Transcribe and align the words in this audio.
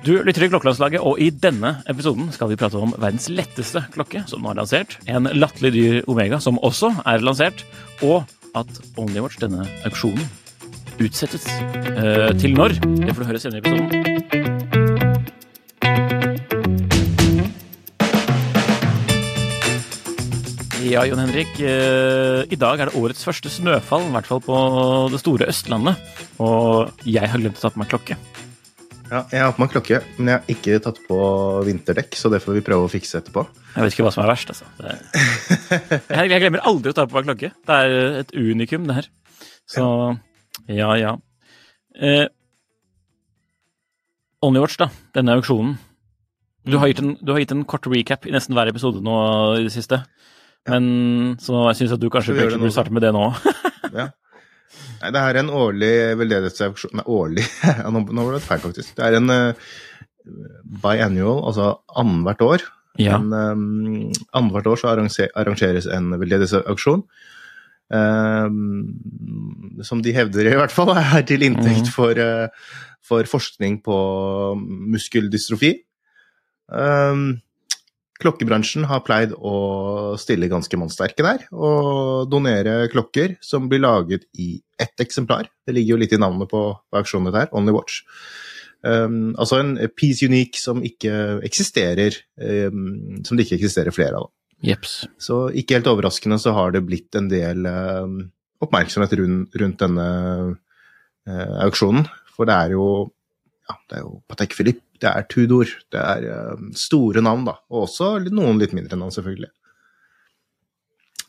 Du 0.00 0.14
lytter 0.16 0.40
til 0.40 0.48
Klokkelandslaget, 0.48 1.02
og 1.04 1.18
i 1.20 1.26
denne 1.28 1.74
episoden 1.90 2.30
skal 2.32 2.48
vi 2.48 2.56
prate 2.56 2.78
om 2.80 2.94
verdens 2.96 3.26
letteste 3.28 3.82
klokke, 3.92 4.22
som 4.30 4.40
nå 4.40 4.48
er 4.54 4.56
lansert. 4.62 4.94
En 5.04 5.28
latterlig 5.36 5.74
dyr 5.74 6.08
Omega, 6.08 6.38
som 6.40 6.56
også 6.64 6.88
er 7.04 7.20
lansert. 7.20 7.66
Og 8.00 8.24
at 8.56 8.80
Onlywatch, 8.96 9.36
denne 9.44 9.66
auksjonen, 9.84 10.24
utsettes. 11.04 11.44
Eh, 11.92 12.32
til 12.40 12.56
når? 12.56 12.80
Det 12.80 13.12
får 13.12 13.20
du 13.20 13.28
høre 13.28 13.42
senere 13.44 13.60
i 13.60 13.64
episoden. 13.66 13.88
Ja, 20.88 21.04
Jon 21.04 21.20
Henrik. 21.26 21.60
Eh, 21.60 22.48
I 22.48 22.56
dag 22.56 22.80
er 22.80 22.88
det 22.88 22.96
årets 22.96 23.28
første 23.28 23.52
snøfall, 23.52 24.08
i 24.08 24.14
hvert 24.16 24.32
fall 24.32 24.40
på 24.48 24.56
det 25.12 25.20
store 25.20 25.52
Østlandet. 25.52 26.00
Og 26.40 26.88
jeg 27.04 27.28
har 27.28 27.36
glemt 27.36 27.60
å 27.60 27.68
ta 27.68 27.76
på 27.76 27.84
meg 27.84 27.92
klokke. 27.92 28.16
Ja, 29.10 29.24
jeg 29.34 29.42
har 29.42 29.54
på 29.56 29.64
meg 29.64 29.72
klokke, 29.72 29.98
men 30.20 30.28
jeg 30.30 30.38
har 30.38 30.52
ikke 30.54 30.76
tatt 30.84 30.98
på 31.08 31.16
vinterdekk, 31.66 32.14
så 32.14 32.30
det 32.30 32.38
får 32.44 32.60
vi 32.60 32.62
prøve 32.66 32.86
å 32.86 32.90
fikse 32.92 33.18
etterpå. 33.18 33.42
Jeg 33.74 33.82
vet 33.82 33.96
ikke 33.96 34.04
hva 34.06 34.12
som 34.14 34.22
er 34.22 34.30
verst, 34.30 34.52
altså. 34.52 34.68
Er... 34.86 35.00
jeg, 36.30 36.42
glemmer 36.44 36.62
aldri 36.70 36.92
å 36.92 36.96
ta 36.96 37.08
på 37.10 37.18
meg 37.18 37.26
klokke. 37.26 37.50
Det 37.66 37.78
er 37.86 38.20
et 38.20 38.30
unikum, 38.38 38.86
det 38.86 39.00
her. 39.00 39.08
Så 39.70 39.86
ja, 40.70 40.92
ja. 41.00 41.16
Eh, 41.98 42.28
Onlywatch, 44.46 44.78
da. 44.78 44.88
Denne 45.18 45.34
auksjonen. 45.40 45.74
Du 46.70 46.78
har, 46.78 46.92
gitt 46.92 47.02
en, 47.02 47.16
du 47.18 47.32
har 47.34 47.42
gitt 47.42 47.54
en 47.56 47.66
kort 47.66 47.88
recap 47.90 48.28
i 48.28 48.34
nesten 48.34 48.54
hver 48.54 48.70
episode 48.70 49.02
nå 49.02 49.16
i 49.58 49.66
det 49.66 49.74
siste. 49.74 50.04
Men 50.68 51.36
Så 51.40 51.66
jeg 51.70 51.80
syns 51.80 51.96
at 51.96 52.02
du 52.02 52.10
kanskje 52.12 52.36
burde 52.36 52.70
starte 52.70 52.94
med 52.94 53.02
det 53.02 53.10
nå. 53.16 53.26
Ja. 53.90 54.12
Nei, 55.00 55.12
det 55.14 55.22
er 55.22 55.38
en 55.40 55.50
årlig 55.52 55.92
veldedighetsauksjon 56.20 57.00
Nei, 57.00 57.06
årlig 57.10 57.46
Nå, 57.94 58.04
var 58.20 58.36
det 58.36 58.44
feil, 58.44 58.62
faktisk. 58.62 58.92
Det 58.98 59.06
er 59.06 59.16
en 59.18 59.32
uh, 59.32 59.72
biannual, 60.84 61.42
altså 61.48 61.72
annethvert 61.98 62.46
år. 62.46 62.66
Ja. 63.00 63.18
Um, 63.18 64.10
annethvert 64.36 64.70
år 64.70 64.80
så 64.80 64.92
arrange- 64.92 65.30
arrangeres 65.38 65.88
en 65.90 66.12
veldedighetsauksjon. 66.20 67.04
Um, 67.90 69.82
som 69.82 70.02
de 70.04 70.14
hevder, 70.14 70.46
i 70.46 70.58
hvert 70.58 70.74
fall, 70.74 70.92
er 71.00 71.26
til 71.26 71.42
inntekt 71.46 71.88
mm. 71.88 71.94
for, 71.94 72.20
uh, 72.20 72.48
for 73.06 73.26
forskning 73.26 73.80
på 73.86 74.00
muskeldystrofi. 74.94 75.74
Um, 76.70 77.40
Klokkebransjen 78.20 78.84
har 78.90 79.02
pleid 79.06 79.32
å 79.34 80.14
stille 80.20 80.50
ganske 80.50 80.76
mannsterke 80.78 81.24
der, 81.24 81.46
og 81.52 82.28
donere 82.30 82.84
klokker 82.92 83.38
som 83.44 83.68
blir 83.70 83.82
laget 83.82 84.26
i 84.38 84.52
ett 84.80 85.00
eksemplar. 85.02 85.48
Det 85.66 85.74
ligger 85.76 85.96
jo 85.96 86.00
litt 86.02 86.14
i 86.16 86.20
navnet 86.20 86.50
på 86.50 86.62
på 86.90 87.00
auksjonen 87.00 87.34
her, 87.34 87.48
Only 87.56 87.74
Watch. 87.74 88.02
Um, 88.80 89.34
altså 89.36 89.58
en 89.60 89.74
piece 89.92 90.24
unique 90.24 90.60
som 90.60 90.80
ikke 90.84 91.40
eksisterer, 91.44 92.16
um, 92.40 93.20
som 93.24 93.36
det 93.36 93.46
ikke 93.46 93.58
eksisterer 93.60 93.94
flere 93.94 94.22
av. 94.22 94.30
Jeps. 94.64 95.04
Så 95.20 95.48
ikke 95.56 95.78
helt 95.78 95.88
overraskende 95.88 96.38
så 96.40 96.52
har 96.56 96.72
det 96.74 96.84
blitt 96.84 97.16
en 97.16 97.28
del 97.32 97.64
um, 97.68 98.18
oppmerksomhet 98.60 99.14
rundt, 99.20 99.56
rundt 99.60 99.80
denne 99.80 100.08
uh, 100.52 101.56
auksjonen. 101.64 102.08
For 102.36 102.48
det 102.48 102.56
er 102.56 102.76
jo 102.76 102.86
ja, 103.70 103.76
det 103.88 104.00
er 104.00 104.04
jo 104.04 104.18
Patek 104.30 104.56
Philippe, 104.58 104.84
det 105.00 105.08
er 105.08 105.26
Tudor, 105.30 105.70
det 105.94 106.02
er 106.02 106.26
um, 106.52 106.70
store 106.76 107.22
navn, 107.24 107.46
da. 107.48 107.56
Og 107.72 107.86
også 107.86 108.16
noen 108.28 108.60
litt 108.60 108.74
mindre 108.76 108.98
navn, 109.00 109.14
selvfølgelig. 109.14 109.52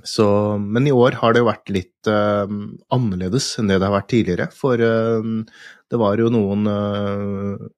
Så, 0.04 0.26
men 0.58 0.88
i 0.90 0.94
år 0.96 1.20
har 1.22 1.34
det 1.34 1.44
jo 1.44 1.50
vært 1.52 1.70
litt 1.74 2.10
uh, 2.10 2.50
annerledes 2.94 3.52
enn 3.62 3.70
det 3.70 3.78
det 3.78 3.86
har 3.88 3.94
vært 4.00 4.10
tidligere. 4.14 4.48
For 4.58 4.82
uh, 4.82 5.62
det 5.92 6.00
var 6.02 6.22
jo 6.22 6.32
noen 6.34 6.66
uh, 6.72 7.70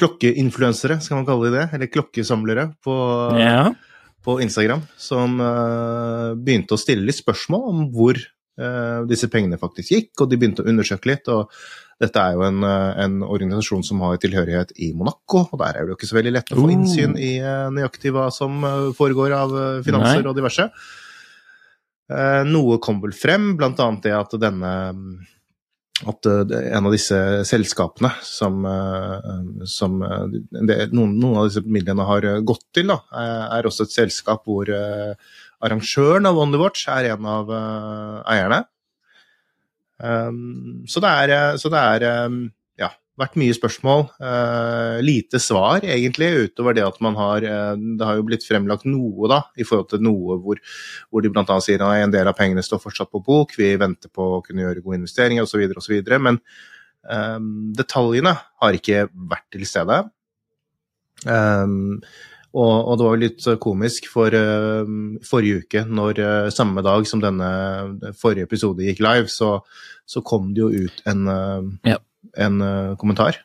klokkeinfluensere, 0.00 1.00
skal 1.04 1.20
man 1.20 1.28
kalle 1.28 1.50
det 1.50 1.58
det, 1.58 1.68
eller 1.76 1.92
klokkesamlere, 1.92 2.70
på, 2.86 2.96
Ja. 3.36 3.68
på 4.24 4.38
Instagram, 4.44 4.84
som 5.00 5.34
begynte 6.38 6.76
å 6.76 6.78
stille 6.78 7.02
litt 7.02 7.18
spørsmål 7.18 7.64
om 7.72 7.80
hvor 7.94 8.20
disse 9.10 9.26
pengene 9.30 9.58
faktisk 9.58 9.90
gikk, 9.94 10.12
og 10.22 10.30
de 10.30 10.38
begynte 10.38 10.62
å 10.62 10.70
undersøke 10.70 11.10
litt. 11.10 11.26
og 11.34 11.50
dette 12.00 12.22
er 12.22 12.36
jo 12.38 12.44
en, 12.46 12.62
uh, 12.62 12.92
en 13.04 13.18
organisasjon 13.26 13.82
som 13.86 14.00
har 14.06 14.20
tilhørighet 14.22 14.72
i 14.78 14.92
Monaco, 14.94 15.44
og 15.50 15.58
der 15.62 15.74
er 15.80 15.84
det 15.86 15.94
jo 15.94 15.98
ikke 15.98 16.10
så 16.12 16.18
veldig 16.20 16.34
lett 16.36 16.52
å 16.54 16.60
få 16.60 16.66
Oh. 16.68 16.72
innsyn 16.76 17.16
i 17.18 17.34
uh, 17.42 17.66
nøyaktig 17.74 18.12
hva 18.14 18.28
som 18.34 18.62
uh, 18.64 18.92
foregår 18.98 19.34
av 19.34 19.56
finanser 19.86 20.22
Nei. 20.22 20.30
og 20.30 20.36
diverse. 20.38 20.70
Eh, 22.08 22.42
noe 22.48 22.78
kom 22.80 23.02
vel 23.02 23.12
frem, 23.12 23.50
blant 23.58 23.76
annet 23.84 24.06
det 24.06 24.14
at 24.16 24.32
denne 24.40 24.70
at 26.08 26.28
eh, 26.30 26.54
en 26.78 26.86
av 26.88 26.94
disse 26.94 27.18
selskapene 27.44 28.08
som, 28.24 28.62
eh, 28.64 29.66
som 29.68 29.98
eh, 30.06 30.38
det, 30.70 30.76
noen, 30.94 31.16
noen 31.20 31.40
av 31.42 31.48
disse 31.50 31.60
midlene 31.66 32.06
har 32.08 32.24
eh, 32.24 32.38
gått 32.48 32.64
til, 32.72 32.88
da, 32.94 33.00
eh, 33.12 33.44
er 33.58 33.68
også 33.68 33.84
et 33.84 33.92
selskap 33.96 34.46
hvor 34.48 34.70
eh, 34.72 35.12
arrangøren 35.60 36.30
av 36.30 36.38
On 36.40 36.54
the 36.54 36.60
Watch 36.62 36.86
er 36.88 37.10
en 37.12 37.28
av 37.28 37.50
eh, 37.52 38.16
eierne. 38.38 38.62
Um, 39.98 40.84
så 40.86 41.02
det 41.02 41.10
er, 41.10 41.34
eh, 41.34 41.56
så 41.58 41.70
det 41.72 41.80
er 41.80 42.26
um, 42.26 42.38
ja, 42.78 42.90
vært 43.18 43.36
mye 43.40 43.54
spørsmål. 43.56 44.04
Uh, 44.22 44.98
lite 45.02 45.40
svar, 45.42 45.82
egentlig, 45.82 46.30
utover 46.46 46.76
det 46.76 46.84
at 46.86 47.00
man 47.04 47.18
har 47.18 47.42
uh, 47.42 47.74
Det 47.74 48.06
har 48.06 48.20
jo 48.20 48.26
blitt 48.28 48.46
fremlagt 48.46 48.86
noe, 48.86 49.30
da, 49.30 49.42
i 49.58 49.66
forhold 49.66 49.90
til 49.90 50.04
noe 50.06 50.38
hvor, 50.44 50.62
hvor 51.10 51.24
de 51.24 51.32
bl.a. 51.34 51.58
sier 51.64 51.82
at 51.82 52.04
en 52.04 52.14
del 52.14 52.30
av 52.30 52.38
pengene 52.38 52.64
står 52.64 52.82
fortsatt 52.84 53.10
på 53.10 53.24
bok, 53.26 53.56
vi 53.58 53.74
venter 53.80 54.12
på 54.12 54.32
å 54.38 54.42
kunne 54.46 54.66
gjøre 54.66 54.84
gode 54.84 55.02
investeringer 55.02 55.48
osv., 55.48 55.66
osv. 55.82 55.98
Men 56.22 56.40
um, 57.10 57.52
detaljene 57.76 58.36
har 58.62 58.78
ikke 58.78 59.08
vært 59.10 59.48
til 59.54 59.66
stede. 59.66 60.04
Um, 61.26 62.04
og, 62.58 62.88
og 62.90 62.96
det 62.98 63.06
var 63.06 63.16
jo 63.16 63.22
litt 63.22 63.44
komisk 63.62 64.08
for 64.10 64.34
uh, 64.34 64.88
forrige 65.26 65.62
uke, 65.64 65.84
når 65.86 66.20
uh, 66.22 66.48
samme 66.54 66.82
dag 66.84 67.06
som 67.08 67.22
denne 67.22 67.48
forrige 68.18 68.48
episode 68.48 68.86
gikk 68.86 69.02
live, 69.04 69.30
så, 69.32 69.58
så 70.08 70.22
kom 70.26 70.50
det 70.56 70.64
jo 70.64 70.86
ut 70.88 71.04
en, 71.08 71.28
uh, 71.30 71.92
Ja. 71.94 72.00
en 72.36 72.58
kommentar. 73.00 73.40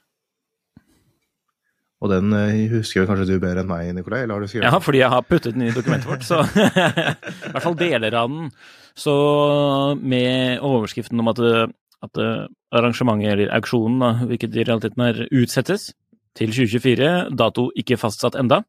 Og 2.03 2.11
den 2.11 2.33
husker 2.73 2.99
jo 2.99 3.07
kanskje 3.07 3.29
du 3.29 3.37
bedre 3.39 3.61
enn 3.61 3.69
meg, 3.69 3.93
Nikolai? 3.95 4.25
Eller 4.25 4.35
har 4.35 4.43
du 4.43 4.49
skrevet 4.51 4.67
Ja, 4.67 4.79
fordi 4.83 4.99
jeg 4.99 5.13
har 5.13 5.23
puttet 5.23 5.55
den 5.55 5.69
i 5.69 5.71
dokumentet 5.71 6.09
vårt, 6.09 6.25
så 6.27 6.41
I 7.47 7.53
hvert 7.53 7.63
fall 7.63 7.77
deler 7.79 8.17
av 8.19 8.27
den. 8.33 8.49
Så 8.99 9.13
med 10.03 10.59
overskriften 10.59 11.23
om 11.23 11.31
at, 11.31 11.39
at 12.03 12.21
arrangementet, 12.75 13.31
eller 13.31 13.53
auksjonen, 13.55 14.03
da, 14.03 14.11
hvilket 14.27 14.57
i 14.59 14.65
realiteten 14.67 15.05
er, 15.05 15.23
utsettes 15.31 15.93
til 16.35 16.51
2024, 16.51 17.13
dato 17.39 17.69
ikke 17.79 17.95
fastsatt 18.01 18.35
enda, 18.41 18.65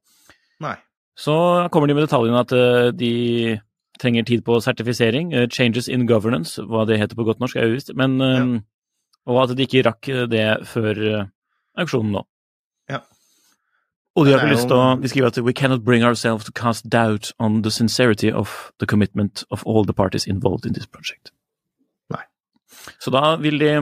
Nei. 0.62 0.76
så 1.18 1.68
kommer 1.72 1.88
de 1.88 1.94
med 1.94 2.06
detaljene 2.06 2.42
at 2.44 2.52
eh, 2.54 2.92
de 2.94 3.14
trenger 4.00 4.26
tid 4.26 4.44
på 4.46 4.60
sertifisering, 4.62 5.32
eh, 5.34 5.48
changes 5.48 5.88
in 5.88 6.06
governance, 6.06 6.62
hva 6.62 6.84
det 6.86 6.98
heter 6.98 7.18
på 7.18 7.26
godt 7.26 7.42
norsk, 7.42 7.56
er 7.56 7.72
uvisst, 7.72 7.94
men 7.98 8.16
ja. 8.20 8.46
Og 9.24 9.40
at 9.40 9.56
de 9.56 9.64
ikke 9.64 9.84
rakk 9.86 10.08
det 10.28 10.46
før 10.68 11.00
eh, 11.08 11.28
auksjonen 11.80 12.12
nå. 12.18 12.24
Ja. 12.92 13.00
Og 14.14 14.26
de 14.26 14.34
har 14.34 14.42
ikke 14.42 14.52
lyst 14.52 14.68
til 14.70 14.78
å 14.78 14.96
De 15.00 15.10
skriver 15.10 15.32
at 15.32 15.38
we 15.42 15.54
cannot 15.56 15.84
bring 15.84 16.04
ourselves 16.04 16.44
to 16.44 16.52
cast 16.52 16.88
doubt 16.90 17.32
on 17.38 17.62
the 17.62 17.70
sincerity 17.70 18.30
of 18.30 18.72
the 18.78 18.86
commitment 18.86 19.44
of 19.50 19.64
all 19.66 19.84
the 19.84 19.96
parties 19.96 20.26
involved 20.26 20.66
in 20.66 20.74
this 20.74 20.86
project. 20.86 21.32
Nei. 22.12 22.22
Så 23.00 23.10
da 23.10 23.36
vil 23.40 23.58
de 23.58 23.72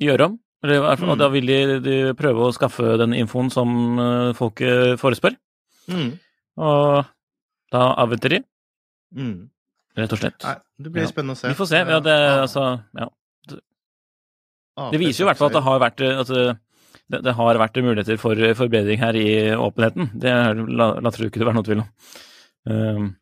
gjøre 0.00 0.30
om. 0.30 0.38
Hvert 0.62 0.98
fall, 1.00 1.16
Mm. 1.16 1.18
da 1.18 1.28
vil 1.28 1.46
de, 1.46 1.80
de 1.82 1.94
prøve 2.14 2.44
å 2.46 2.52
skaffe 2.54 2.96
den 2.98 3.12
infoen 3.18 3.50
som 3.50 3.98
eh, 3.98 4.32
folket 4.38 4.98
forespør. 5.00 5.34
Mm. 5.90 6.12
Og 6.58 7.04
da 7.72 7.94
avventer 7.98 8.28
de, 8.36 8.40
Mm. 9.16 9.48
rett 9.96 10.12
og 10.12 10.18
slett. 10.18 10.42
Nei, 10.44 10.56
det 10.80 10.92
blir 10.92 11.02
Ja. 11.02 11.08
spennende 11.10 11.34
å 11.34 11.36
se. 11.36 11.48
Vi 11.48 11.54
får 11.58 11.66
se. 11.68 11.76
Ja, 11.82 11.98
det, 12.00 12.14
altså, 12.46 12.82
ja. 12.96 13.08
ah, 14.76 14.90
det 14.90 15.00
viser 15.00 15.22
jo 15.24 15.26
i 15.26 15.30
hvert 15.32 15.40
fall 15.40 15.50
at 15.50 15.56
det 15.58 15.64
har 15.66 15.80
vært 15.82 16.00
eh, 16.00 16.20
at 16.22 16.30
det, 17.12 17.22
det 17.26 17.34
har 17.36 17.58
vært 17.60 17.82
muligheter 17.84 18.18
for 18.20 18.34
forbedring 18.56 18.98
her 19.02 19.16
i 19.18 19.26
åpenheten. 19.52 20.10
Det 20.18 20.30
er- 20.30 20.54
la- 20.54 20.94
later 21.00 21.24
det 21.24 21.32
ikke 21.32 21.44
være 21.44 21.54
noe 21.58 21.66
tvil 21.66 21.82
om. 21.82 21.88
Um, 22.64 23.16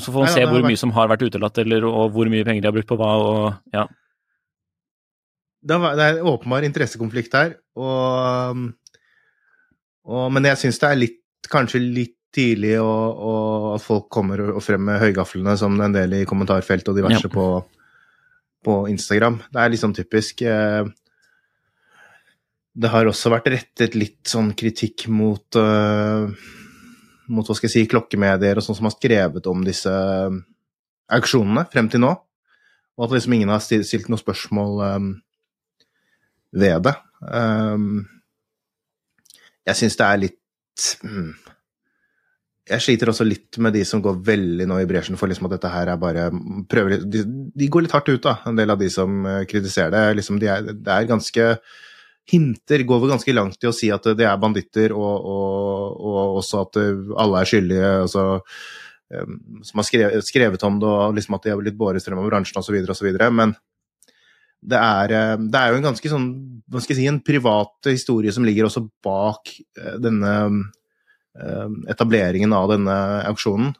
så 0.00 0.12
får 0.12 0.22
man 0.24 0.28
se 0.32 0.44
hvor 0.46 0.62
mye 0.62 0.78
som 0.78 0.90
har 0.92 1.08
vært 1.08 1.26
utelatt, 1.28 1.58
eller, 1.58 1.84
og 1.84 2.12
hvor 2.12 2.26
mye 2.30 2.44
penger 2.44 2.62
de 2.62 2.68
har 2.68 2.72
brukt 2.72 2.88
på 2.88 2.96
hva. 2.96 3.10
og 3.16 3.54
ja. 3.74 3.86
Det 5.66 5.76
er- 5.76 6.18
en 6.20 6.26
åpenbar 6.30 6.64
interessekonflikt 6.66 7.32
her, 7.34 7.56
og, 7.76 8.60
og 10.06 10.32
Men 10.32 10.44
jeg 10.44 10.56
syns 10.62 10.78
det 10.78 10.90
er 10.90 11.00
litt, 11.00 11.22
kanskje 11.50 11.80
litt 11.82 12.12
tidlig 12.36 12.74
å, 12.82 12.86
å, 13.16 13.32
at 13.76 13.82
folk 13.82 14.08
kommer 14.12 14.40
og 14.52 14.60
frem 14.62 14.82
med 14.84 15.00
høygaflene, 15.00 15.54
som 15.58 15.78
en 15.80 15.92
del 15.94 16.12
i 16.18 16.24
kommentarfelt 16.28 16.88
og 16.92 16.96
diverse 16.98 17.24
Ja. 17.26 17.32
på, 17.32 17.46
på 18.66 18.74
Instagram. 18.90 19.38
Det 19.52 19.60
er 19.62 19.70
liksom 19.72 19.94
typisk. 19.96 20.42
eh, 20.42 20.84
Det 22.76 22.90
har 22.92 23.06
også 23.08 23.30
vært 23.32 23.46
rettet 23.48 23.94
litt 23.96 24.24
sånn 24.28 24.50
kritikk 24.54 25.06
mot 25.08 25.56
eh, 25.56 26.26
mot 27.28 27.46
hva 27.48 27.54
skal 27.56 27.66
jeg 27.70 27.72
si, 27.72 27.86
klokkemedier 27.90 28.58
og 28.60 28.62
sånn 28.62 28.76
som 28.76 28.84
har 28.86 28.92
skrevet 28.94 29.46
om 29.50 29.64
disse 29.64 29.90
auksjonene 31.10 31.64
frem 31.72 31.88
til 31.90 32.00
nå. 32.04 32.12
Og 32.98 33.04
at 33.06 33.14
liksom 33.16 33.32
ingen 33.36 33.48
har 33.52 33.60
stilt 33.64 34.08
noe 34.12 34.20
spørsmål 34.20 34.78
um, 34.96 35.08
ved 36.56 36.86
det. 36.86 36.94
Um, 37.20 38.04
jeg 39.66 39.80
syns 39.80 39.98
det 39.98 40.06
er 40.06 40.20
litt 40.20 40.84
mm, 41.02 41.30
Jeg 42.70 42.84
sliter 42.84 43.10
også 43.10 43.24
litt 43.26 43.58
med 43.62 43.74
de 43.74 43.82
som 43.88 44.02
går 44.04 44.20
veldig 44.26 44.68
nå 44.68 44.78
i 44.82 44.86
bresjen 44.88 45.18
for 45.18 45.30
liksom 45.30 45.48
at 45.48 45.56
dette 45.56 45.72
her 45.72 45.90
er 45.92 46.00
bare 46.02 46.28
prøver, 46.70 47.00
de, 47.02 47.24
de 47.56 47.68
går 47.72 47.86
litt 47.86 47.96
hardt 47.96 48.12
ut, 48.12 48.22
da, 48.22 48.38
en 48.46 48.58
del 48.58 48.74
av 48.74 48.80
de 48.80 48.90
som 48.92 49.20
eh, 49.26 49.44
kritiserer 49.48 49.94
det. 49.94 50.06
Liksom 50.20 50.40
de 50.42 50.50
er, 50.52 50.72
det 50.72 50.96
er 50.96 51.12
ganske 51.12 51.50
Hinter 52.26 52.82
går 52.82 53.04
vel 53.04 53.12
ganske 53.12 53.32
langt 53.36 53.62
i 53.62 53.68
å 53.70 53.74
si 53.74 53.86
at 53.94 54.02
det 54.18 54.24
er 54.26 54.40
banditter, 54.42 54.90
og, 54.90 55.28
og, 55.30 56.00
og 56.10 56.40
også 56.40 56.64
at 56.64 56.78
alle 57.22 57.38
er 57.38 57.46
skyldige. 57.46 57.90
altså 58.02 58.24
som 59.62 59.78
har 59.78 59.86
skrevet, 59.86 60.26
skrevet 60.26 60.62
om 60.66 60.80
det, 60.82 60.88
og 60.90 61.14
liksom 61.14 61.36
at 61.36 61.44
de 61.44 61.52
har 61.52 61.60
blitt 61.60 61.78
båret 61.78 62.04
frem 62.04 62.18
av 62.18 62.26
bransjen 62.26 62.58
osv. 62.58 62.74
osv. 62.90 63.12
Men 63.30 63.54
det 64.64 64.78
er, 64.78 65.12
eh, 65.14 65.36
det 65.46 65.60
er 65.60 65.72
jo 65.72 65.80
en 65.80 65.88
ganske 65.90 66.12
sånn 66.12 66.28
hva 66.66 66.82
skal 66.82 66.96
jeg 66.96 67.02
si, 67.04 67.10
en 67.10 67.22
privat 67.24 67.90
historie 67.90 68.32
som 68.34 68.46
ligger 68.46 68.66
også 68.66 68.82
bak 69.04 69.52
eh, 69.78 69.98
denne 70.02 70.32
eh, 71.38 71.76
etableringen 71.92 72.54
av 72.56 72.72
denne 72.74 72.96
auksjonen. 73.32 73.74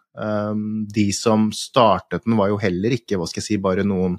De 0.97 1.11
som 1.13 1.51
startet 1.53 2.23
den, 2.25 2.39
var 2.39 2.49
jo 2.49 2.57
heller 2.57 2.95
ikke 2.97 3.19
hva 3.21 3.27
skal 3.29 3.43
jeg 3.43 3.49
si, 3.51 3.59
bare 3.61 3.85
noen 3.85 4.15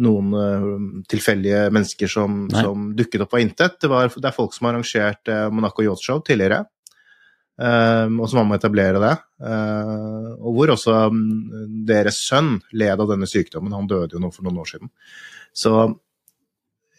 noen 0.00 1.04
tilfeldige 1.06 1.68
mennesker 1.70 2.10
som, 2.10 2.48
som 2.50 2.88
dukket 2.98 3.22
opp 3.22 3.36
av 3.36 3.42
intet. 3.44 3.76
Det, 3.78 3.90
var, 3.92 4.08
det 4.08 4.26
er 4.26 4.34
folk 4.34 4.56
som 4.56 4.66
har 4.66 4.74
arrangert 4.74 5.30
Monaco 5.54 5.84
Yacht 5.84 6.02
Show 6.02 6.18
tidligere, 6.24 6.64
Um, 7.54 8.16
og 8.18 8.32
var 8.34 8.46
med 8.48 8.56
å 8.56 8.58
etablere 8.58 9.00
det. 9.02 9.12
Uh, 9.38 10.32
og 10.42 10.56
hvor 10.56 10.72
også 10.74 10.94
um, 11.12 11.20
deres 11.86 12.18
sønn 12.26 12.56
led 12.74 12.98
av 12.98 13.12
denne 13.12 13.28
sykdommen. 13.30 13.74
Han 13.76 13.86
døde 13.90 14.16
jo 14.16 14.22
nå 14.22 14.32
for 14.34 14.46
noen 14.46 14.58
år 14.64 14.72
siden. 14.72 14.90
Så 15.54 15.74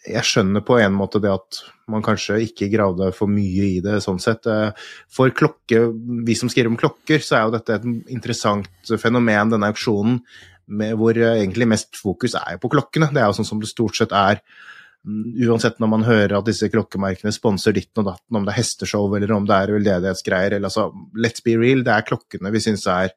jeg 0.06 0.22
skjønner 0.24 0.62
på 0.64 0.78
en 0.80 0.94
måte 0.96 1.20
det 1.20 1.32
at 1.32 1.60
man 1.90 2.04
kanskje 2.04 2.38
ikke 2.46 2.70
gravde 2.72 3.10
for 3.14 3.28
mye 3.30 3.66
i 3.76 3.82
det 3.84 3.98
sånn 4.04 4.20
sett. 4.22 4.48
Uh, 4.48 4.72
for 5.12 5.34
klokke, 5.36 5.82
vi 6.24 6.38
som 6.38 6.48
skriver 6.52 6.72
om 6.72 6.80
klokker, 6.80 7.20
så 7.20 7.36
er 7.36 7.44
jo 7.44 7.56
dette 7.58 7.76
et 7.76 8.14
interessant 8.16 8.96
fenomen, 9.02 9.52
denne 9.52 9.72
auksjonen, 9.74 10.22
hvor 10.96 11.20
uh, 11.20 11.34
egentlig 11.34 11.68
mest 11.68 12.00
fokus 12.00 12.38
er 12.40 12.56
på 12.62 12.72
klokkene. 12.72 13.10
Det 13.12 13.20
er 13.20 13.28
jo 13.28 13.36
sånn 13.42 13.50
som 13.52 13.60
det 13.60 13.68
stort 13.68 14.00
sett 14.00 14.16
er 14.16 14.40
Uansett 15.06 15.78
når 15.78 15.90
man 15.92 16.04
hører 16.06 16.34
at 16.38 16.48
disse 16.48 16.66
klokkemerkene 16.72 17.30
sponser 17.34 17.74
ditten 17.76 18.02
og 18.02 18.08
datten, 18.10 18.38
om 18.38 18.46
det 18.46 18.54
er 18.54 18.58
hesteshow 18.58 19.12
eller 19.14 19.32
om 19.36 19.46
det 19.46 19.54
er 19.54 19.72
veldedighetsgreier, 19.76 20.56
eller 20.56 20.66
altså 20.66 20.88
Let's 21.14 21.44
be 21.46 21.54
real, 21.60 21.84
det 21.86 21.94
er 21.94 22.06
klokkene 22.08 22.50
vi 22.54 22.62
syns 22.64 22.86
er 22.90 23.12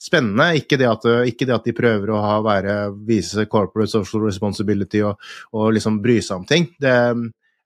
spennende. 0.00 0.50
Ikke 0.60 0.78
det, 0.80 0.88
at, 0.88 1.06
ikke 1.28 1.48
det 1.48 1.56
at 1.56 1.68
de 1.68 1.76
prøver 1.76 2.12
å 2.12 2.20
ha, 2.24 2.34
være, 2.44 2.76
vise 3.08 3.46
corporate 3.52 3.92
social 3.92 4.24
responsibility 4.26 5.02
og, 5.06 5.20
og 5.56 5.72
liksom 5.76 6.00
bry 6.04 6.18
seg 6.24 6.42
om 6.42 6.46
ting. 6.48 6.68
Det, 6.80 6.94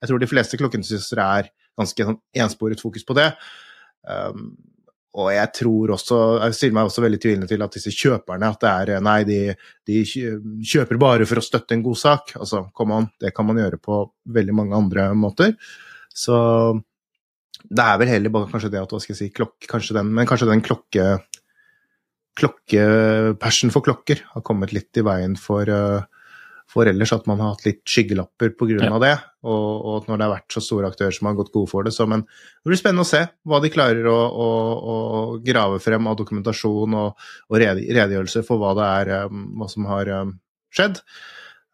jeg 0.02 0.10
tror 0.10 0.22
de 0.22 0.30
fleste 0.30 0.60
klokkentusiaster 0.60 1.22
er 1.24 1.50
ganske 1.78 2.06
sånn 2.06 2.20
ensporet 2.44 2.82
fokus 2.82 3.06
på 3.06 3.16
det. 3.18 3.30
Um, 4.06 4.52
og 5.14 5.28
jeg 5.30 5.50
tror 5.54 5.92
også, 5.94 6.16
jeg 6.42 6.56
stiller 6.58 6.74
meg 6.74 6.88
også 6.88 7.04
veldig 7.04 7.20
tvilende 7.22 7.46
til 7.50 7.62
at 7.62 7.76
disse 7.76 7.92
kjøperne 7.94 8.48
at 8.50 8.64
det 8.64 8.70
er 8.70 9.04
Nei, 9.04 9.18
de, 9.28 9.38
de 9.86 10.00
kjøper 10.02 10.98
bare 10.98 11.28
for 11.30 11.38
å 11.38 11.44
støtte 11.44 11.76
en 11.76 11.84
god 11.84 12.00
sak. 12.00 12.32
Altså, 12.34 12.64
come 12.74 12.98
on, 12.98 13.06
det 13.22 13.30
kan 13.36 13.46
man 13.46 13.60
gjøre 13.62 13.78
på 13.78 14.00
veldig 14.34 14.56
mange 14.58 14.74
andre 14.74 15.06
måter. 15.14 15.54
Så 16.10 16.34
det 17.64 17.84
er 17.84 18.00
vel 18.02 18.10
heller 18.10 18.34
bare 18.34 18.50
kanskje 18.50 18.72
det 18.74 18.82
at 18.82 18.90
hva 18.90 19.00
skal 19.02 19.14
jeg 19.14 19.20
si, 19.20 19.30
klokk, 19.34 19.54
kanskje 19.70 19.96
den, 20.00 20.10
men 20.16 20.26
kanskje 20.28 20.50
den 20.50 20.64
klokke 20.64 21.06
klokkepassion 22.34 23.70
for 23.70 23.86
klokker 23.86 24.24
har 24.32 24.42
kommet 24.42 24.72
litt 24.74 24.98
i 24.98 25.04
veien 25.06 25.36
for, 25.38 25.70
uh, 25.70 26.02
for 26.70 26.88
ellers 26.90 27.12
at 27.14 27.26
man 27.30 27.40
har 27.42 27.54
hatt 27.54 27.66
litt 27.66 27.82
skyggelapper 27.88 28.54
pga. 28.58 28.78
Ja. 28.88 28.98
det, 29.02 29.12
og, 29.46 29.68
og 29.84 30.08
når 30.08 30.18
det 30.18 30.26
har 30.26 30.32
vært 30.32 30.56
så 30.56 30.62
store 30.64 30.90
aktører 30.90 31.14
som 31.14 31.28
har 31.28 31.36
gått 31.38 31.52
gode 31.54 31.70
for 31.70 31.86
det. 31.86 31.92
Så, 31.94 32.06
men 32.10 32.24
det 32.24 32.72
blir 32.72 32.80
spennende 32.80 33.04
å 33.04 33.10
se 33.10 33.22
hva 33.46 33.60
de 33.62 33.70
klarer 33.74 34.08
å, 34.10 34.16
å, 34.16 34.48
å 34.94 34.96
grave 35.44 35.78
frem 35.84 36.10
av 36.10 36.18
dokumentasjon 36.20 36.98
og, 36.98 37.28
og 37.50 37.62
redegjørelse 37.62 38.44
for 38.48 38.62
hva 38.62 38.74
det 38.78 38.90
er, 39.02 39.14
um, 39.28 39.46
hva 39.60 39.70
som 39.70 39.88
har 39.90 40.10
um, 40.24 40.34
skjedd. 40.74 41.00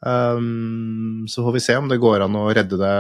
Um, 0.00 1.26
så 1.28 1.44
får 1.44 1.56
vi 1.58 1.64
se 1.64 1.76
om 1.76 1.88
det 1.90 2.00
går 2.00 2.24
an 2.24 2.38
å 2.40 2.48
redde 2.56 2.78
det 2.80 2.94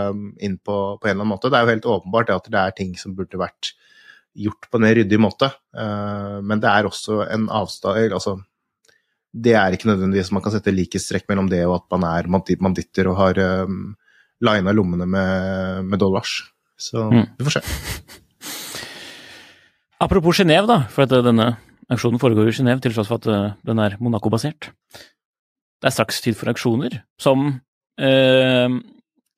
inn 0.44 0.58
på, 0.60 0.78
på 1.00 1.08
en 1.08 1.14
eller 1.14 1.24
annen 1.24 1.34
måte. 1.34 1.52
Det 1.52 1.58
er 1.58 1.66
jo 1.66 1.74
helt 1.74 1.92
åpenbart 1.96 2.32
at 2.36 2.50
det 2.52 2.60
er 2.64 2.76
ting 2.76 2.96
som 3.00 3.16
burde 3.18 3.40
vært 3.40 3.74
gjort 4.40 4.68
på 4.70 4.78
en 4.80 4.94
ryddig 4.94 5.20
måte, 5.20 5.52
Uh, 5.70 6.40
men 6.42 6.58
det 6.58 6.66
er 6.66 6.82
også 6.88 7.20
en 7.30 7.44
avstand 7.54 8.10
altså, 8.16 8.32
Det 9.32 9.52
er 9.54 9.72
ikke 9.76 9.86
nødvendigvis 9.90 10.32
man 10.34 10.42
kan 10.42 10.52
sette 10.56 10.72
likhetstrekk 10.74 11.28
mellom 11.30 11.48
det 11.50 11.62
og 11.66 11.76
at 11.80 11.86
man 11.94 12.06
er 12.10 12.26
bandi- 12.30 12.56
banditter 12.58 13.06
og 13.12 13.16
har 13.20 13.38
um, 13.64 13.92
lina 14.42 14.72
lommene 14.74 15.06
med, 15.06 15.84
med 15.86 15.98
dollars. 16.02 16.40
Så 16.80 17.04
Mm. 17.12 17.26
vi 17.38 17.44
får 17.46 17.60
se. 17.60 17.62
Apropos 20.00 20.32
Genéve, 20.40 20.66
da, 20.66 20.78
for 20.88 21.04
at 21.04 21.12
denne 21.24 21.50
auksjonen 21.92 22.20
foregår 22.22 22.48
i 22.48 22.54
Genéve, 22.56 22.80
til 22.80 22.94
tross 22.94 23.10
for 23.10 23.20
at 23.20 23.26
eh, 23.28 23.52
den 23.68 23.78
er 23.82 23.96
Monaco-basert. 24.00 24.70
Det 25.80 25.88
er 25.90 25.94
straks 25.94 26.20
tid 26.24 26.36
for 26.38 26.48
auksjoner 26.52 27.02
som 27.20 27.60
øh, 28.00 28.78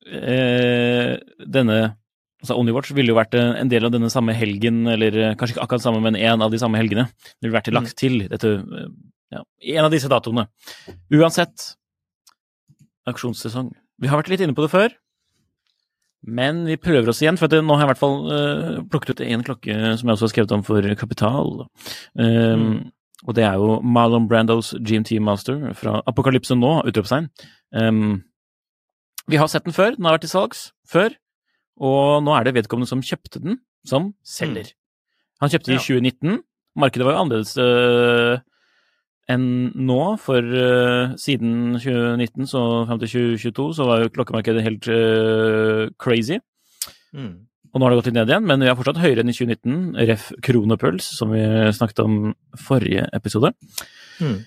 øh, 0.07 1.11
denne 1.47 1.77
altså 2.43 2.57
OnlyWatch 2.59 2.91
ville 2.95 3.11
jo 3.13 3.19
vært 3.19 3.35
eh, 3.39 3.53
en 3.61 3.69
del 3.71 3.85
av 3.87 3.91
denne 3.95 4.09
samme 4.11 4.35
helgen, 4.35 4.85
eller 4.91 5.35
kanskje 5.39 5.57
ikke 5.57 5.63
akkurat 5.67 5.83
samme, 5.85 6.01
men 6.03 6.15
en 6.19 6.41
av 6.43 6.51
de 6.51 6.59
samme 6.59 6.79
helgene. 6.79 7.05
Det 7.39 7.47
ville 7.47 7.57
vært 7.59 7.71
lagt 7.75 7.95
til 7.99 8.23
dette, 8.31 8.55
ja, 9.33 9.43
en 9.77 9.87
av 9.87 9.93
disse 9.93 10.09
datoene. 10.11 10.47
Uansett, 11.13 11.73
auksjonssesong. 13.09 13.71
Vi 14.01 14.09
har 14.11 14.19
vært 14.21 14.31
litt 14.33 14.43
inne 14.45 14.55
på 14.57 14.65
det 14.65 14.71
før, 14.73 14.95
men 16.23 16.63
vi 16.69 16.79
prøver 16.79 17.11
oss 17.11 17.19
igjen, 17.23 17.37
for 17.39 17.51
nå 17.51 17.75
har 17.75 17.83
jeg 17.83 17.89
i 17.89 17.91
hvert 17.91 18.01
fall 18.01 18.19
uh, 18.31 18.83
plukket 18.91 19.17
ut 19.17 19.23
én 19.25 19.43
klokke 19.43 19.75
som 19.99 20.07
jeg 20.07 20.15
også 20.15 20.29
har 20.29 20.31
skrevet 20.31 20.53
om 20.55 20.63
for 20.63 20.93
Kapital. 20.99 21.65
Um, 22.15 22.67
Og 23.23 23.35
det 23.37 23.43
er 23.47 23.55
jo 23.59 23.77
Marlon 23.83 24.27
Brandos 24.27 24.73
GMT 24.83 25.15
Master 25.23 25.69
fra 25.79 26.01
Apokalypse 26.09 26.55
nå, 26.59 26.71
utropstegn. 26.89 27.29
Um, 27.71 28.23
vi 29.31 29.39
har 29.39 29.47
sett 29.47 29.63
den 29.63 29.75
før, 29.75 29.95
den 29.95 30.07
har 30.07 30.17
vært 30.17 30.25
til 30.27 30.33
salgs 30.33 30.63
før, 30.89 31.13
og 31.79 32.23
nå 32.25 32.33
er 32.35 32.47
det 32.47 32.55
vedkommende 32.57 32.89
som 32.89 33.03
kjøpte 33.03 33.39
den, 33.43 33.61
som 33.87 34.11
selger. 34.27 34.73
Han 35.39 35.51
kjøpte 35.51 35.71
den 35.71 35.79
i 35.79 35.83
2019. 35.83 36.41
Markedet 36.79 37.07
var 37.07 37.15
jo 37.15 37.21
annerledes 37.21 37.53
øh, 37.61 38.43
enn 39.31 39.45
nå, 39.87 40.01
for 40.21 40.43
uh, 40.43 41.13
siden 41.19 41.77
2019 41.77 42.49
så 42.49 42.61
fram 42.89 42.99
til 43.01 43.11
2022 43.39 43.67
så 43.77 43.87
var 43.87 44.03
jo 44.03 44.11
klokkemarkedet 44.17 44.65
helt 44.65 44.89
uh, 44.91 45.87
crazy. 46.01 46.39
Mm. 47.15 47.45
Og 47.73 47.79
nå 47.79 47.85
har 47.85 47.93
det 47.93 47.99
gått 48.01 48.09
litt 48.11 48.17
ned 48.19 48.33
igjen, 48.33 48.49
men 48.49 48.61
vi 48.61 48.69
er 48.69 48.75
fortsatt 48.77 48.99
høyere 49.01 49.23
enn 49.23 49.31
i 49.31 49.37
2019. 49.37 49.77
Ref. 50.09 50.27
kronepuls, 50.45 51.07
som 51.17 51.31
vi 51.33 51.41
snakket 51.73 52.03
om 52.03 52.17
forrige 52.67 53.07
episode. 53.15 53.53
Mm. 54.19 54.37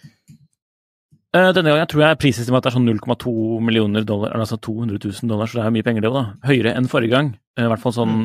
Uh, 1.35 1.51
Denne 1.57 1.73
gangen 1.73 1.91
tror 1.91 2.05
jeg 2.05 2.21
prisestimatet 2.23 2.71
er 2.71 2.77
sånn 2.77 2.87
0,2 2.87 3.33
millioner 3.65 4.07
dollar, 4.07 4.37
altså 4.37 4.61
200 4.61 5.01
000 5.01 5.33
dollar, 5.33 5.51
så 5.51 5.59
det 5.59 5.67
er 5.67 5.75
mye 5.75 5.89
penger 5.89 6.05
det 6.05 6.13
òg, 6.13 6.21
da. 6.21 6.53
Høyere 6.53 6.77
enn 6.77 6.93
forrige 6.93 7.17
gang. 7.17 7.33
I 7.59 7.67
hvert 7.73 7.83
fall 7.83 7.97
sånn 7.97 8.17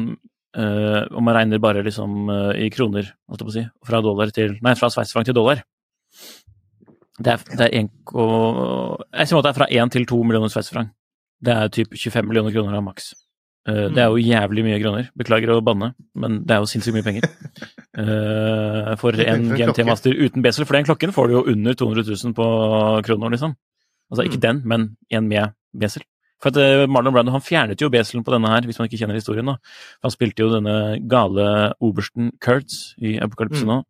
eh, 0.59 1.01
om 1.15 1.23
man 1.23 1.37
regner 1.37 1.63
bare 1.63 1.83
liksom 1.87 2.27
i 2.59 2.67
kroner, 2.75 3.07
holdt 3.31 3.41
jeg 3.41 3.47
på 3.47 3.53
å 3.53 3.55
si. 3.55 3.65
Fra 3.87 4.03
dollar 4.03 4.35
til 4.35 4.57
Nei, 4.59 4.75
fra 4.77 4.91
sveitsfrank 4.91 5.31
til 5.31 5.37
dollar. 5.39 5.63
Det 7.21 7.33
er, 7.33 7.43
det 7.57 7.65
er 7.67 7.73
en, 7.79 7.89
og, 8.13 9.03
det 9.11 9.49
er 9.51 9.53
fra 9.57 9.67
1 9.69 9.91
til 9.91 10.05
2 10.09 10.23
millioner 10.23 10.49
sveitserfranc. 10.49 10.89
Det 11.41 11.53
er 11.53 11.69
typ 11.73 11.93
25 11.97 12.27
millioner 12.29 12.51
kroner 12.53 12.77
av 12.77 12.83
maks. 12.85 13.13
Eh, 13.67 13.89
Det 13.93 13.97
er 14.01 14.09
jo 14.09 14.17
jævlig 14.21 14.63
mye 14.65 14.79
kroner. 14.81 15.09
Beklager 15.17 15.49
å 15.53 15.61
banne, 15.65 15.93
men 16.15 16.43
det 16.45 16.51
er 16.55 16.61
jo 16.63 16.69
sinnssykt 16.69 16.95
mye 16.97 17.03
penger. 17.05 17.27
Eh, 18.01 18.95
for 18.95 19.11
en 19.19 19.49
GMT-master 19.59 20.15
uten 20.15 20.41
besel, 20.45 20.63
for 20.65 20.77
den 20.77 20.85
klokken 20.87 21.11
får 21.11 21.27
du 21.27 21.33
jo 21.35 21.41
under 21.51 21.73
200 21.75 22.05
000 22.23 22.33
på 22.37 22.45
kroner, 23.03 23.33
liksom. 23.35 23.55
Altså 24.11 24.23
ikke 24.27 24.39
Mm. 24.39 24.45
den, 24.45 24.61
men 24.65 24.85
en 25.11 25.27
med 25.27 25.51
besel. 25.77 26.03
For 26.41 26.49
at 26.49 26.57
eh, 26.57 26.87
Marlon 26.87 27.13
Brando 27.13 27.31
han 27.35 27.43
fjernet 27.43 27.79
jo 27.83 27.89
beselen 27.89 28.23
på 28.25 28.31
denne 28.33 28.47
her, 28.49 28.61
hvis 28.65 28.79
man 28.79 28.87
ikke 28.87 28.97
kjenner 29.01 29.19
historien. 29.19 29.45
da. 29.45 29.57
Han 30.03 30.11
spilte 30.11 30.39
jo 30.41 30.49
denne 30.55 30.99
gale 31.07 31.73
obersten 31.81 32.31
Kurtz 32.41 32.95
i 32.99 33.17
Apokalypse 33.19 33.63
Mm. 33.63 33.67
nå. 33.67 33.83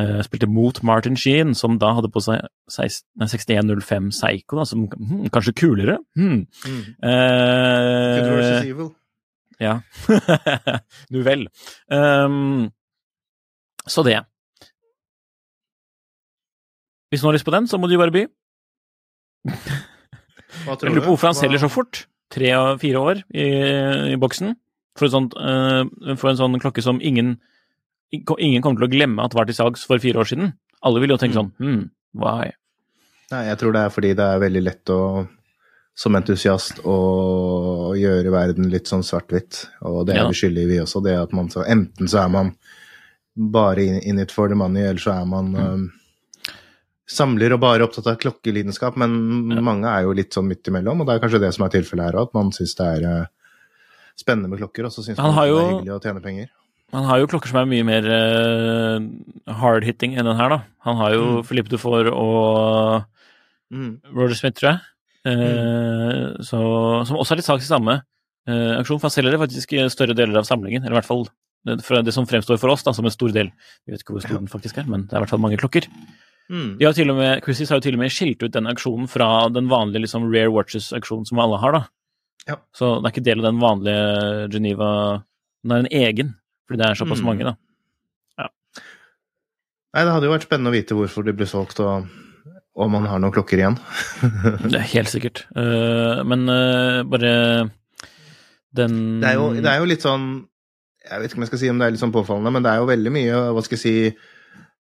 Eh, 0.00 0.22
spilte 0.24 0.48
mot 0.48 0.78
Martin 0.82 1.16
Sheen, 1.20 1.52
som 1.54 1.74
da 1.80 1.90
hadde 1.92 2.08
på 2.12 2.22
seg 2.24 2.40
6105 2.72 4.08
Psycho, 4.14 4.56
da, 4.56 4.64
som 4.64 4.86
hmm, 4.88 5.26
kanskje 5.32 5.52
kulere? 5.60 5.98
Hmm. 6.16 6.46
Mm. 6.64 6.78
Uh, 7.04 8.30
versus 8.32 8.70
evil. 8.70 8.88
ja. 9.60 9.74
nu 11.12 11.20
vel. 11.26 11.44
Um, 11.92 12.70
så 13.84 14.04
det. 14.06 14.22
Hvis 17.12 17.20
noen 17.20 17.34
har 17.34 17.36
lyst 17.36 17.50
på 17.50 17.52
den, 17.52 17.68
så 17.68 17.76
må 17.76 17.90
du 17.90 17.98
bare 18.00 18.14
by. 18.14 18.24
Hva 20.64 20.72
tror 20.72 20.86
du? 20.86 20.88
Jeg 20.88 20.96
lurer 20.96 21.04
på 21.04 21.12
hvorfor 21.12 21.28
han 21.34 21.36
Hva- 21.36 21.44
selger 21.44 21.60
så 21.66 21.72
fort. 21.72 22.06
Tre 22.32 22.48
av 22.56 22.78
fire 22.80 23.00
år 23.12 23.18
i, 23.36 23.48
i 24.14 24.16
boksen. 24.16 24.54
For, 24.96 25.12
sånt, 25.12 25.36
uh, 25.36 25.84
for 26.16 26.32
en 26.32 26.40
sånn 26.40 26.60
klokke 26.64 26.80
som 26.84 26.96
ingen, 27.04 27.36
ingen 28.12 28.62
kommer 28.62 28.80
til 28.82 28.88
å 28.88 28.92
glemme 28.92 29.24
at 29.24 29.30
det 29.32 29.38
var 29.38 29.46
til 29.48 29.54
salgs 29.58 29.84
for 29.88 29.98
fire 30.02 30.20
år 30.22 30.28
siden. 30.28 30.52
Alle 30.82 31.00
vil 31.00 31.10
jo 31.14 31.16
tenke 31.20 31.34
sånn 31.38 31.52
hm, 31.58 31.90
why? 32.14 32.50
Nei, 33.32 33.44
jeg 33.48 33.58
tror 33.58 33.72
det 33.72 33.80
er 33.86 33.92
fordi 33.94 34.14
det 34.18 34.24
er 34.34 34.42
veldig 34.42 34.62
lett 34.66 34.90
å 34.92 35.28
som 35.94 36.14
entusiast 36.16 36.78
å 36.88 37.92
gjøre 37.96 38.30
verden 38.32 38.70
litt 38.72 38.88
sånn 38.88 39.02
svart-hvitt. 39.04 39.66
Og 39.84 40.06
det 40.06 40.14
er 40.16 40.22
Ja. 40.22 40.28
vi 40.28 40.34
skyldige 40.34 40.68
vi 40.68 40.78
også. 40.80 41.02
Det 41.04 41.14
at 41.20 41.32
man 41.36 41.48
så 41.52 41.64
Enten 41.68 42.08
så 42.08 42.24
er 42.24 42.28
man 42.32 42.54
bare 43.36 43.84
in, 44.04 44.18
it 44.18 44.30
for 44.32 44.48
the 44.48 44.54
money, 44.54 44.82
eller 44.82 45.00
så 45.00 45.20
er 45.22 45.26
man 45.26 45.52
Mm. 45.52 45.90
eh, 45.92 46.52
samler 47.08 47.52
og 47.52 47.60
bare 47.60 47.84
opptatt 47.84 48.06
av 48.06 48.16
klokkelidenskap. 48.16 48.96
Men 48.96 49.12
mange 49.62 49.84
er 49.88 50.02
jo 50.04 50.12
litt 50.12 50.32
sånn 50.32 50.48
midt 50.48 50.64
imellom, 50.68 51.00
og 51.00 51.06
det 51.06 51.14
er 51.16 51.20
kanskje 51.28 51.40
det 51.40 51.54
som 51.54 51.64
er 51.66 51.70
tilfellet 51.70 52.04
her 52.06 52.12
òg. 52.20 52.28
At 52.28 52.34
man 52.34 52.50
syns 52.52 52.74
det 52.74 52.86
er 53.04 53.20
uh, 53.22 53.26
spennende 54.16 54.48
med 54.48 54.60
klokker, 54.60 54.84
og 54.86 54.92
så 54.92 55.04
syns 55.04 55.18
man 55.18 55.34
det 55.34 55.42
er 55.44 55.48
jo- 55.48 55.68
hyggelig 55.80 55.92
å 55.96 56.02
tjene 56.02 56.22
penger. 56.22 56.48
Han 56.92 57.06
har 57.08 57.18
jo 57.22 57.26
klokker 57.32 57.48
som 57.48 57.62
er 57.62 57.68
mye 57.70 57.84
mer 57.88 58.04
eh, 58.04 59.06
hard-hitting 59.60 60.16
enn 60.18 60.28
den 60.28 60.36
her, 60.36 60.48
da. 60.52 60.58
Han 60.84 60.96
har 61.00 61.14
jo 61.14 61.22
Mm. 61.38 61.44
Philippe 61.48 61.70
Dufour 61.72 62.10
og 62.12 63.04
Mm. 63.72 64.00
Roger 64.12 64.34
Smith, 64.36 64.58
tror 64.60 64.72
jeg. 64.74 64.80
Mm. 65.24 66.42
så, 66.42 66.58
som 67.06 67.16
også 67.16 67.32
er 67.32 67.38
litt 67.38 67.46
saks 67.46 67.64
i 67.64 67.70
samme 67.70 67.94
eh, 68.48 68.72
aksjon, 68.80 68.98
for 68.98 69.06
han 69.06 69.14
selger 69.14 69.30
det 69.36 69.38
faktisk 69.40 69.72
i 69.78 69.84
større 69.88 70.16
deler 70.18 70.36
av 70.40 70.44
samlingen. 70.48 70.82
Eller 70.82 70.96
i 70.96 71.00
hvert 71.00 71.08
fall 71.08 71.24
det, 71.64 71.78
det 72.04 72.12
som 72.12 72.26
fremstår 72.26 72.58
for 72.58 72.72
oss 72.74 72.82
da, 72.82 72.92
som 72.92 73.06
en 73.06 73.14
stor 73.14 73.30
del. 73.32 73.52
Vi 73.86 73.92
vet 73.94 74.02
ikke 74.02 74.16
hvor 74.16 74.24
stor 74.26 74.36
den 74.40 74.50
faktisk 74.50 74.78
er, 74.82 74.88
men 74.90 75.06
det 75.06 75.14
er 75.14 75.20
i 75.20 75.24
hvert 75.24 75.30
fall 75.32 75.40
mange 75.44 75.56
klokker. 75.62 75.86
Mm. 76.50 76.76
De 76.80 76.84
har 76.84 76.92
til 76.92 77.08
og 77.14 77.16
med, 77.16 77.40
Christies 77.46 77.70
har 77.70 77.78
jo 77.78 77.86
til 77.86 77.94
og 77.96 78.02
med 78.02 78.10
skilt 78.12 78.42
ut 78.42 78.52
den 78.52 78.66
aksjonen 78.68 79.08
fra 79.08 79.48
den 79.48 79.70
vanlige 79.70 80.02
liksom, 80.04 80.26
Rare 80.34 80.50
Watches-aksjonen 80.52 81.24
som 81.30 81.38
alle 81.40 81.56
har. 81.62 81.72
da. 81.78 81.82
Ja. 82.50 82.56
Så 82.74 82.96
det 83.00 83.06
er 83.06 83.14
ikke 83.14 83.24
del 83.30 83.38
av 83.40 83.46
den 83.52 83.60
vanlige 83.62 84.48
Geneva 84.52 84.88
Den 85.62 85.70
er 85.76 85.84
en 85.84 85.92
egen, 85.94 86.34
fordi 86.68 86.80
det 86.80 86.88
er 86.88 86.98
såpass 86.98 87.22
Mm. 87.22 87.28
mange, 87.30 87.44
da. 87.50 87.56
Nei, 89.92 90.06
det 90.06 90.12
hadde 90.14 90.24
jo 90.24 90.32
vært 90.32 90.46
spennende 90.46 90.70
å 90.72 90.74
vite 90.74 90.96
hvorfor 90.96 91.24
de 91.26 91.34
ble 91.36 91.44
solgt, 91.48 91.80
og 91.84 92.06
om 92.72 92.94
man 92.94 93.04
har 93.04 93.20
noen 93.20 93.34
klokker 93.34 93.60
igjen. 93.60 93.74
Det 94.72 94.78
er 94.78 94.86
helt 94.94 95.10
sikkert. 95.12 95.42
Uh, 95.52 96.22
men 96.24 96.46
uh, 96.48 97.02
bare 97.04 97.32
den 98.72 98.94
Det 99.20 99.28
er, 99.28 99.36
jo, 99.36 99.50
det 99.52 99.68
er 99.68 99.82
jo 99.82 99.88
litt 99.90 100.00
sånn 100.00 100.46
Jeg 101.04 101.20
vet 101.20 101.28
ikke 101.28 101.36
om 101.36 101.44
jeg 101.44 101.50
skal 101.50 101.60
si 101.60 101.68
om 101.68 101.82
det 101.82 101.84
er 101.84 101.92
litt 101.92 102.00
sånn 102.00 102.14
påfallende, 102.14 102.52
men 102.54 102.64
det 102.64 102.70
er 102.72 102.80
jo 102.80 102.88
veldig 102.88 103.12
mye, 103.12 103.42
hva 103.52 103.64
skal 103.66 103.76
jeg 103.76 103.82
si, 103.82 104.22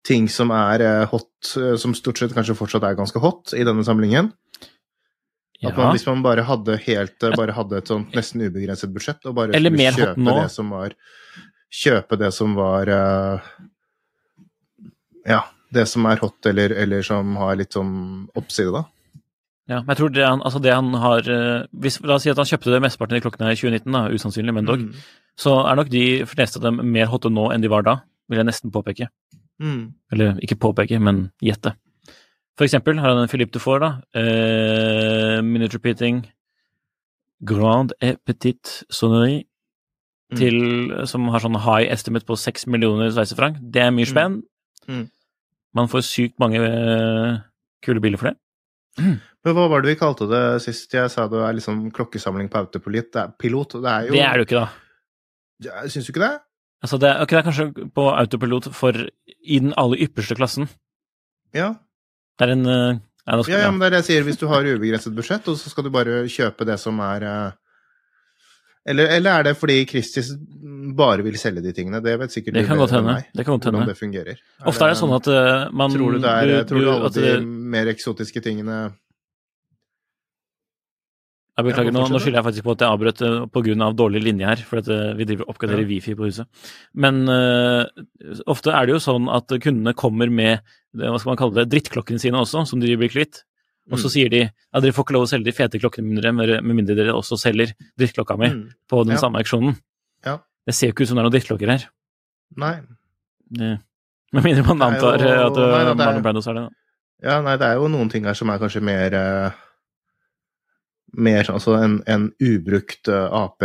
ting 0.07 0.29
som 0.31 0.52
er 0.55 0.85
eh, 0.87 1.02
hot, 1.11 1.50
som 1.81 1.95
stort 1.99 2.21
sett 2.21 2.35
kanskje 2.37 2.55
fortsatt 2.59 2.85
er 2.87 2.99
ganske 2.99 3.23
hot 3.23 3.55
i 3.59 3.64
denne 3.67 3.83
samlingen. 3.87 4.29
At 5.62 5.73
man, 5.73 5.88
ja. 5.88 5.91
hvis 5.97 6.05
man 6.07 6.23
bare 6.23 6.45
hadde 6.47 6.76
helt 6.85 7.26
bare 7.38 7.55
hadde 7.57 7.81
et 7.81 7.91
sånt 7.91 8.14
nesten 8.19 8.45
ubegrenset 8.45 8.93
budsjett, 8.93 9.25
og 9.31 9.35
bare 9.41 9.57
Eller 9.57 9.73
skulle 9.73 10.07
kjøpe 10.12 10.37
det 10.43 10.47
som 10.52 10.71
var 10.75 10.95
Kjøpe 11.73 12.19
det 12.21 12.33
som 12.37 12.57
var 12.59 12.91
eh, 12.93 13.52
Ja, 15.29 15.45
det 15.73 15.87
som 15.88 16.07
er 16.11 16.21
hot, 16.21 16.41
eller, 16.50 16.75
eller 16.85 17.05
som 17.07 17.37
har 17.41 17.57
litt 17.57 17.76
sånn 17.76 18.26
oppside, 18.37 18.75
da. 18.75 18.85
Ja, 19.71 19.79
men 19.79 19.93
jeg 19.95 20.00
tror 20.00 20.11
det 20.12 20.25
han, 20.26 20.43
altså 20.43 20.61
det 20.61 20.73
han 20.75 20.91
har 21.00 21.29
eh, 21.31 21.64
hvis, 21.81 22.00
La 22.05 22.17
oss 22.19 22.26
si 22.26 22.33
at 22.33 22.41
han 22.41 22.49
kjøpte 22.49 22.73
det 22.75 22.81
mesteparten 22.83 23.14
av 23.14 23.21
de 23.21 23.25
klokkene 23.25 23.52
i 23.55 23.59
2019, 23.61 23.95
da, 23.95 24.02
usannsynlig, 24.12 24.57
men 24.57 24.69
dog. 24.69 24.83
Mm. 24.83 25.31
Så 25.38 25.55
er 25.62 25.79
nok 25.79 25.93
de 25.93 26.05
fleste 26.29 26.61
av 26.61 26.67
dem 26.67 26.83
mer 26.93 27.09
hotte 27.12 27.31
nå 27.33 27.49
enn 27.55 27.64
de 27.64 27.71
var 27.73 27.87
da, 27.87 28.00
vil 28.29 28.43
jeg 28.43 28.49
nesten 28.50 28.75
påpeke. 28.75 29.09
Mm. 29.62 29.95
Eller 30.12 30.43
ikke 30.45 30.59
påpeke, 30.61 30.99
men 31.00 31.29
gjette. 31.41 31.76
For 32.59 32.67
eksempel 32.67 32.99
har 33.00 33.14
han 33.14 33.23
en 33.23 33.31
Philippe 33.33 33.55
Dufour, 33.55 33.81
da. 33.81 33.93
Eh, 34.19 35.38
minute 35.47 35.79
repeating 35.79 36.26
Grand 37.43 37.95
et 37.99 38.21
petit 38.26 38.85
sonnerie. 38.93 39.47
Mm. 40.33 40.39
Til, 40.39 40.57
som 41.11 41.27
har 41.29 41.43
sånn 41.45 41.59
high 41.61 41.91
estimate 41.93 42.25
på 42.25 42.39
seks 42.41 42.65
millioner 42.71 43.11
sveitsefranc. 43.12 43.59
Det 43.75 43.83
er 43.85 43.91
mye 43.93 44.09
spenn. 44.09 44.39
Mm. 44.89 45.03
Man 45.77 45.91
får 45.93 46.07
sykt 46.09 46.39
mange 46.41 46.61
eh, 46.62 47.43
kule 47.85 48.01
biler 48.01 48.21
for 48.21 48.31
det. 48.31 48.39
Men 49.43 49.57
hva 49.57 49.67
var 49.73 49.83
det 49.83 49.93
vi 49.93 49.99
kalte 50.01 50.29
det 50.31 50.43
sist? 50.65 50.93
Jeg 50.93 51.11
sa 51.12 51.27
det 51.31 51.41
er 51.41 51.57
liksom 51.57 51.85
klokkesamling 51.95 52.51
på 52.53 52.61
autopilot. 52.62 53.11
Det 53.12 53.21
er 53.23 53.37
pilot. 53.41 53.77
Det 53.83 53.93
er 53.93 54.09
jo 54.09 54.17
Det 54.17 54.25
er 54.25 54.33
det 54.33 54.43
jo 54.43 54.49
ikke, 54.49 54.62
da. 54.62 54.69
Ja, 55.62 55.85
Syns 55.89 56.09
du 56.09 56.12
ikke 56.12 56.25
det? 56.25 56.35
Altså, 56.83 56.99
det, 56.99 57.09
er, 57.09 57.23
ok, 57.23 57.31
det 57.31 57.39
er 57.39 57.47
kanskje 57.47 57.89
på 57.95 58.05
autopilot 58.11 58.69
for 58.75 58.99
i 58.99 59.59
den 59.62 59.73
aller 59.79 60.03
ypperste 60.03 60.37
klassen. 60.39 60.69
Ja. 61.55 61.75
Det 62.39 62.49
er 62.49 62.55
en 62.57 62.67
eh, 62.67 63.01
Ja, 63.23 63.39
ja, 63.47 63.71
men 63.71 63.79
det 63.79 63.87
er 63.87 63.95
det 63.95 64.01
jeg 64.03 64.09
sier. 64.11 64.25
Hvis 64.27 64.41
du 64.41 64.49
har 64.51 64.67
ubegrenset 64.67 65.15
budsjett, 65.15 65.47
og 65.47 65.61
så 65.61 65.71
skal 65.71 65.87
du 65.87 65.93
bare 65.95 66.25
kjøpe 66.27 66.67
det 66.67 66.81
som 66.83 66.99
er 67.05 67.23
eh, 67.23 67.59
eller, 68.87 69.07
eller 69.19 69.31
er 69.39 69.43
det 69.49 69.57
fordi 69.57 69.77
Christies 69.89 70.33
bare 70.97 71.23
vil 71.23 71.37
selge 71.39 71.62
de 71.62 71.73
tingene? 71.73 72.01
Det 72.03 72.17
vet 72.19 72.31
sikkert 72.35 72.55
Det 72.55 72.62
du 72.65 72.69
kan 72.69 72.77
bedre 72.77 72.87
godt 72.87 72.97
hende. 72.99 73.12
meg, 73.15 73.29
Det 73.35 73.45
kan 73.47 73.59
godt 73.59 73.65
hende. 73.71 73.87
det 73.87 73.97
fungerer. 73.99 74.41
Ofte 74.67 74.83
er 74.85 74.89
det 74.95 74.99
sånn 74.99 75.15
at 75.17 75.29
uh, 75.29 75.71
man 75.73 75.91
Tror 75.95 76.12
du 76.12 76.19
det 76.19 76.33
er 76.33 76.47
du- 76.51 76.65
Tror 76.73 76.81
du 76.81 76.91
alle 76.91 77.11
de 77.15 77.21
det- 77.21 77.43
mer 77.47 77.87
eksotiske 77.87 78.43
tingene 78.43 78.93
Jeg 81.59 81.67
beklager, 81.69 81.93
nå, 81.93 82.07
nå 82.09 82.19
skylder 82.19 82.39
jeg 82.41 82.47
faktisk 82.47 82.65
på 82.65 82.73
at 82.73 82.81
jeg 82.83 82.89
avbrøt 82.97 83.21
eh, 83.27 83.35
på 83.53 83.61
grunn 83.67 83.83
av 83.85 83.93
dårlig 83.95 84.23
linje 84.25 84.47
her, 84.49 84.57
for 84.65 84.81
at 84.81 84.87
eh, 84.89 85.11
vi 85.19 85.27
driver 85.29 85.45
og 85.45 85.51
oppgraderer 85.53 85.83
Ja. 85.85 85.89
wifi 85.91 86.15
på 86.17 86.25
huset. 86.25 86.47
Men 86.97 87.29
eh, 87.29 87.85
ofte 88.49 88.73
er 88.73 88.87
det 88.89 88.95
jo 88.97 89.03
sånn 89.05 89.29
at 89.29 89.53
kundene 89.61 89.93
kommer 89.95 90.31
med 90.33 90.62
hva 90.97 91.19
skal 91.21 91.35
man 91.35 91.37
kalle 91.43 91.59
det, 91.61 91.67
drittklokkene 91.75 92.19
sine 92.19 92.41
også, 92.41 92.65
som 92.67 92.81
de 92.81 92.97
blir 92.97 93.12
kvitt. 93.12 93.43
Og 93.91 93.99
så 93.99 94.07
Mm. 94.07 94.12
sier 94.15 94.29
de 94.31 94.39
ja, 94.43 94.81
dere 94.81 94.93
får 94.93 95.05
ikke 95.05 95.12
lov 95.17 95.25
å 95.25 95.29
selge 95.29 95.45
de 95.45 95.53
fete 95.53 95.79
klokkene 95.81 96.07
mine 96.07 96.33
med, 96.33 96.62
mindre 96.65 96.95
dere 96.95 97.12
også 97.12 97.37
selger 97.37 97.73
drittklokka 97.99 98.39
mi 98.39 98.47
Mm. 98.49 98.69
på 98.89 99.05
den 99.05 99.15
Ja. 99.17 99.19
samme 99.19 99.39
auksjonen. 99.43 99.77
Ja. 100.25 100.39
Det 100.67 100.75
ser 100.75 100.87
jo 100.89 100.93
ikke 100.93 101.03
ut 101.03 101.09
som 101.09 101.17
det 101.17 101.21
er 101.25 101.29
noen 101.29 101.33
drittklokker 101.35 101.69
her. 101.71 101.89
Nei. 102.57 102.81
Det, 103.51 103.81
med 104.33 104.45
mindre 104.45 104.62
man 104.75 104.93
antar 104.95 105.19
jo- 105.19 105.27
eh, 105.27 105.47
at 105.47 105.53
nei, 105.57 105.62
uh, 105.62 105.95
nei, 105.95 105.95
det 105.95 106.17
er- 106.17 106.23
Brandos 106.23 106.47
er 106.47 106.55
det. 106.55 106.62
da. 106.62 106.71
Ja, 107.29 107.41
nei, 107.43 107.57
det 107.57 107.67
er 107.67 107.75
jo 107.75 107.89
noen 107.89 108.09
ting 108.11 108.25
her 108.25 108.35
som 108.35 108.51
er 108.51 108.59
kanskje 108.59 108.83
mer 108.83 109.15
uh, 109.15 109.51
Mer 111.15 111.43
altså 111.45 111.75
en, 111.83 112.03
en 112.07 112.33
ubrukt 112.41 113.09
uh, 113.09 113.29
AP 113.45 113.62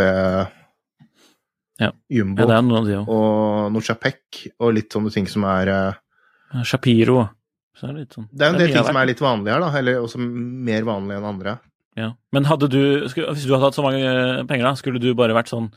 Ja. 1.80 1.92
Jumbo 2.10 2.42
Ja, 2.42 2.60
òg. 2.60 3.08
og 3.08 3.72
noe 3.72 3.80
Chapek 3.80 4.48
og 4.60 4.74
litt 4.74 4.90
sånne 4.90 5.12
ting 5.14 5.26
som 5.26 5.44
er 5.44 5.68
uh, 6.52 6.62
Shapiro. 6.64 7.30
Så 7.78 7.86
er 7.86 7.94
det, 7.94 8.04
litt 8.04 8.16
sånn. 8.16 8.26
Det 8.32 8.44
er 8.44 8.52
en 8.52 8.58
del 8.58 8.72
ting 8.74 8.86
som 8.88 8.98
er 8.98 9.08
litt 9.10 9.22
vanlige 9.22 9.54
her, 9.54 9.62
da. 9.62 9.70
Eller 9.78 10.02
også 10.02 10.20
mer 10.22 10.86
vanlige 10.88 11.20
enn 11.20 11.28
andre. 11.28 11.54
Ja. 11.98 12.10
Men 12.34 12.46
hadde 12.50 12.68
du, 12.70 12.82
hvis 13.06 13.14
du 13.14 13.54
hadde 13.54 13.64
hatt 13.64 13.78
så 13.78 13.84
mange 13.86 14.02
eh, 14.02 14.44
penger, 14.48 14.66
da, 14.66 14.74
skulle 14.78 15.02
du 15.02 15.12
bare 15.18 15.36
vært 15.36 15.50
sånn 15.52 15.70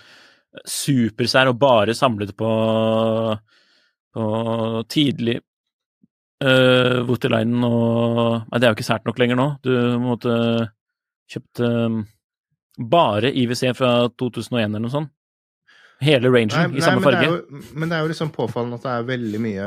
supersær 0.67 1.51
og 1.51 1.59
bare 1.61 1.95
samlet 1.95 2.33
på, 2.37 2.49
på 4.11 4.25
tidlig 4.91 5.37
uh, 6.43 6.97
Voutilainen 7.07 7.63
og 7.63 8.49
Nei, 8.49 8.59
det 8.59 8.65
er 8.65 8.73
jo 8.73 8.77
ikke 8.77 8.89
sært 8.89 9.07
nok 9.07 9.21
lenger 9.21 9.39
nå. 9.39 9.47
Du 9.63 9.71
måtte 10.03 10.33
kjøpt 11.31 11.63
um, 11.63 12.01
bare 12.91 13.31
IWC 13.31 13.71
fra 13.77 13.93
2001 14.19 14.65
eller 14.65 14.83
noe 14.83 14.93
sånt. 14.93 15.13
Hele 16.01 16.31
rangen 16.33 16.49
i 16.49 16.81
samme 16.81 16.97
men, 16.97 17.05
farge. 17.05 17.21
det 17.21 17.27
er 17.27 17.31
jo, 17.31 17.63
men 17.77 17.91
det 17.91 17.97
er 17.97 18.03
jo 18.03 18.09
liksom 18.09 18.31
påfallende 18.33 18.79
at 18.79 18.85
det 18.87 18.93
er 18.95 19.03
veldig 19.05 19.41
mye 19.43 19.65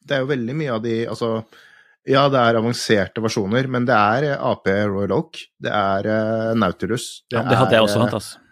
Det 0.00 0.14
er 0.16 0.22
jo 0.22 0.28
veldig 0.30 0.54
mye 0.56 0.70
av 0.72 0.78
de 0.80 0.94
Altså, 1.12 1.28
ja, 2.06 2.22
det 2.28 2.40
er 2.40 2.58
avanserte 2.60 3.22
versjoner, 3.24 3.68
men 3.72 3.86
det 3.88 3.94
er 3.96 4.26
eh, 4.32 4.42
AP 4.50 4.66
Royal 4.90 5.12
Oak, 5.16 5.38
det 5.64 5.70
er 5.72 6.08
uh, 6.10 6.50
Nautilus 6.58 7.22
ja, 7.32 7.42
det 7.48 7.56
hadde 7.60 7.78
jeg 7.78 7.86
også 7.86 7.98
er, 8.00 8.02
hatt, 8.04 8.16
altså. 8.18 8.42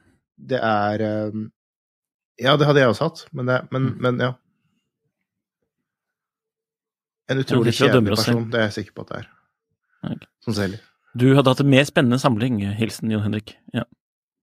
Det 0.52 0.60
er 0.64 1.04
eh, 1.08 1.42
Ja, 2.46 2.54
det 2.56 2.66
hadde 2.70 2.80
jeg 2.80 2.92
også 2.94 3.08
hatt, 3.10 3.24
men, 3.32 3.46
det, 3.52 3.58
men, 3.74 3.90
Mm. 3.92 3.98
men 4.06 4.22
ja. 4.24 4.30
En 7.30 7.38
utrolig 7.40 7.72
kjedelig 7.76 8.12
person, 8.16 8.46
det 8.50 8.58
er 8.60 8.64
jeg 8.68 8.74
sikker 8.80 8.96
på 8.96 9.04
at 9.06 9.12
det 9.12 9.18
er. 9.22 9.28
Okay. 10.12 10.26
Som 10.44 10.56
selger. 10.56 10.80
Du 11.16 11.26
hadde 11.36 11.52
hatt 11.52 11.60
en 11.62 11.70
mer 11.70 11.84
spennende 11.88 12.18
samling, 12.20 12.58
hilsen 12.76 13.12
Jon 13.12 13.22
Henrik. 13.24 13.54
Ja. 13.76 13.84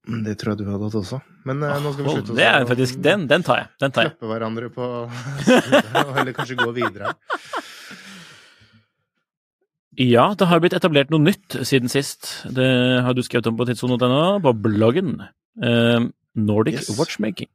Mm, 0.08 0.22
Det 0.26 0.38
tror 0.40 0.54
jeg 0.54 0.62
du 0.62 0.70
hadde 0.72 0.88
hatt 0.88 0.96
også. 1.02 1.20
Men 1.50 1.62
eh, 1.66 1.76
nå 1.84 1.92
skal 1.94 2.06
vi 2.08 2.14
slutte 2.16 2.38
det 2.38 2.46
er 2.48 2.66
faktisk, 2.70 3.02
den, 3.06 3.26
den 3.30 3.44
tar 3.46 3.64
jeg. 3.64 3.70
Den 3.84 3.92
tar 3.94 4.08
jeg. 4.08 4.14
klappe 4.16 4.32
hverandre 4.32 4.70
på 4.74 4.88
eller 6.22 6.34
kanskje 6.38 6.58
gå 6.62 6.70
videre. 6.78 7.12
Ja, 10.00 10.30
det 10.40 10.48
har 10.48 10.62
blitt 10.64 10.76
etablert 10.78 11.10
noe 11.12 11.20
nytt 11.26 11.58
siden 11.68 11.92
sist. 11.92 12.30
Det 12.48 12.70
har 13.04 13.16
du 13.16 13.24
skrevet 13.26 13.50
om 13.52 13.58
på 13.60 13.68
tidssonen.no, 13.68 14.40
på 14.46 14.54
bloggen. 14.64 15.18
Eh, 15.60 16.06
Nordic 16.40 16.78
Yes. 16.80 16.94
Watchmaking. 16.96 17.50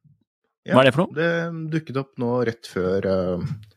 Hva 0.68 0.82
er 0.82 0.88
det 0.88 0.94
for 0.96 1.04
noe? 1.04 1.16
Det 1.16 1.70
dukket 1.72 2.00
opp 2.00 2.12
nå 2.20 2.30
rett 2.48 2.68
før, 2.68 3.04
uh, 3.04 3.72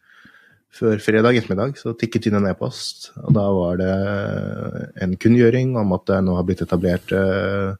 før 0.71 1.01
fredag 1.03 1.35
ettermiddag, 1.35 1.75
så 1.79 1.91
tikket 1.99 2.29
inn 2.29 2.37
en 2.39 2.47
e-post. 2.47 3.09
Og 3.25 3.33
da 3.35 3.43
var 3.55 3.79
det 3.81 3.95
en 5.03 5.15
kunngjøring 5.19 5.75
om 5.79 5.95
at 5.97 6.07
det 6.07 6.21
nå 6.23 6.37
har 6.37 6.47
blitt 6.47 6.63
etablert 6.63 7.11
uh, 7.11 7.75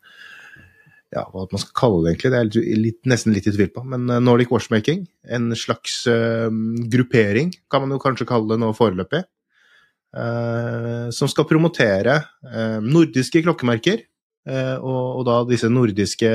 ja, 1.16 1.24
hva 1.32 1.46
man 1.48 1.62
skal 1.62 1.76
kalle 1.78 2.04
det 2.04 2.14
egentlig, 2.14 2.32
det 2.34 2.40
er 2.40 2.68
jeg 2.68 2.82
litt, 2.84 3.00
nesten 3.08 3.36
litt 3.36 3.48
i 3.48 3.54
tvil 3.56 3.72
på. 3.72 3.84
Men 3.88 4.10
eh, 4.12 4.22
Nordic 4.24 4.52
Watchmaking, 4.52 5.06
en 5.38 5.50
slags 5.56 6.02
uh, 6.12 6.52
gruppering, 6.92 7.54
kan 7.72 7.84
man 7.84 7.96
jo 7.96 8.02
kanskje 8.04 8.28
kalle 8.28 8.52
det 8.52 8.60
nå 8.64 8.74
foreløpig. 8.76 9.24
Eh, 10.18 11.10
som 11.14 11.30
skal 11.32 11.48
promotere 11.50 12.18
eh, 12.50 12.80
nordiske 12.84 13.44
klokkemerker, 13.46 14.02
eh, 14.50 14.76
og, 14.78 15.04
og 15.20 15.24
da 15.28 15.38
disse 15.50 15.70
nordiske 15.72 16.34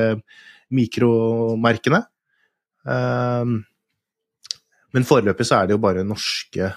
mikromerkene. 0.73 2.01
Men 4.93 5.05
foreløpig 5.07 5.45
så 5.47 5.61
er 5.61 5.69
det 5.69 5.77
jo 5.77 5.83
bare 5.85 6.03
norske 6.03 6.71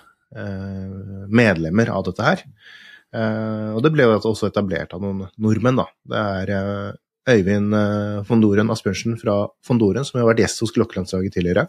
medlemmer 1.31 1.89
av 1.95 2.03
dette 2.05 2.25
her. 2.27 2.43
Og 3.71 3.79
det 3.81 3.91
ble 3.95 4.05
jo 4.05 4.17
også 4.19 4.51
etablert 4.51 4.93
av 4.93 5.01
noen 5.01 5.23
nordmenn, 5.41 5.79
da. 5.79 5.87
Det 6.11 6.19
er 6.19 6.51
Øyvind 7.31 7.73
von 8.27 8.43
Doren 8.43 8.69
Asbjørnsen 8.75 9.15
fra 9.17 9.39
von 9.65 9.79
Doren, 9.81 10.05
som 10.05 10.19
har 10.19 10.27
vært 10.27 10.43
gjest 10.43 10.61
hos 10.61 10.75
Klokkelandslaget 10.75 11.39
tidligere. 11.39 11.65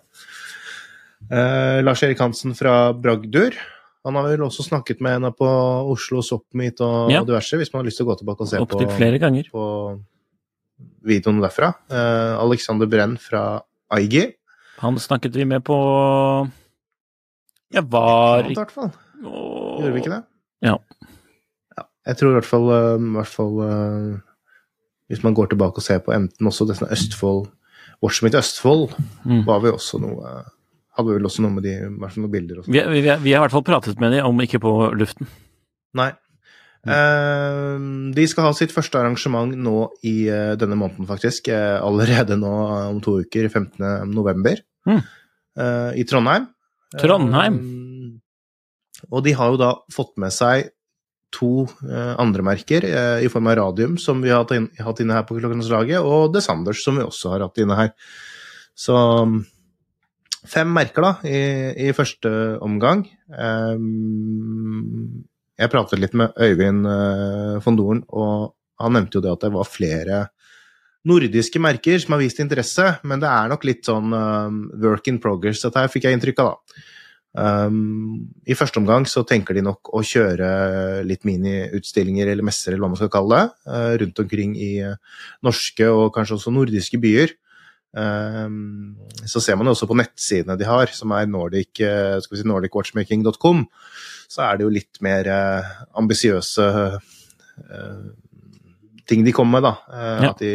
Eh, 1.31 1.83
Lars-Erik 1.83 2.21
Hansen 2.21 2.55
fra 2.55 2.93
Bragdur. 2.95 3.57
Han 4.07 4.15
har 4.15 4.29
vel 4.31 4.45
også 4.47 4.63
snakket 4.69 5.01
med 5.03 5.17
henne 5.17 5.33
på 5.35 5.47
Oslo 5.91 6.21
Soppmeet 6.23 6.79
og 6.85 7.11
Ja. 7.11 7.25
diverse, 7.27 7.59
hvis 7.59 7.73
man 7.75 7.81
har 7.83 7.89
lyst 7.91 7.99
til 7.99 8.07
å 8.07 8.11
gå 8.13 8.19
tilbake 8.21 8.45
og 8.45 8.49
se 8.53 8.61
på, 8.61 8.67
Opptil 8.69 8.89
flere 8.95 9.19
ganger. 9.19 9.49
på 9.51 9.65
videoen 11.07 11.41
derfra. 11.43 11.73
Uh, 11.91 12.39
Alexander 12.45 12.87
Brenn 12.87 13.17
fra 13.19 13.63
Aigi. 13.91 14.29
Han 14.83 14.99
snakket 15.01 15.35
vi 15.35 15.45
med 15.49 15.65
på 15.65 15.77
Jeg 17.73 17.83
var 17.91 18.45
I 18.47 18.55
hvert 18.55 18.71
fall. 18.75 18.93
Gjorde 19.23 19.93
vi 19.95 20.01
ikke 20.03 20.13
det? 20.13 20.23
Ja. 20.63 20.77
Ja, 21.77 21.85
Jeg 22.07 22.17
tror 22.21 22.31
i 22.31 22.37
hvert 22.39 22.49
fall, 22.49 22.67
eh, 22.71 22.97
i 23.01 23.13
hvert 23.17 23.33
fall 23.33 23.55
uh, 23.61 24.19
Hvis 25.11 25.23
man 25.25 25.35
går 25.35 25.49
tilbake 25.51 25.81
og 25.81 25.83
ser 25.87 25.99
på 26.05 26.13
enten 26.15 26.47
også 26.51 26.67
dette 26.69 26.87
Østfold 26.93 27.49
Watchmeet 28.05 28.35
Østfold, 28.37 28.93
Mm. 29.25 29.45
var 29.47 29.61
vi 29.65 29.71
også 29.73 29.99
noe 30.01 30.21
eh, 30.29 30.51
Hadde 30.97 31.17
vel 31.19 31.29
også 31.29 31.43
noe 31.45 31.53
med 31.59 31.67
de, 31.67 31.75
noen 31.93 32.31
bilder 32.33 32.61
og 32.61 32.67
sånn. 32.67 32.73
Vi, 32.77 32.85
vi, 32.95 33.03
vi 33.05 33.35
har 33.35 33.43
i 33.43 33.45
hvert 33.45 33.53
fall 33.57 33.67
pratet 33.67 34.01
med 34.01 34.15
dem, 34.17 34.25
om 34.29 34.41
ikke 34.45 34.61
på 34.63 34.73
luften. 34.97 35.29
Nei. 35.97 36.11
Eh, 36.87 37.77
de 38.15 38.25
skal 38.31 38.47
ha 38.47 38.53
sitt 38.55 38.73
første 38.75 39.01
arrangement 39.01 39.53
nå 39.59 39.77
i 40.07 40.29
eh, 40.31 40.53
denne 40.61 40.79
måneden, 40.79 41.09
faktisk. 41.09 41.51
eh, 41.53 41.77
allerede 41.83 42.39
nå 42.39 42.53
om 42.93 43.01
to 43.05 43.19
uker, 43.25 43.49
15. 43.51 44.07
november. 44.13 44.63
Mm. 44.87 45.03
eh, 45.59 45.91
I 46.01 46.07
Trondheim. 46.09 46.47
Trondheim. 47.01 47.59
Eh, 47.59 49.05
og 49.11 49.25
de 49.27 49.35
har 49.37 49.53
jo 49.53 49.61
da 49.61 49.73
fått 49.93 50.15
med 50.23 50.33
seg 50.35 50.71
to 51.35 51.67
eh, 51.85 52.15
andre 52.23 52.45
merker 52.47 52.87
i 53.21 53.29
form 53.29 53.51
av 53.51 53.59
Radium, 53.59 53.99
som 54.01 54.23
vi 54.25 54.31
har 54.33 54.45
hatt, 54.45 54.55
inn, 54.57 54.71
hatt 54.81 55.03
inne 55.03 55.19
her 55.19 55.27
på 55.29 55.37
Klokkelandslaget, 55.37 56.01
og 56.07 56.33
The 56.33 56.41
Sanders, 56.45 56.81
som 56.87 56.97
vi 56.97 57.05
også 57.05 57.35
har 57.35 57.45
hatt 57.45 57.61
inne 57.61 57.77
her. 57.77 57.93
Så 58.79 58.95
fem 60.47 60.69
merker, 60.73 61.05
da, 61.05 61.13
i, 61.27 61.89
i 61.89 61.95
første 61.97 62.31
omgang. 62.65 63.07
Um, 63.33 65.25
jeg 65.57 65.73
pratet 65.73 66.03
litt 66.03 66.17
med 66.19 66.37
Øyvind 66.37 66.87
uh, 66.87 67.57
von 67.65 67.79
Doren, 67.79 68.03
og 68.13 68.53
han 68.83 68.97
nevnte 68.99 69.19
jo 69.19 69.25
det 69.25 69.33
at 69.33 69.47
det 69.47 69.55
var 69.55 69.71
flere 69.71 70.27
nordiske 71.07 71.61
merker 71.63 72.01
som 72.03 72.17
har 72.17 72.25
vist 72.25 72.43
interesse, 72.43 72.85
men 73.07 73.23
det 73.23 73.31
er 73.31 73.49
nok 73.53 73.65
litt 73.67 73.87
sånn 73.87 74.13
um, 74.13 74.61
work 74.83 75.09
in 75.11 75.21
progress, 75.23 75.63
dette 75.63 75.81
her 75.81 75.91
fikk 75.93 76.09
jeg 76.09 76.19
inntrykk 76.19 76.45
av, 76.45 76.53
da. 76.53 76.85
Um, 77.37 78.31
I 78.49 78.57
første 78.57 78.81
omgang 78.81 79.05
så 79.05 79.21
tenker 79.29 79.59
de 79.59 79.63
nok 79.67 79.91
å 79.93 80.01
kjøre 80.01 81.03
litt 81.05 81.27
miniutstillinger 81.29 82.31
eller 82.33 82.47
messer, 82.47 82.73
eller 82.73 82.87
hva 82.87 82.93
man 82.95 83.01
skal 83.01 83.13
kalle 83.13 83.43
det, 83.43 83.51
uh, 83.69 83.93
rundt 84.03 84.23
omkring 84.23 84.55
i 84.57 84.71
uh, 84.89 84.97
norske 85.45 85.91
og 85.93 86.09
kanskje 86.17 86.39
også 86.39 86.55
nordiske 86.57 87.01
byer. 87.03 87.37
Um, 87.97 88.97
så 89.25 89.41
ser 89.41 89.57
man 89.57 89.69
jo 89.69 89.73
også 89.73 89.89
på 89.89 89.97
nettsidene 89.97 90.59
de 90.61 90.67
har, 90.69 90.91
som 90.93 91.15
er 91.17 91.29
nordic, 91.31 91.81
vi 91.81 92.41
si 92.41 92.45
nordicwatchmaking.com, 92.45 93.63
så 94.29 94.43
er 94.45 94.59
det 94.59 94.67
jo 94.67 94.75
litt 94.75 95.01
mer 95.05 95.31
uh, 95.31 95.71
ambisiøse 95.97 96.67
uh, 96.77 96.99
ting 99.09 99.25
de 99.25 99.33
kommer 99.33 99.61
med, 99.61 99.69
da. 99.69 100.03
Ja. 100.27 100.33
At 100.35 100.43
de 100.43 100.53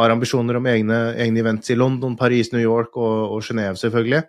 har 0.00 0.14
ambisjoner 0.14 0.56
om 0.58 0.66
egne, 0.70 0.98
egne 1.20 1.42
events 1.44 1.70
i 1.70 1.76
London, 1.78 2.16
Paris, 2.18 2.50
New 2.54 2.62
York 2.62 2.96
og, 2.96 3.36
og 3.36 3.44
Genéve, 3.44 3.76
selvfølgelig. 3.76 4.24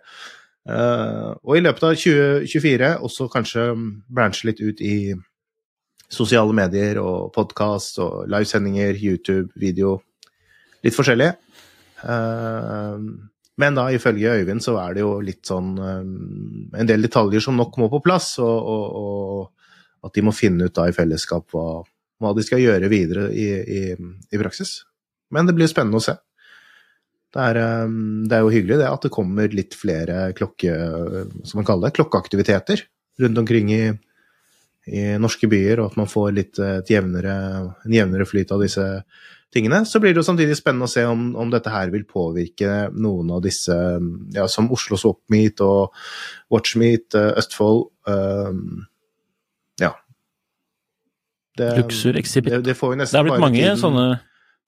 Og 1.42 1.56
i 1.56 1.62
løpet 1.64 1.86
av 1.88 1.96
2024 1.96 2.90
også 3.08 3.26
kanskje 3.32 3.64
branche 4.12 4.46
litt 4.46 4.60
ut 4.60 4.82
i 4.84 5.14
sosiale 6.12 6.52
medier 6.54 7.00
og 7.00 7.32
podkast 7.34 7.98
og 8.04 8.28
livesendinger, 8.30 9.00
YouTube, 9.00 9.48
video. 9.56 9.96
Litt 10.84 10.96
forskjellig. 10.98 11.32
Uh, 12.02 12.98
men 13.62 13.76
da, 13.76 13.86
ifølge 13.94 14.32
Øyvind, 14.40 14.62
så 14.64 14.76
er 14.82 14.96
det 14.96 15.04
jo 15.04 15.12
litt 15.22 15.44
sånn 15.46 15.74
um, 15.76 16.70
En 16.74 16.88
del 16.88 17.04
detaljer 17.04 17.44
som 17.44 17.58
nok 17.58 17.76
må 17.78 17.88
på 17.92 18.00
plass, 18.04 18.34
og, 18.42 18.70
og, 18.74 18.84
og 19.02 20.08
at 20.08 20.16
de 20.16 20.24
må 20.26 20.34
finne 20.34 20.66
ut 20.66 20.74
da 20.74 20.88
i 20.88 20.96
fellesskap 20.96 21.52
hva, 21.54 21.82
hva 22.22 22.32
de 22.34 22.44
skal 22.46 22.62
gjøre 22.62 22.90
videre 22.90 23.28
i, 23.30 23.48
i, 23.52 23.82
i 24.32 24.40
praksis. 24.40 24.80
Men 25.32 25.46
det 25.48 25.54
blir 25.56 25.70
spennende 25.70 26.00
å 26.00 26.04
se. 26.04 26.16
Det 27.32 27.44
er, 27.48 27.60
um, 27.86 28.24
det 28.28 28.38
er 28.38 28.42
jo 28.44 28.54
hyggelig 28.54 28.80
det 28.82 28.88
at 28.88 29.04
det 29.06 29.12
kommer 29.14 29.54
litt 29.54 29.76
flere 29.78 30.32
klokke, 30.36 30.72
som 31.44 31.60
man 31.60 31.68
kaller 31.68 31.88
det, 31.88 31.96
klokkeaktiviteter 32.00 32.82
rundt 33.22 33.38
omkring 33.44 33.70
i, 33.72 33.84
i 34.90 35.04
norske 35.20 35.48
byer, 35.48 35.80
og 35.80 35.92
at 35.92 36.00
man 36.00 36.10
får 36.10 36.32
litt 36.34 36.58
eh, 36.62 36.80
jevnere, 36.88 37.34
en 37.86 37.94
jevnere 37.94 38.26
flyt 38.28 38.52
av 38.54 38.64
disse 38.64 38.86
tingene. 39.52 39.82
Så 39.88 40.00
blir 40.00 40.14
det 40.14 40.22
jo 40.22 40.26
samtidig 40.26 40.56
spennende 40.58 40.88
å 40.88 40.92
se 40.92 41.04
om, 41.08 41.30
om 41.38 41.50
dette 41.52 41.72
her 41.72 41.92
vil 41.92 42.04
påvirke 42.08 42.88
noen 42.92 43.30
av 43.36 43.42
disse, 43.44 43.76
ja, 44.34 44.46
som 44.50 44.70
Oslo 44.72 44.98
Swapmeet 45.00 45.62
og 45.64 45.92
Watchmeet, 46.52 47.12
eh, 47.18 47.32
Østfold 47.42 47.88
um, 48.08 48.84
Ja. 49.80 49.94
Det, 51.58 51.72
Luxor 51.82 52.16
Exhibit. 52.16 52.54
Det, 52.54 52.62
det 52.70 52.76
får 52.78 52.94
vi 52.94 53.02
Det 53.04 53.12
har 53.12 53.28
blitt 53.28 53.40
mange 53.44 53.60
tiden- 53.60 53.80
sånne 53.80 54.06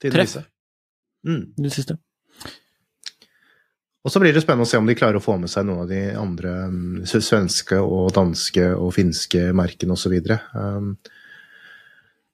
treff. 0.05 0.37
Mm. 1.25 1.55
i 1.57 1.63
det 1.65 1.73
siste. 1.73 1.97
Og 4.05 4.13
så 4.13 4.21
blir 4.21 4.35
det 4.37 4.43
spennende 4.45 4.67
å 4.67 4.69
se 4.69 4.77
om 4.77 4.85
de 4.85 4.95
klarer 4.95 5.17
å 5.17 5.25
få 5.25 5.39
med 5.41 5.49
seg 5.49 5.65
noen 5.65 5.87
av 5.87 5.89
de 5.89 6.01
andre 6.21 6.51
um, 6.69 7.05
svenske 7.09 7.79
og 7.81 8.11
danske 8.13 8.67
og 8.77 8.93
finske 8.93 9.47
merkene 9.57 9.97
osv. 9.97 10.13
Um, 10.53 10.91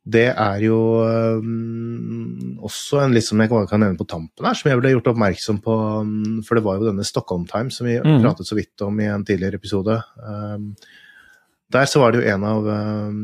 det 0.09 0.31
er 0.33 0.63
jo 0.65 0.79
um, 1.05 2.57
også 2.65 3.03
en 3.03 3.13
litt 3.13 3.27
som 3.27 3.41
jeg 3.43 3.51
kan 3.53 3.83
nevne 3.83 3.99
på 4.01 4.07
tampen 4.09 4.47
her, 4.49 4.57
som 4.57 4.71
jeg 4.71 4.81
ble 4.81 4.95
gjort 4.95 5.11
oppmerksom 5.13 5.61
på, 5.65 5.75
um, 6.01 6.41
for 6.47 6.57
det 6.57 6.65
var 6.65 6.79
jo 6.79 6.89
denne 6.89 7.05
Stockholm 7.05 7.45
Times 7.49 7.77
som 7.77 7.89
vi 7.89 7.99
mm. 8.01 8.23
pratet 8.25 8.49
så 8.49 8.57
vidt 8.57 8.81
om 8.87 8.97
i 9.03 9.11
en 9.13 9.27
tidligere 9.29 9.61
episode. 9.61 9.99
Um, 10.25 10.73
der 11.71 11.87
så 11.87 12.01
var 12.03 12.13
det 12.13 12.23
jo 12.23 12.33
en 12.33 12.47
av 12.49 12.67
um, 12.67 13.21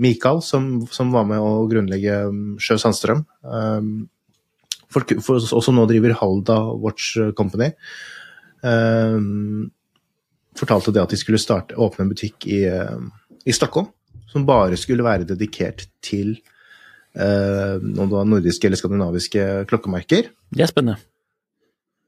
Mikael 0.00 0.40
som, 0.42 0.72
som 0.90 1.12
var 1.14 1.28
med 1.28 1.44
å 1.44 1.66
grunnlegge 1.70 2.22
um, 2.30 2.42
Sjø 2.56 2.78
Sandstrøm. 2.80 3.26
Um, 3.44 4.08
for, 4.88 5.04
for 5.26 5.44
også 5.44 5.74
nå 5.74 5.84
driver 5.90 6.16
Halda 6.16 6.56
Watch 6.80 7.18
Company. 7.36 7.74
Um, 8.64 9.68
fortalte 10.56 10.94
det 10.94 11.04
at 11.04 11.12
de 11.12 11.20
skulle 11.20 11.42
starte, 11.42 11.76
åpne 11.76 12.06
en 12.06 12.14
butikk 12.14 12.48
i, 12.48 12.62
i 13.44 13.54
Stockholm 13.54 13.92
som 14.34 14.46
bare 14.48 14.78
skulle 14.80 15.06
være 15.06 15.28
dedikert 15.28 15.86
til 16.04 16.34
uh, 17.14 17.78
om 17.78 18.04
det 18.04 18.14
var 18.16 18.28
nordiske 18.28 18.66
eller 18.66 18.80
skandinaviske 18.80 19.64
klokkemerker. 19.70 20.32
Det 20.50 20.66
er 20.66 20.70
spennende. 20.70 20.98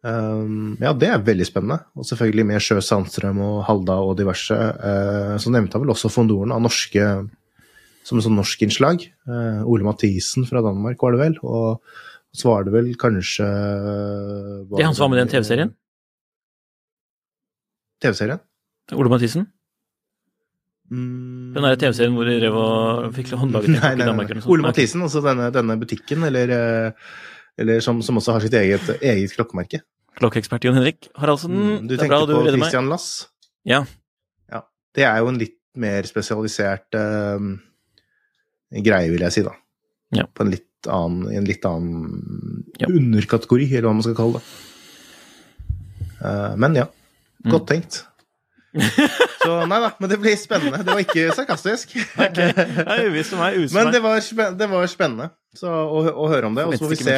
Um, 0.06 0.76
ja, 0.78 0.92
det 0.94 1.08
er 1.10 1.22
veldig 1.24 1.46
spennende. 1.48 1.80
Og 1.98 2.06
selvfølgelig 2.06 2.46
med 2.50 2.62
Sjø 2.62 2.82
Sandstrøm 2.84 3.40
og 3.42 3.56
Halda 3.66 3.98
og 4.04 4.16
diverse. 4.18 4.54
Uh, 4.54 5.34
så 5.42 5.54
nevnte 5.54 5.78
han 5.78 5.86
vel 5.86 5.94
også 5.94 6.12
Fondoren 6.12 6.54
av 6.54 6.62
norske 6.66 7.06
som 8.06 8.20
et 8.20 8.26
sånn 8.26 8.38
norsk 8.38 8.60
innslag. 8.62 9.02
Uh, 9.26 9.64
Ole 9.66 9.86
Mathisen 9.86 10.46
fra 10.46 10.62
Danmark, 10.62 11.00
var 11.02 11.16
det 11.16 11.22
vel. 11.24 11.40
Og 11.42 11.82
så 12.36 12.52
var 12.52 12.66
det 12.66 12.74
vel 12.74 12.92
kanskje 13.00 13.46
Det 13.46 14.82
er 14.82 14.86
han 14.86 14.94
som 14.94 15.06
var 15.06 15.14
med 15.14 15.22
i 15.22 15.24
den 15.24 15.34
TV-serien? 15.34 15.74
TV-serien? 18.04 18.42
Ole 18.94 19.10
Mathisen? 19.10 19.48
Mm, 20.92 21.35
Den 21.56 21.64
der 21.64 21.78
TV-serien 21.80 22.14
hvor 22.16 22.28
de 22.28 22.36
rev 22.42 22.56
og 22.60 23.06
fikk 23.16 23.30
håndlaget 23.40 23.72
Nei, 23.72 23.92
nei, 23.96 24.08
nei. 24.12 24.40
Ole 24.52 24.66
Mathisen, 24.66 25.00
altså 25.06 25.22
denne, 25.24 25.48
denne 25.54 25.76
butikken, 25.80 26.26
eller, 26.28 26.52
eh, 26.52 27.12
eller 27.62 27.80
som, 27.84 28.02
som 28.04 28.18
også 28.20 28.34
har 28.36 28.44
sitt 28.44 28.56
eget, 28.58 28.90
eget 29.00 29.32
klokkemerke. 29.38 29.80
Klokkeekspert 30.20 30.64
Jon 30.68 30.76
Henrik 30.78 31.08
Haraldsen. 31.20 31.52
Mm, 31.56 31.88
Du 31.88 31.96
du 31.96 32.02
på. 32.04 32.42
Christian 32.52 32.88
Lass. 32.92 33.08
Ja. 33.68 33.82
Ja. 34.52 34.62
Det 34.96 35.04
er 35.08 35.18
jo 35.24 35.28
en 35.32 35.40
litt 35.40 35.56
mer 35.76 36.06
spesialisert 36.08 36.96
uh, 36.96 37.40
greie, 38.72 39.10
vil 39.12 39.24
jeg 39.26 39.34
si, 39.34 39.42
da. 39.44 39.52
Ja. 40.16 40.24
På 40.32 40.44
en 40.46 40.52
litt 40.54 40.88
annen, 40.88 41.26
en 41.36 41.48
litt 41.48 41.64
annen 41.68 42.64
Ja. 42.80 42.86
underkategori, 42.92 43.66
eller 43.76 43.88
hva 43.90 43.94
man 43.98 44.04
skal 44.06 44.16
kalle 44.18 44.40
det. 44.40 44.46
Uh, 46.20 46.52
men 46.56 46.74
ja, 46.78 46.86
Mm. 47.44 47.52
godt 47.52 47.66
tenkt. 47.68 47.96
Så 49.42 49.56
nei 49.68 49.78
da, 49.82 49.90
men 50.00 50.10
det 50.10 50.18
blir 50.20 50.36
spennende. 50.38 50.82
Det 50.84 50.94
var 50.94 51.02
ikke 51.02 51.26
sarkastisk. 51.36 51.96
Okay. 52.12 52.52
Det 52.52 53.36
meg. 53.38 53.58
Men 53.74 53.92
det 53.94 54.02
var, 54.04 54.20
det 54.58 54.68
var 54.70 54.88
spennende 54.90 55.30
så, 55.56 55.70
å, 55.70 56.02
å 56.10 56.28
høre 56.32 56.50
om 56.50 56.56
det. 56.56 56.66
Og 56.66 56.76
så 56.76 56.84
får 56.84 56.92
vi 56.92 57.00
se 57.04 57.16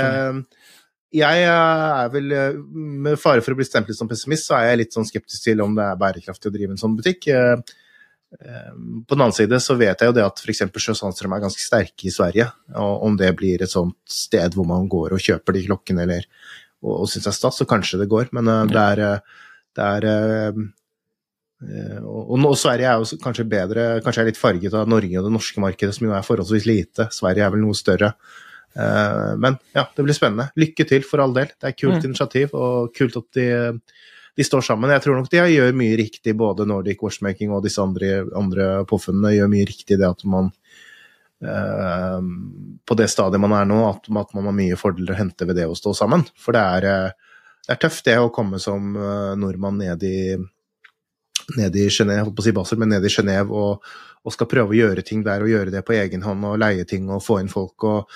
Jeg 1.19 1.49
er 1.49 2.13
vel, 2.13 2.33
eh, 2.37 2.61
med 3.07 3.19
fare 3.21 3.45
for 3.45 3.55
å 3.55 3.59
bli 3.59 3.67
stemplet 3.67 3.97
som 3.97 4.11
pessimist, 4.11 4.49
så 4.51 4.59
er 4.59 4.73
jeg 4.73 4.83
litt 4.83 4.97
sånn 4.97 5.09
skeptisk 5.09 5.47
til 5.47 5.65
om 5.65 5.77
det 5.79 5.87
er 5.87 6.01
bærekraftig 6.01 6.51
å 6.51 6.55
drive 6.55 6.75
en 6.75 6.81
sånn 6.81 6.97
butikk. 6.99 7.31
Eh, 7.33 7.57
eh, 8.39 8.71
På 9.09 9.17
den 9.17 9.25
annen 9.25 9.37
side 9.37 9.63
så 9.65 9.79
vet 9.81 10.05
jeg 10.05 10.13
jo 10.13 10.17
det 10.21 10.27
at 10.29 10.45
f.eks. 10.45 10.67
Sjøsandstrøm 10.69 11.37
er 11.37 11.45
ganske 11.47 11.65
sterke 11.65 12.11
i 12.11 12.15
Sverige. 12.15 12.51
Og 12.77 13.09
om 13.09 13.19
det 13.19 13.33
blir 13.41 13.65
et 13.65 13.73
sånt 13.73 13.97
sted 14.05 14.59
hvor 14.59 14.69
man 14.69 14.89
går 14.91 15.17
og 15.17 15.25
kjøper 15.31 15.57
de 15.57 15.67
klokkene 15.71 16.05
eller, 16.05 16.29
og, 16.85 16.93
og 17.01 17.07
syns 17.09 17.25
det 17.25 17.33
er 17.33 17.41
stas, 17.41 17.63
så 17.63 17.69
kanskje 17.69 18.03
det 18.05 18.13
går. 18.13 18.29
Men 18.37 18.53
eh, 18.53 18.67
det 18.75 18.85
er, 18.85 19.07
eh, 19.09 19.47
det 19.79 19.93
er 19.97 20.13
eh, 20.13 20.59
Eh, 20.59 20.75
Og 21.59 22.29
og 22.31 22.39
nå 22.39 22.51
Sverige 22.55 22.87
er 22.87 23.01
jo 23.03 23.19
kanskje 23.23 23.45
bedre, 23.51 23.87
kanskje 24.05 24.23
er 24.23 24.29
litt 24.31 24.39
farget 24.39 24.75
av 24.79 24.87
Norge 24.89 25.19
og 25.19 25.25
det 25.27 25.33
norske 25.35 25.61
markedet, 25.63 25.95
som 25.97 26.07
jo 26.07 26.13
er 26.15 26.23
forholdsvis 26.27 26.67
lite. 26.69 27.09
Sverige 27.11 27.47
er 27.47 27.51
vel 27.51 27.65
noe 27.65 27.75
større. 27.75 28.13
Eh, 28.77 29.33
Men 29.43 29.59
ja, 29.75 29.87
det 29.97 30.05
blir 30.07 30.15
spennende. 30.15 30.51
Lykke 30.57 30.87
til, 30.87 31.03
for 31.03 31.19
all 31.25 31.35
del. 31.35 31.51
Det 31.59 31.67
er 31.73 31.75
kult 31.79 31.99
Mm. 31.99 32.11
initiativ, 32.13 32.55
og 32.55 32.95
kult 32.95 33.17
at 33.17 33.27
de, 33.35 33.81
de 34.37 34.45
står 34.45 34.63
sammen. 34.63 34.91
Jeg 34.91 35.03
tror 35.03 35.17
nok 35.19 35.31
de 35.31 35.37
gjør 35.51 35.73
mye 35.75 35.97
riktig, 35.99 36.37
både 36.37 36.67
Nordic 36.67 37.03
Watchmaking 37.03 37.51
og 37.51 37.65
disse 37.65 37.83
andre, 37.83 38.25
andre 38.37 38.85
påfunnene 38.87 39.35
gjør 39.35 39.51
mye 39.51 39.67
riktig 39.67 39.99
det 39.99 40.07
at 40.09 40.25
man 40.25 40.53
Uh, 41.39 42.19
på 42.85 42.97
det 42.99 43.05
stadiet 43.07 43.39
man 43.39 43.53
er 43.55 43.65
nå, 43.71 43.77
at, 43.87 44.09
at 44.11 44.33
man 44.35 44.49
har 44.49 44.55
mye 44.57 44.75
fordeler 44.75 45.15
å 45.15 45.19
hente 45.21 45.47
ved 45.47 45.55
det 45.55 45.69
å 45.71 45.77
stå 45.79 45.93
sammen. 45.95 46.25
For 46.35 46.51
det 46.57 46.63
er, 46.67 46.87
eh, 46.91 47.13
det 47.63 47.77
er 47.77 47.79
tøft 47.85 48.05
det 48.09 48.17
å 48.19 48.33
komme 48.35 48.59
som 48.59 48.97
eh, 48.99 49.37
nordmann 49.39 49.79
ned 49.79 50.03
i 50.03 50.35
ned 51.57 51.77
i 51.77 51.87
Genève, 51.89 52.25
holdt 52.27 52.37
på 52.37 52.43
å 52.45 52.49
si 52.49 52.53
Basel, 52.57 52.79
men 52.83 52.89
nede 52.95 53.07
i 53.09 53.13
Genève 53.15 53.51
og, 53.55 53.85
og 54.25 54.35
skal 54.35 54.49
prøve 54.51 54.75
å 54.75 54.79
gjøre 54.79 55.05
ting 55.07 55.23
der 55.27 55.43
og 55.45 55.49
gjøre 55.53 55.71
det 55.75 55.85
på 55.87 55.95
egen 55.97 56.23
hånd 56.27 56.45
og 56.45 56.59
leie 56.61 56.85
ting 56.89 57.09
og 57.11 57.23
få 57.25 57.39
inn 57.43 57.49
folk 57.53 57.85
og 57.89 58.13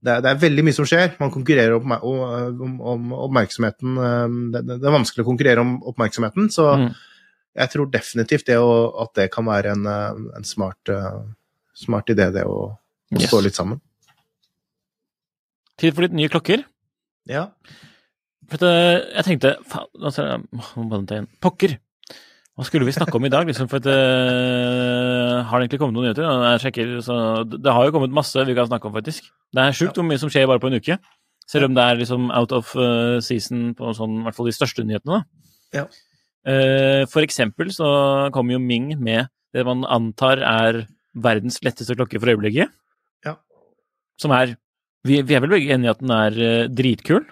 det 0.00 0.14
er, 0.14 0.20
det 0.24 0.30
er 0.30 0.38
veldig 0.40 0.62
mye 0.64 0.72
som 0.72 0.86
skjer. 0.88 1.10
Man 1.20 1.28
konkurrerer 1.34 1.74
om, 1.76 1.92
om, 1.92 2.76
om 2.88 3.10
oppmerksomheten. 3.26 3.98
eh, 4.00 4.36
Det, 4.54 4.62
det 4.70 4.86
er 4.88 4.94
vanskelig 4.94 5.26
å 5.26 5.28
konkurrere 5.28 5.60
om 5.60 5.74
oppmerksomheten, 5.92 6.46
så 6.54 6.70
Mm. 6.78 6.86
jeg 7.60 7.70
tror 7.74 7.90
definitivt 7.92 8.46
det 8.48 8.56
å, 8.56 8.70
at 9.02 9.12
det 9.18 9.26
kan 9.34 9.44
være 9.44 9.74
en, 9.74 9.84
eh, 9.86 10.22
en 10.40 10.44
smart, 10.48 10.80
eh, 10.88 11.20
smart 11.76 12.08
idé, 12.08 12.30
det 12.32 12.46
å, 12.48 12.70
å 13.12 13.20
Yes. 13.20 13.28
stå 13.28 13.42
litt 13.44 13.54
sammen. 13.60 13.80
Tid 15.80 15.94
for 15.96 16.04
litt 16.06 16.16
nye 16.16 16.28
klokker. 16.32 16.64
Ja. 17.28 17.46
For 18.50 18.64
eh, 18.66 19.02
jeg 19.18 19.26
tenkte 19.28 19.52
faen, 19.68 19.86
altså, 20.00 20.26
jeg. 21.12 21.26
Pokker! 21.44 21.76
Hva 22.60 22.66
skulle 22.68 22.84
vi 22.84 22.92
snakke 22.92 23.16
om 23.16 23.24
i 23.24 23.30
dag? 23.32 23.46
Liksom, 23.48 23.70
for 23.72 23.80
at, 23.80 23.86
uh, 23.88 25.38
har 25.48 25.56
det 25.56 25.64
egentlig 25.64 25.78
kommet 25.80 25.96
noen 25.96 26.10
nyheter? 26.10 26.26
Jeg 26.28 26.60
sjekker, 26.60 26.90
så, 27.00 27.14
det 27.48 27.72
har 27.72 27.86
jo 27.86 27.94
kommet 27.94 28.12
masse 28.12 28.44
vi 28.44 28.56
kan 28.58 28.68
snakke 28.68 28.84
om, 28.84 28.92
faktisk. 28.92 29.30
Det 29.56 29.62
er 29.62 29.78
sjukt 29.78 29.96
hvor 29.96 30.04
mye 30.04 30.20
som 30.20 30.28
skjer 30.28 30.44
bare 30.50 30.60
på 30.60 30.68
en 30.68 30.76
uke. 30.76 30.98
Selv 31.48 31.70
om 31.70 31.78
det 31.78 31.86
er 31.86 31.96
liksom 32.02 32.28
out 32.36 32.52
of 32.52 32.74
eh, 32.76 33.16
season 33.24 33.70
på 33.78 33.94
sånn, 33.96 34.20
i 34.20 34.26
hvert 34.26 34.36
fall 34.36 34.50
de 34.50 34.54
største 34.58 34.84
nyhetene. 34.84 35.22
Ja. 35.72 35.86
Uh, 36.44 37.08
for 37.08 37.24
eksempel 37.24 37.72
så 37.72 37.88
kommer 38.36 38.58
jo 38.58 38.60
Ming 38.60 38.92
med 39.00 39.32
det 39.56 39.64
man 39.64 39.88
antar 39.88 40.44
er 40.44 40.82
verdens 41.16 41.62
letteste 41.64 41.96
klokke 41.96 42.20
for 42.20 42.34
øyeblikket. 42.34 42.76
Ja. 43.24 43.38
Som 44.20 44.36
er 44.36 44.58
Vi, 45.08 45.22
vi 45.24 45.32
er 45.32 45.40
vel 45.40 45.56
begge 45.56 45.72
enige 45.72 45.88
i 45.88 45.94
at 45.94 46.00
den 46.04 46.10
er 46.12 46.34
dritkul? 46.68 47.24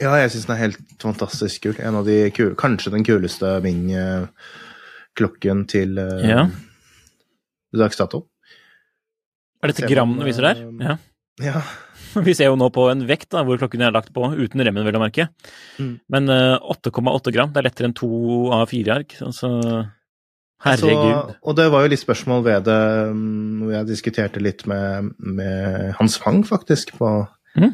Ja, 0.00 0.12
jeg 0.22 0.30
syns 0.34 0.46
den 0.48 0.54
er 0.56 0.62
helt 0.64 0.80
fantastisk 1.02 1.62
kul. 1.66 1.76
En 1.84 1.98
av 2.00 2.04
de 2.08 2.16
kule, 2.34 2.54
kanskje 2.58 2.92
den 2.94 3.04
kuleste 3.06 3.46
Ming-klokken 3.64 5.64
til 5.70 5.90
uh, 5.98 6.22
Ja. 6.26 6.46
dags 7.74 7.96
dato. 7.98 8.24
Er 9.62 9.68
dette 9.72 9.82
Ser 9.86 9.94
gram 9.94 10.10
man, 10.16 10.26
viser 10.26 10.42
der? 10.50 10.56
eh, 10.64 10.84
Ja. 10.84 10.94
Ja. 11.42 11.62
Vi 12.26 12.34
ser 12.34 12.46
jo 12.52 12.56
nå 12.60 12.68
på 12.70 12.84
en 12.92 13.06
vekt 13.08 13.30
da, 13.34 13.42
hvor 13.42 13.58
klokken 13.58 13.82
er 13.82 13.90
lagt 13.94 14.12
på, 14.14 14.22
uten 14.38 14.60
remmen, 14.62 14.84
vel 14.86 14.94
å 14.94 15.00
merke. 15.02 15.24
Mm. 15.82 15.96
Men 16.08 16.28
eh, 16.30 16.58
8,8 16.62 17.32
gram, 17.34 17.50
det 17.54 17.58
er 17.62 17.66
lettere 17.70 17.88
enn 17.90 17.96
to 17.98 18.10
av 18.54 18.68
fire 18.70 18.94
ark. 19.00 19.16
Altså, 19.24 19.48
herregud. 20.62 21.32
Så, 21.32 21.38
og 21.42 21.56
det 21.58 21.66
var 21.74 21.82
jo 21.82 21.90
litt 21.90 22.04
spørsmål 22.04 22.44
ved 22.46 22.68
det 22.68 22.78
um, 23.10 23.64
hvor 23.64 23.72
jeg 23.74 23.88
diskuterte 23.90 24.38
litt 24.44 24.62
med, 24.70 25.10
med 25.18 25.90
Hans 25.98 26.14
Fang, 26.22 26.44
faktisk, 26.46 26.94
på 27.00 27.08
Mhm. 27.54 27.70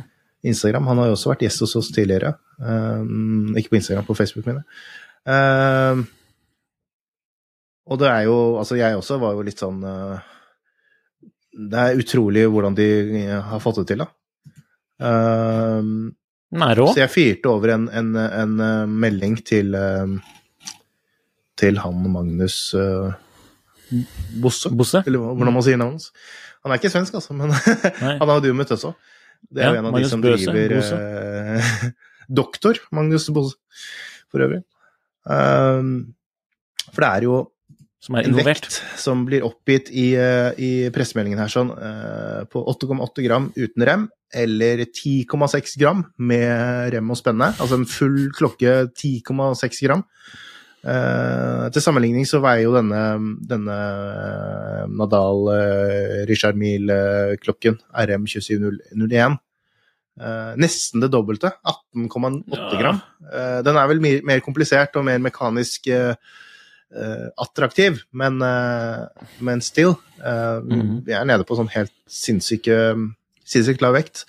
Instagram. 0.46 0.86
Han 0.88 1.02
har 1.02 1.10
jo 1.10 1.16
også 1.16 1.32
vært 1.32 1.44
gjest 1.46 1.64
hos 1.64 1.76
oss 1.80 1.90
tidligere. 1.94 2.34
Um, 2.58 3.52
ikke 3.58 3.74
på 3.74 3.80
Instagram, 3.80 4.06
på 4.08 4.16
Facebook, 4.18 4.46
mener 4.48 4.62
jeg. 4.62 4.70
Um, 5.30 6.06
og 7.90 7.98
det 8.00 8.08
er 8.08 8.22
jo 8.24 8.36
Altså, 8.56 8.78
jeg 8.78 8.96
også 8.96 9.18
var 9.20 9.34
jo 9.36 9.42
litt 9.44 9.60
sånn 9.60 9.82
uh, 9.84 10.16
Det 11.52 11.82
er 11.82 12.00
utrolig 12.00 12.46
hvordan 12.48 12.78
de 12.78 12.86
uh, 13.26 13.34
har 13.50 13.60
fått 13.60 13.82
det 13.82 13.90
til, 13.90 14.04
da. 14.04 14.08
Um, 15.00 16.12
så 16.50 16.98
jeg 16.98 17.12
fyrte 17.12 17.52
over 17.52 17.76
en, 17.76 17.84
en, 17.94 18.14
en 18.16 18.54
uh, 18.58 18.88
melding 18.88 19.36
til 19.46 19.76
til 21.60 21.78
han 21.82 22.06
Magnus 22.10 22.74
uh, 22.74 23.12
Bosse, 24.40 24.70
Bosse? 24.70 25.02
eller 25.06 25.18
hvordan 25.18 25.54
man 25.54 25.64
sier 25.66 25.78
navnet 25.80 25.98
hans. 25.98 26.10
Han 26.62 26.72
er 26.72 26.80
ikke 26.80 26.92
svensk, 26.92 27.16
altså, 27.18 27.34
men 27.34 27.50
han 28.20 28.28
har 28.28 28.36
jo 28.38 28.44
du 28.44 28.56
møtt 28.56 28.72
også. 28.76 28.92
Det 29.50 29.62
er 29.62 29.68
Ja, 29.68 29.72
jo 29.74 29.80
en 29.80 29.88
av 29.88 29.94
Magnus 29.94 30.08
de 30.08 30.12
som 30.12 30.24
Bøse, 30.24 30.52
driver 30.52 30.74
uh, 30.94 31.86
Doktor 32.40 32.80
Magnus 32.94 33.28
Bose, 33.34 33.56
for 34.30 34.44
øvrig. 34.44 34.62
Um, 35.24 36.12
for 36.90 37.04
det 37.04 37.08
er 37.10 37.26
jo 37.26 37.40
Som 38.00 38.16
er 38.16 38.28
en 38.28 38.38
vekt 38.38 38.78
som 38.96 39.26
blir 39.28 39.44
oppgitt 39.44 39.90
i, 39.92 40.14
eh, 40.16 40.54
i 40.56 40.70
pressemeldingen 40.94 41.42
her 41.42 41.50
sånn, 41.52 41.68
uh, 41.74 42.46
på 42.48 42.62
8,8 42.72 43.26
gram 43.26 43.50
uten 43.58 43.84
rem, 43.84 44.06
eller 44.32 44.86
10,6 44.86 45.76
gram 45.82 46.06
med 46.16 46.94
rem 46.94 47.12
og 47.12 47.18
spenne. 47.20 47.50
Altså 47.60 47.76
en 47.76 47.84
full 47.84 48.30
klokke 48.32 48.86
10,6 48.94 49.82
gram. 49.84 50.06
Eh, 50.80 51.64
til 51.74 51.84
sammenligning 51.84 52.24
så 52.28 52.40
veier 52.40 52.64
jo 52.64 52.72
denne, 52.72 53.00
denne 53.44 53.76
eh, 53.76 54.84
Nadal 54.88 55.50
uh, 55.52 56.20
Richard 56.30 56.56
Mille-klokken 56.56 57.76
RM 57.92 58.24
2701 58.24 59.36
uh, 59.36 60.52
nesten 60.56 61.04
det 61.04 61.10
dobbelte. 61.12 61.52
18,8 61.68 62.56
Ja. 62.56 62.70
gram. 62.80 63.02
Eh, 63.28 63.58
den 63.66 63.76
er 63.76 63.90
vel 63.92 64.00
mer, 64.00 64.24
mer 64.24 64.40
komplisert 64.44 64.96
og 64.96 65.04
mer 65.08 65.20
mekanisk 65.20 65.90
attraktiv, 67.38 68.00
men, 68.10 68.40
men 69.38 69.60
still. 69.60 69.94
Mm 70.18 70.80
-hmm. 70.80 71.04
Vi 71.06 71.12
er 71.12 71.24
nede 71.24 71.44
på 71.46 71.54
sånn 71.54 71.70
helt 71.70 71.92
sinnssyke 72.08 72.96
sinnssykt 73.46 73.80
lav 73.80 73.94
vekt. 73.94 74.24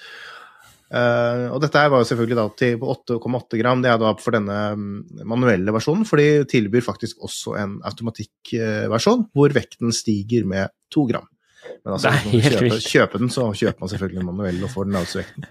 Eh, 0.92 1.46
og 1.48 1.62
dette 1.64 1.80
her 1.80 1.92
var 1.92 2.02
jo 2.02 2.08
selvfølgelig 2.10 2.38
da 2.38 2.46
til 2.60 2.80
på 2.82 2.94
8,8 2.94 3.60
gram. 3.62 3.84
Det 3.84 3.92
er 3.92 4.00
da 4.02 4.12
for 4.20 4.36
denne 4.36 4.58
mm, 4.76 5.22
manuelle 5.32 5.76
versjonen, 5.76 6.08
for 6.08 6.20
de 6.20 6.44
tilbyr 6.52 6.84
faktisk 6.84 7.22
også 7.24 7.56
en 7.62 7.78
automatikkversjon 7.88 9.30
hvor 9.32 9.56
vekten 9.56 9.96
stiger 9.96 10.48
med 10.50 10.74
2 10.92 11.06
gram. 11.14 11.30
Men 11.86 11.96
altså, 11.96 12.12
når 12.12 12.26
du 12.28 12.36
man 12.36 12.50
kjøper, 12.50 12.90
kjøper 12.92 13.24
den, 13.24 13.32
så 13.32 13.48
kjøper 13.56 13.86
man 13.86 13.94
selvfølgelig 13.94 14.22
en 14.22 14.30
manuell 14.34 14.66
og 14.66 14.74
får 14.74 14.90
den 14.90 14.98
laveste 14.98 15.22
vekten. 15.22 15.48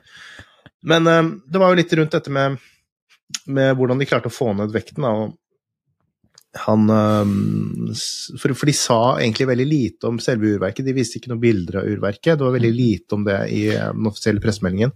Men 0.91 1.09
uh, 1.09 1.23
det 1.49 1.63
var 1.63 1.73
jo 1.73 1.81
litt 1.81 1.95
rundt 1.97 2.17
dette 2.17 2.33
med, 2.35 2.61
med 3.49 3.73
hvordan 3.79 4.01
de 4.01 4.09
klarte 4.11 4.29
å 4.29 4.35
få 4.35 4.53
ned 4.59 4.75
vekten. 4.75 5.07
Da, 5.07 5.15
og 5.17 5.39
han 6.59 6.89
eh, 6.91 7.35
for, 8.41 8.55
for 8.59 8.67
de 8.67 8.75
sa 8.75 9.01
egentlig 9.21 9.47
veldig 9.51 9.67
lite 9.71 10.09
om 10.11 10.19
selve 10.23 10.57
urverket. 10.57 10.87
De 10.87 10.95
viste 10.97 11.21
ikke 11.21 11.31
noen 11.31 11.43
bilder 11.43 11.81
av 11.83 11.91
urverket. 11.91 12.39
Det 12.39 12.47
var 12.47 12.57
veldig 12.57 12.73
lite 12.75 13.15
om 13.15 13.27
det 13.27 13.39
i 13.55 13.69
eh, 13.75 13.91
den 13.95 14.09
offisielle 14.11 14.43
pressemeldingen. 14.43 14.91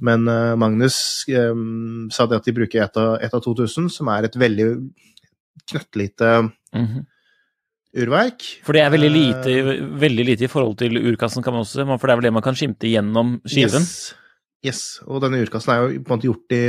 Men 0.00 0.28
eh, 0.30 0.54
Magnus 0.56 0.96
eh, 1.28 1.54
sa 2.14 2.26
det 2.30 2.38
at 2.40 2.46
de 2.48 2.54
bruker 2.56 2.84
et 2.86 3.00
av, 3.02 3.16
et 3.20 3.34
av 3.34 3.42
2000, 3.44 3.90
som 3.92 4.08
er 4.14 4.28
et 4.30 4.38
veldig 4.46 4.68
knøttlite 5.70 6.30
Mhm. 6.70 7.00
urverk. 8.00 8.44
For 8.62 8.76
det 8.76 8.84
er 8.84 8.92
veldig 8.94 9.10
lite, 9.10 9.50
Eh, 9.50 9.80
veldig 9.98 10.24
lite 10.28 10.44
i 10.46 10.50
forhold 10.52 10.76
til 10.78 10.94
urkassen, 11.10 11.42
kan 11.42 11.52
man 11.52 11.64
også 11.64 11.80
si. 11.82 11.98
For 11.98 12.06
det 12.06 12.12
er 12.14 12.20
vel 12.20 12.28
det 12.28 12.32
man 12.32 12.42
kan 12.46 12.54
skimte 12.54 12.86
gjennom 12.86 13.40
skiven. 13.44 13.82
Yes. 13.82 14.14
yes. 14.64 15.00
Og 15.08 15.20
denne 15.24 15.42
urkassen 15.42 15.74
er 15.74 15.82
jo 15.82 15.98
på 15.98 16.12
en 16.14 16.18
måte 16.20 16.28
gjort 16.30 16.54
i 16.54 16.62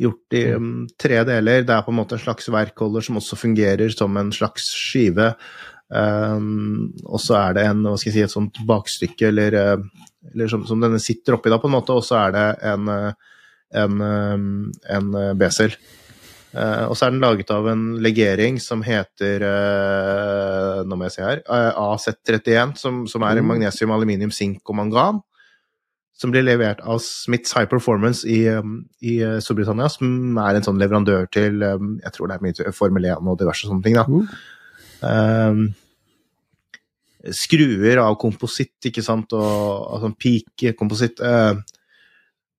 gjort 0.00 0.36
i 0.36 0.42
um, 0.54 0.72
tre 1.00 1.20
deler. 1.26 1.64
Det 1.66 1.74
er 1.74 1.84
på 1.86 1.92
en 1.92 2.00
måte 2.00 2.16
en 2.18 2.24
slags 2.24 2.48
verkholder 2.52 3.04
som 3.06 3.20
også 3.20 3.38
fungerer 3.38 3.92
som 3.94 4.16
en 4.20 4.32
slags 4.34 4.70
skive. 4.74 5.32
Um, 5.94 6.92
og 7.04 7.20
så 7.22 7.36
er 7.38 7.58
det 7.58 7.66
en, 7.68 7.84
hva 7.86 7.98
skal 8.00 8.10
jeg 8.10 8.16
si, 8.16 8.24
et 8.26 8.34
sånt 8.34 8.62
bakstykke, 8.66 9.28
eller, 9.30 9.54
uh, 9.54 10.06
eller 10.32 10.50
som, 10.50 10.64
som, 10.66 10.80
denne 10.82 11.02
sitter 11.02 11.36
oppi 11.36 11.52
da, 11.52 11.60
på 11.62 11.70
en 11.70 11.76
måte, 11.76 11.94
og 11.94 12.06
så 12.06 12.18
er 12.24 12.34
det 12.34 12.46
en, 12.72 12.88
uh, 12.90 13.36
en, 13.84 14.00
um, 14.00 14.48
en 14.96 15.12
besel. 15.38 15.76
Uh, 16.54 16.86
og 16.86 16.94
så 16.94 17.08
er 17.08 17.14
den 17.14 17.22
laget 17.22 17.50
av 17.50 17.66
en 17.66 17.86
legering 18.02 18.60
som 18.62 18.84
heter 18.86 19.42
uh, 19.42 20.84
Nå 20.86 20.94
må 20.94 21.08
jeg 21.08 21.16
se 21.16 21.24
her 21.26 21.40
uh, 21.48 21.94
AZ31, 21.96 22.76
som, 22.78 23.00
som 23.10 23.24
er 23.26 23.40
mm. 23.42 23.48
magnesium, 23.50 23.94
aluminium, 23.94 24.30
sink 24.34 24.62
og 24.70 24.78
mangan 24.78 25.18
som 26.14 26.30
blir 26.30 26.44
levert 26.46 26.82
av 26.86 27.00
Smiths 27.02 27.54
High 27.56 27.66
Performance 27.70 28.26
i, 28.30 28.44
um, 28.54 28.84
i, 29.02 29.18
uh, 29.24 29.40
Storbritannia, 29.42 29.88
som 29.90 30.38
er 30.38 30.58
en 30.58 30.66
sånn 30.66 30.78
leverandør 30.78 31.26
til 31.34 31.62
um, 31.66 31.96
jeg 32.04 32.14
tror 32.14 32.30
det 32.30 32.36
er 32.36 32.44
mye 32.44 32.74
Formel 32.76 33.08
1 33.10 33.32
og 33.32 33.40
diverse 33.40 33.66
sånne 33.66 33.82
ting. 33.84 33.98
da. 33.98 34.06
Mm. 34.06 34.28
Um, 35.04 35.64
skruer 37.34 37.98
av 38.02 38.14
kompositt, 38.20 38.76
ikke 38.90 39.02
sant, 39.02 39.34
og 39.34 39.90
altså 39.96 40.12
peak 40.14 40.76
kompositt. 40.78 41.18
Uh, 41.18 41.58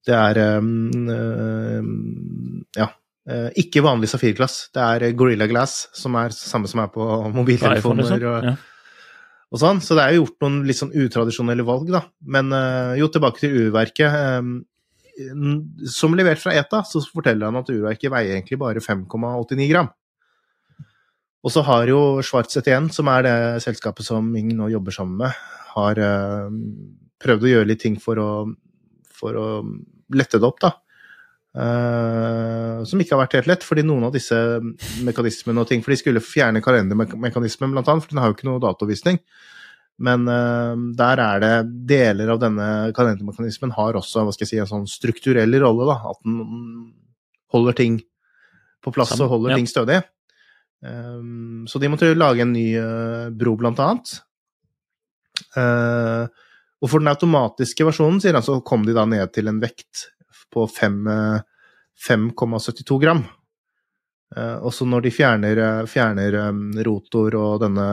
det 0.06 0.14
er 0.20 0.60
um, 0.60 1.08
uh, 1.08 1.82
ja. 2.76 2.92
Uh, 3.26 3.48
ikke 3.58 3.82
vanlig 3.82 4.06
safirglass. 4.12 4.68
Det 4.70 4.84
er 4.84 5.16
Gorilla 5.18 5.48
Glass, 5.50 5.88
som 5.96 6.14
er 6.20 6.30
samme 6.36 6.68
som 6.70 6.84
er 6.84 6.92
på 6.94 7.02
mobiltelefoner. 7.34 8.04
Liksom. 8.04 8.26
og 8.30 8.50
ja 8.52 8.58
og 9.52 9.60
sånn. 9.62 9.82
Så 9.84 9.96
det 9.96 10.04
er 10.04 10.14
jo 10.14 10.24
gjort 10.24 10.40
noen 10.44 10.62
litt 10.68 10.80
sånn 10.80 10.94
utradisjonelle 10.96 11.66
valg, 11.66 11.90
da. 11.92 12.06
Men 12.26 12.54
uh, 12.54 12.94
jo, 12.98 13.10
tilbake 13.12 13.42
til 13.42 13.60
urverket. 13.66 14.40
Um, 14.40 14.56
som 15.88 16.12
levert 16.16 16.42
fra 16.42 16.52
ETA, 16.58 16.82
så 16.84 17.00
forteller 17.08 17.48
han 17.48 17.56
at 17.62 17.70
urverket 17.72 18.12
veier 18.12 18.34
egentlig 18.34 18.58
bare 18.60 18.82
5,89 18.84 19.70
gram. 19.70 19.88
Og 21.46 21.52
så 21.54 21.62
har 21.64 21.86
jo 21.88 22.00
Schwartz 22.26 22.58
ETN, 22.58 22.90
som 22.92 23.08
er 23.12 23.22
det 23.24 23.36
selskapet 23.64 24.04
som 24.04 24.26
Ming 24.28 24.50
nå 24.58 24.68
jobber 24.72 24.94
sammen 24.94 25.22
med, 25.22 25.44
har 25.76 26.00
uh, 26.02 26.50
prøvd 27.22 27.46
å 27.46 27.52
gjøre 27.52 27.70
litt 27.70 27.84
ting 27.84 28.00
for 28.02 28.20
å, 28.20 28.30
for 29.14 29.38
å 29.40 29.46
lette 30.16 30.40
det 30.42 30.48
opp, 30.48 30.60
da. 30.64 30.74
Uh, 31.56 32.82
som 32.84 33.00
ikke 33.00 33.14
har 33.14 33.22
vært 33.22 33.34
helt 33.38 33.46
lett, 33.48 33.62
fordi 33.64 33.80
noen 33.86 34.04
av 34.04 34.12
disse 34.12 34.36
mekanismene 35.06 35.62
og 35.62 35.70
ting 35.70 35.80
For 35.80 35.94
de 35.94 35.96
skulle 35.96 36.20
fjerne 36.20 36.60
kalendermekanismen, 36.60 37.72
blant 37.72 37.88
annet, 37.88 38.04
for 38.04 38.12
den 38.12 38.20
har 38.20 38.28
jo 38.28 38.36
ikke 38.36 38.48
noe 38.50 38.60
datovisning. 38.60 39.20
Men 40.04 40.26
uh, 40.28 40.74
der 40.98 41.22
er 41.24 41.40
det 41.40 41.54
deler 41.88 42.34
av 42.34 42.42
denne 42.42 42.66
kalendermekanismen 42.96 43.72
har 43.72 43.96
også 43.96 44.26
hva 44.26 44.34
skal 44.36 44.44
jeg 44.44 44.50
si, 44.50 44.60
en 44.60 44.68
sånn 44.68 44.90
strukturell 44.90 45.56
rolle. 45.62 45.86
da, 45.88 45.96
At 46.12 46.20
den 46.26 46.42
holder 47.54 47.78
ting 47.78 48.02
på 48.84 48.92
plass 48.92 49.14
Sammen, 49.14 49.24
og 49.24 49.38
holder 49.38 49.54
ja. 49.54 49.60
ting 49.62 49.70
stødig. 49.70 50.02
Um, 50.84 51.64
så 51.70 51.80
de 51.80 51.88
måtte 51.88 52.10
lage 52.12 52.44
en 52.44 52.52
ny 52.52 52.66
uh, 52.76 53.32
bro, 53.32 53.56
blant 53.56 53.80
annet. 53.80 54.18
og 55.56 56.88
for 56.88 57.00
den 57.00 57.08
automatiske 57.08 57.84
versjonen 57.84 58.20
sier 58.20 58.36
han, 58.36 58.44
så 58.44 58.58
kom 58.64 58.84
de 58.84 58.92
da 58.96 59.06
ned 59.08 59.32
til 59.32 59.48
en 59.48 59.58
vekt 59.60 60.06
på 60.52 60.66
5,72 60.70 63.00
gram. 63.02 63.22
Eh, 64.36 64.56
og 64.56 64.74
så 64.74 64.84
når 64.88 65.00
de 65.06 65.10
fjerner, 65.14 65.56
eh, 65.62 65.86
fjerner 65.90 66.32
rotor 66.86 67.30
og 67.40 67.60
denne 67.66 67.86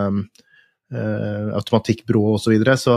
automatikkbrå 0.93 2.21
osv., 2.35 2.53
så, 2.53 2.75
så 2.77 2.93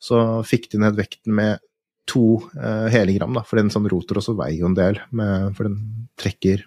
så 0.00 0.18
fikk 0.48 0.70
de 0.72 0.80
ned 0.80 0.96
vekten 0.96 1.34
med 1.36 1.60
to 2.08 2.40
uh, 2.56 2.88
helegram, 2.90 3.34
da, 3.36 3.44
for 3.46 3.60
en 3.60 3.70
sånn 3.72 3.88
rotor 3.90 4.18
også 4.18 4.34
veier 4.38 4.62
jo 4.62 4.70
en 4.70 4.78
del, 4.78 4.98
med, 5.14 5.52
for 5.56 5.68
den 5.68 6.08
trekker 6.18 6.64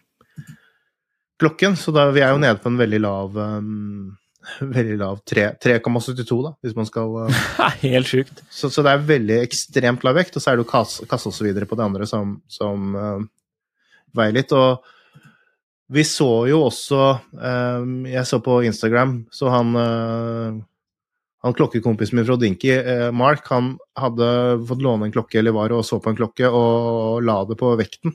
klokken. 1.41 1.75
Så 1.79 1.91
da, 1.95 2.05
vi 2.13 2.21
er 2.23 2.31
jo 2.31 2.43
nede 2.43 2.61
på 2.61 2.69
en 2.69 2.79
veldig 2.79 2.99
lav 3.01 3.35
um, 3.35 4.13
veldig 4.75 4.97
lav 4.99 5.21
3,72, 5.29 6.39
da, 6.43 6.53
hvis 6.63 6.75
man 6.77 6.87
skal 6.89 7.13
uh, 7.27 7.45
Helt 7.83 8.09
sjukt. 8.09 8.43
Så, 8.49 8.69
så, 8.69 8.83
det 8.85 8.93
er 8.93 9.07
veldig 9.07 9.39
ekstremt 9.43 10.03
lav 10.05 10.17
vekt, 10.19 10.35
og 10.37 10.43
så 10.43 10.51
er 10.51 10.57
det 10.59 10.65
jo 10.65 10.71
kasse, 10.73 11.07
kasse 11.09 11.33
videre 11.43 11.69
på 11.69 11.77
det 11.79 11.87
andre 11.87 12.09
som, 12.09 12.37
som 12.51 12.97
uh, 12.97 13.23
veier 14.17 14.35
litt. 14.35 14.53
Og 14.55 14.83
vi 15.93 16.05
så 16.07 16.29
jo 16.49 16.63
også 16.65 16.99
um, 17.35 18.05
Jeg 18.09 18.23
så 18.25 18.39
på 18.41 18.61
Instagram, 18.65 19.17
så 19.33 19.51
han 19.53 19.73
uh, 19.77 20.61
han 21.43 21.55
klokkekompisen 21.57 22.15
min 22.15 22.23
fra 22.23 22.37
Dinky, 22.39 22.69
Mark, 23.11 23.49
han 23.51 23.73
hadde 23.99 24.27
fått 24.63 24.79
låne 24.79 25.09
en 25.09 25.11
klokke, 25.11 25.41
eller 25.41 25.51
var 25.51 25.73
og 25.75 25.81
så 25.83 25.97
på 25.99 26.13
en 26.13 26.15
klokke, 26.15 26.47
og 26.47 27.19
la 27.27 27.41
det 27.49 27.57
på 27.59 27.73
vekten. 27.75 28.13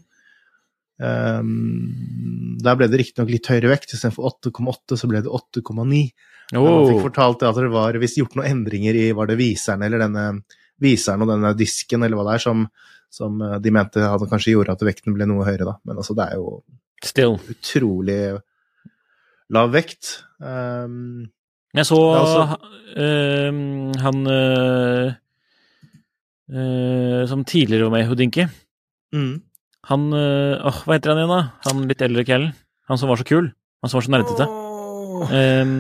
Um, 0.98 2.56
der 2.58 2.78
ble 2.78 2.88
det 2.90 2.98
riktignok 2.98 3.30
litt 3.30 3.46
høyere 3.46 3.70
vekt, 3.70 3.94
istedenfor 3.94 4.32
8,8 4.50 4.98
så 4.98 5.11
ble 5.11 5.22
det 5.22 5.30
8,9. 5.30 6.02
Oh. 6.56 6.64
Man 6.64 6.88
fikk 6.88 7.04
fortalt 7.11 7.44
at 7.46 7.61
det 7.61 7.70
var 7.70 7.98
visst 8.02 8.18
gjort 8.18 8.34
noen 8.38 8.48
endringer 8.50 8.96
i 8.98 9.11
var 9.16 9.28
det 9.30 9.38
viseren 9.38 9.84
eller 9.84 10.02
denne 10.02 10.24
viseren 10.82 11.22
og 11.24 11.30
denne 11.32 11.52
disken 11.58 12.06
eller 12.06 12.18
hva 12.18 12.26
det 12.30 12.37
er, 12.38 12.44
som, 12.44 12.66
som 13.12 13.40
eh, 13.44 13.56
de 13.62 13.72
mente 13.74 14.02
hadde 14.02 14.28
kanskje 14.30 14.54
gjorde 14.54 14.74
at 14.74 14.84
vekten 14.87 15.16
ble 15.16 15.26
noe 15.28 15.46
høyere, 15.46 15.66
da. 15.68 15.76
Men 15.88 16.00
altså, 16.00 16.16
det 16.18 16.28
er 16.28 16.38
jo 16.40 16.61
Still. 17.04 17.38
utrolig 17.52 18.20
lav 19.54 19.72
vekt. 19.74 20.18
Um, 20.42 21.28
jeg 21.76 21.87
så 21.87 21.98
altså, 22.16 22.44
uh, 22.96 23.58
han 24.02 24.22
uh, 24.26 25.12
uh, 26.54 27.22
som 27.28 27.44
tidligere 27.44 27.87
var 27.87 27.94
med 27.94 28.06
i 28.06 28.08
Houdinki. 28.08 28.48
Mm. 29.14 29.37
Han 29.88 30.11
øh, 30.12 30.59
åh, 30.68 30.83
Hva 30.85 30.98
heter 30.98 31.14
han 31.14 31.22
igjen, 31.22 31.33
da? 31.33 31.40
Han 31.68 31.87
litt 31.88 32.03
eldre 32.05 32.24
kellen? 32.29 32.53
Han 32.90 33.01
som 33.01 33.11
var 33.11 33.20
så 33.20 33.27
kul? 33.29 33.51
Han 33.83 33.90
som 33.90 33.98
var 33.98 34.07
så 34.07 34.12
nerdete? 34.12 34.48
Oh. 34.48 35.33
Um, 35.33 35.72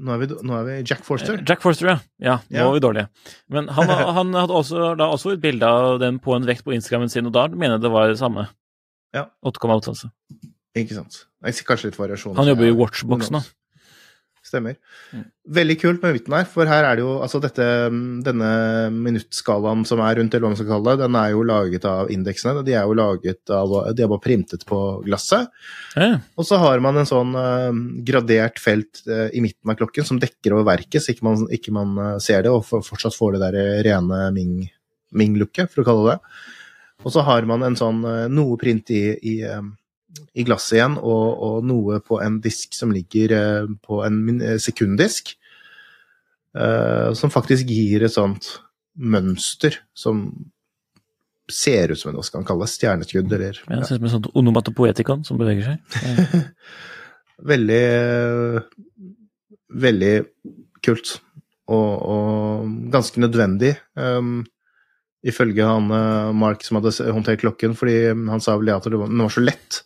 nå, 0.00 0.14
er 0.14 0.22
vi, 0.22 0.28
nå, 0.32 0.54
er 0.58 0.64
vi, 0.68 0.76
Jack 0.88 1.04
Forster. 1.06 1.42
Jack 1.46 1.62
Forster, 1.64 1.90
ja. 1.92 1.96
Ja, 2.22 2.36
nå 2.48 2.58
ja. 2.58 2.66
var 2.68 2.76
vi 2.76 2.82
dårlige. 2.84 3.06
Men 3.52 3.68
han, 3.76 3.92
han 4.18 4.32
hadde 4.38 4.56
også, 4.60 4.92
da 4.98 5.08
også 5.12 5.34
et 5.34 5.44
bilde 5.44 5.68
av 5.68 6.00
den 6.02 6.20
på 6.24 6.36
en 6.36 6.48
vekt 6.48 6.64
på 6.66 6.74
Instagrammen 6.76 7.12
sin, 7.12 7.28
og 7.28 7.36
da 7.36 7.46
mener 7.52 7.76
jeg 7.76 7.84
det 7.84 7.92
var 7.94 8.12
det 8.12 8.20
samme. 8.20 8.48
Ja. 9.14 9.28
8,8, 9.46 9.92
altså. 9.92 10.10
Ikke 10.74 10.96
sant. 10.96 11.20
Jeg 11.44 11.58
ser 11.58 11.68
kanskje 11.68 11.92
litt 11.92 12.00
variasjon. 12.00 12.34
Han 12.40 12.50
jobber 12.50 12.70
i 12.70 12.74
Watchbox 12.74 13.30
nå. 13.34 13.44
Stemmer. 14.44 14.74
Mm. 15.08 15.22
Veldig 15.56 15.74
kult 15.80 16.02
med 16.04 16.18
midten 16.18 16.34
her, 16.36 16.44
for 16.48 16.68
her 16.68 16.84
er 16.84 16.98
det 16.98 17.04
jo 17.04 17.14
altså 17.24 17.38
dette, 17.40 17.64
denne 18.26 18.48
minuttskalaen 18.92 19.86
som 19.88 20.02
er 20.04 20.18
rundt, 20.18 20.34
eller 20.34 20.44
hva 20.44 20.50
man 20.52 20.58
skal 20.58 20.68
kalle 20.68 20.92
det, 20.92 21.00
den 21.06 21.16
er 21.16 21.30
jo 21.32 21.46
laget 21.48 21.86
av 21.88 22.10
indeksene. 22.12 22.64
De 22.66 22.74
er 22.76 22.84
jo 22.84 22.96
laget 22.98 23.52
av 23.56 23.72
De 23.96 24.04
er 24.04 24.10
bare 24.10 24.24
printet 24.24 24.66
på 24.68 24.80
glasset. 25.06 25.48
Ja. 25.96 26.18
Og 26.36 26.48
så 26.48 26.58
har 26.60 26.82
man 26.84 27.00
en 27.00 27.08
sånn 27.08 27.32
uh, 27.32 27.70
gradert 28.04 28.60
felt 28.60 29.00
uh, 29.08 29.30
i 29.32 29.40
midten 29.44 29.72
av 29.72 29.78
klokken 29.80 30.08
som 30.10 30.20
dekker 30.20 30.56
over 30.56 30.68
verket, 30.74 31.00
så 31.00 31.14
ikke 31.14 31.28
man, 31.30 31.46
ikke 31.48 31.72
man 31.76 31.96
uh, 31.96 32.10
ser 32.20 32.44
det, 32.44 32.52
og 32.52 32.66
for, 32.68 32.84
fortsatt 32.84 33.16
får 33.16 33.38
det 33.38 33.46
der 33.46 33.86
rene 33.88 34.26
Ming-lukket, 34.34 35.64
Ming 35.64 35.72
for 35.72 35.84
å 35.84 35.88
kalle 35.88 36.12
det. 36.12 36.18
Og 37.04 37.16
så 37.16 37.24
har 37.24 37.48
man 37.48 37.64
en 37.64 37.76
sånn 37.76 38.04
noe 38.32 38.60
print 38.60 38.92
i, 38.92 39.02
i 39.24 39.38
i 40.34 40.44
glasset 40.46 40.78
igjen, 40.78 40.96
og, 40.98 41.26
og, 41.46 41.56
noe 41.66 42.00
på 42.04 42.18
en 42.22 42.40
disk 42.42 42.74
som 42.76 42.92
ligger 42.94 43.34
eh, 43.36 43.70
på 43.84 44.00
en 44.06 44.20
eh, 44.40 44.58
sekunddisk. 44.62 45.36
Uh, 46.54 47.10
som 47.18 47.32
faktisk 47.34 47.66
gir 47.66 48.04
et 48.06 48.12
sånt 48.14 48.46
mønster 48.94 49.74
som 49.90 50.28
ser 51.50 51.90
ut 51.90 51.98
som 51.98 52.12
en 52.12 52.20
hva 52.20 52.22
skal 52.22 52.44
man 52.44 52.46
kalle 52.46 52.62
det, 52.62 52.70
stjerneskudd, 52.70 53.32
eller 53.34 53.58
ja. 53.58 53.80
Det 53.80 53.88
ser 53.88 53.96
ut 53.96 53.98
som 53.98 54.06
en 54.06 54.12
sånn 54.12 54.28
onomatopoetikon 54.38 55.24
som 55.26 55.40
beveger 55.40 55.72
seg. 55.72 56.44
veldig 57.50 57.82
Veldig 59.74 60.12
kult. 60.86 61.16
Og, 61.74 61.90
og 62.14 62.70
ganske 62.94 63.18
nødvendig. 63.18 63.72
Um, 63.98 64.44
ifølge 65.26 65.66
han 65.66 65.90
Mark 66.38 66.62
som 66.62 66.78
hadde 66.78 66.94
håndtert 67.02 67.42
klokken, 67.42 67.74
fordi 67.74 68.12
han 68.12 68.44
sa 68.44 68.54
vel 68.60 68.70
at 68.76 68.86
det 68.86 69.00
var, 69.00 69.10
den 69.10 69.26
var 69.26 69.34
så 69.34 69.42
lett 69.42 69.82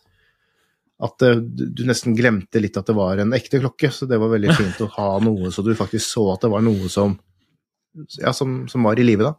at 0.99 1.23
uh, 1.23 1.39
du 1.39 1.83
nesten 1.87 2.15
glemte 2.17 2.61
litt 2.61 2.77
at 2.79 2.89
det 2.89 2.95
var 2.97 3.21
en 3.21 3.35
ekte 3.37 3.61
klokke. 3.63 3.91
Så 3.93 4.07
det 4.09 4.19
var 4.19 4.33
veldig 4.33 4.55
fint 4.57 4.81
å 4.83 4.91
ha 4.97 5.09
noe 5.27 5.51
så 5.53 5.65
du 5.65 5.73
faktisk 5.77 6.05
så 6.05 6.25
at 6.35 6.45
det 6.45 6.51
var 6.53 6.65
noe 6.65 6.91
som, 6.91 7.15
ja, 8.19 8.33
som, 8.35 8.63
som 8.71 8.87
var 8.87 8.99
i 8.99 9.07
live, 9.07 9.29
da. 9.29 9.35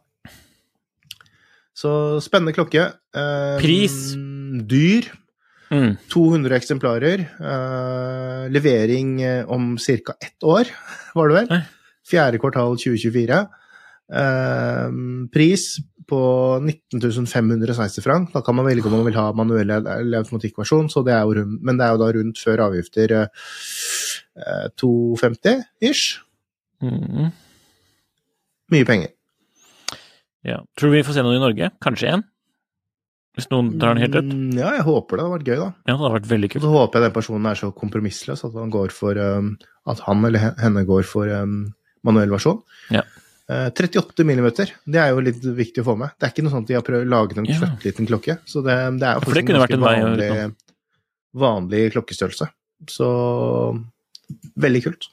Så 1.77 1.91
spennende 2.21 2.53
klokke. 2.53 2.89
Eh, 3.15 3.57
Pris? 3.61 3.95
Dyr. 4.69 5.07
Mm. 5.71 5.95
200 6.11 6.57
eksemplarer. 6.57 7.23
Eh, 7.39 8.49
levering 8.51 9.13
om 9.47 9.77
ca. 9.79 10.17
ett 10.19 10.43
år, 10.43 10.69
var 11.15 11.31
det 11.31 11.39
vel? 11.39 11.63
Fjerde 12.11 12.41
kvartal 12.43 12.75
2024. 12.75 13.41
pris 15.31 15.63
på 16.07 16.21
19 16.61 17.27
560 17.27 18.03
frank. 18.05 18.31
Da 18.33 18.41
kan 18.45 18.55
man 18.57 18.67
velge 18.67 18.87
om 18.89 18.95
man 18.97 19.05
vil 19.07 19.17
ha 19.19 19.29
manuell 19.37 19.69
eller 19.69 20.23
automatikkversjon, 20.23 20.89
det 21.05 21.17
men 21.61 21.77
det 21.77 21.85
er 21.85 21.91
jo 21.95 22.01
da 22.01 22.11
rundt 22.17 22.41
før 22.41 22.65
avgifter 22.67 23.15
eh, 23.21 24.67
250 24.81 25.63
ish. 25.81 26.19
Mm. 26.81 27.31
Mye 28.71 28.87
penger. 28.87 29.11
Ja. 30.47 30.61
Tror 30.77 30.89
du 30.89 30.97
vi 30.97 31.05
får 31.05 31.17
se 31.17 31.23
noen 31.25 31.37
i 31.37 31.43
Norge? 31.43 31.71
Kanskje 31.83 32.15
én? 32.15 32.23
Hvis 33.37 33.47
noen 33.51 33.75
drar 33.79 33.95
den 33.95 34.03
helt 34.03 34.15
ut. 34.17 34.27
Mm, 34.27 34.55
Ja, 34.57 34.73
jeg 34.75 34.83
håper 34.87 35.17
det. 35.17 35.23
Det 35.23 35.27
hadde 35.27 35.35
vært 35.37 35.47
gøy, 35.51 35.59
da. 35.59 35.67
Ja, 35.85 35.93
det 35.93 35.99
hadde 36.01 36.15
vært 36.17 36.31
veldig 36.31 36.49
kult. 36.51 36.63
så 36.65 36.71
håper 36.73 36.99
jeg 36.99 37.05
den 37.07 37.15
personen 37.15 37.47
er 37.47 37.59
så 37.59 37.69
kompromissløs 37.75 38.43
at 38.47 38.57
han 38.59 38.73
går 38.73 38.91
for 38.95 39.19
um, 39.21 39.53
At 39.87 40.01
han 40.07 40.25
eller 40.27 40.51
henne 40.59 40.83
går 40.85 41.07
for 41.07 41.31
um, 41.31 41.61
manuell 42.03 42.33
versjon. 42.33 42.59
Ja. 42.91 43.05
Eh, 43.51 43.67
38 43.75 44.23
millimeter, 44.23 44.69
det 44.87 44.99
er 45.01 45.09
jo 45.11 45.19
litt 45.25 45.41
viktig 45.43 45.81
å 45.83 45.87
få 45.89 45.95
med. 45.99 46.13
Det 46.15 46.27
er 46.27 46.31
ikke 46.31 46.43
noe 46.45 46.53
sånt 46.53 46.69
de 46.69 46.77
har 46.77 46.85
prøvd 46.87 47.03
å 47.03 47.09
lage 47.11 47.37
en 47.41 47.45
Ja. 47.49 47.71
liten 47.83 48.07
klokke. 48.07 48.37
Så 48.47 48.63
det, 48.63 48.77
det 49.01 49.07
er 49.09 49.17
jo 49.17 49.25
faktisk 49.25 49.49
en 49.49 49.59
ganske 49.59 49.79
vei 49.81 49.95
vanlig, 50.05 50.55
vanlig 51.35 51.81
klokkestørrelse. 51.95 52.47
Så 52.87 53.09
veldig 54.57 54.83
kult. 54.85 55.09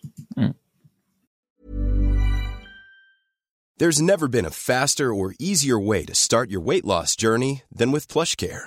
There's 3.79 4.01
never 4.03 4.27
been 4.27 4.45
a 4.45 4.51
faster 4.51 5.15
or 5.15 5.35
easier 5.39 5.79
way 5.79 6.05
to 6.05 6.15
start 6.15 6.51
your 6.51 6.61
weight 6.61 6.85
loss 6.85 7.15
journey 7.15 7.63
than 7.75 7.93
with 7.93 8.09
PlushCare. 8.09 8.67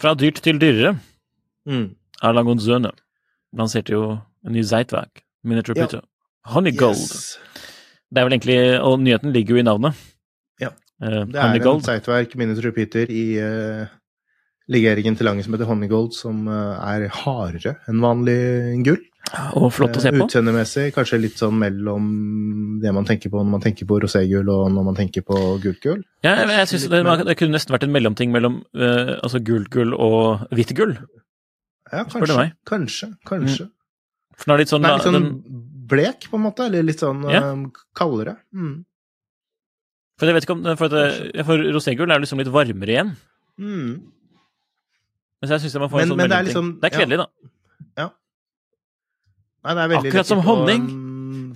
Fra 0.00 0.14
dyrt 0.16 0.40
til 0.44 0.60
dyrere. 0.60 0.94
Mm. 1.68 1.90
Erla 2.24 2.42
Zøne 2.60 2.90
lanserte 3.56 3.92
jo 3.92 4.18
en 4.46 4.52
ny 4.56 4.62
Zeitwerk, 4.64 5.22
miniature 5.44 5.76
Ja. 5.76 5.86
printer. 5.86 6.06
Honey 6.46 6.72
Gold. 6.76 6.96
Yes. 6.96 7.38
Det 8.10 8.18
er 8.18 8.24
vel 8.24 8.32
egentlig, 8.32 8.80
og 8.80 8.98
nyheten 9.00 9.32
ligger 9.32 9.54
jo 9.54 9.60
i 9.60 9.62
navnet. 9.62 9.94
Ja. 10.60 10.68
Uh, 11.02 11.26
Det 11.26 11.34
er 11.36 11.46
Honey 11.48 11.60
en. 11.60 11.84
Zeitwerk 11.84 12.36
miniature 12.36 12.68
repeater 12.68 13.06
i 13.10 13.38
uh, 13.38 13.86
legeringen 14.70 15.16
til 15.16 15.26
lange 15.26 15.42
som 15.42 15.52
heter 15.54 15.66
Honeygold, 15.66 16.12
som 16.14 16.46
eh, 16.48 16.78
er 16.94 17.08
hardere 17.10 17.76
enn 17.90 18.00
vanlig 18.02 18.38
gull. 18.86 19.00
Og 19.54 19.68
flott 19.72 19.94
å 19.94 20.00
se 20.02 20.08
Eh, 20.10 20.16
på. 20.18 20.26
Utseendemessig 20.26 20.88
kanskje 20.94 21.20
litt 21.20 21.36
sånn 21.38 21.54
mellom 21.58 22.80
det 22.82 22.90
man 22.92 23.04
tenker 23.06 23.30
på 23.30 23.38
når 23.38 23.50
man 23.52 23.60
tenker 23.62 23.86
på 23.86 24.00
roségull 24.02 24.48
og 24.50 24.72
når 24.74 24.84
man 24.88 24.96
tenker 24.98 25.22
på 25.22 25.36
gult 25.62 25.80
gull. 25.84 26.00
Ja, 26.24 26.32
jeg, 26.40 26.48
jeg 26.48 26.68
synes 26.72 26.88
det, 26.90 27.26
det 27.28 27.36
kunne 27.38 27.54
nesten 27.54 27.74
vært 27.76 27.84
en 27.86 27.92
mellomting 27.94 28.32
mellom 28.34 28.60
uh, 28.74 29.20
altså 29.22 29.38
gult 29.46 29.70
gull 29.70 29.94
og 29.94 30.46
hvitt 30.50 30.74
gull. 30.74 30.96
Ja, 31.92 32.04
kanskje. 32.10 32.52
kanskje. 32.66 33.08
Kanskje. 33.26 33.68
Mm. 33.68 33.72
For 34.40 34.44
den 34.48 34.54
er 34.54 34.62
litt 34.64 34.72
sånn, 34.72 34.82
Den 34.82 34.90
er 34.90 34.96
litt 34.98 35.06
sånn 35.06 35.18
den, 35.20 35.30
blek, 35.90 36.26
på 36.30 36.38
en 36.38 36.44
måte, 36.48 36.66
eller 36.66 36.82
litt 36.86 37.02
sånn 37.02 37.22
Ja. 37.30 37.44
um, 37.52 37.68
kaldere. 37.94 38.36
Mm. 38.54 38.84
For 40.18 40.26
jeg 40.26 40.34
vet 40.36 40.44
ikke 40.46 40.56
om 40.58 40.76
For, 40.76 40.86
at 40.94 41.46
for 41.46 41.56
roségull 41.74 42.10
er 42.12 42.20
liksom 42.22 42.38
litt 42.42 42.50
varmere 42.52 42.94
igjen. 42.96 43.14
Mm. 43.58 44.02
Men- 45.40 45.50
en 45.50 45.60
sånn 45.60 46.16
men 46.16 46.28
det 46.28 46.36
er 46.36 46.44
liksom- 46.44 46.80
det 46.80 46.92
er 46.92 46.98
kledelig, 46.98 47.18
da. 47.22 47.26
Nei, 49.60 49.74
det 49.76 49.82
er 49.82 49.90
veldig 49.92 50.10
Akkurat 50.10 50.28
som 50.30 50.40
honning. 50.46 50.84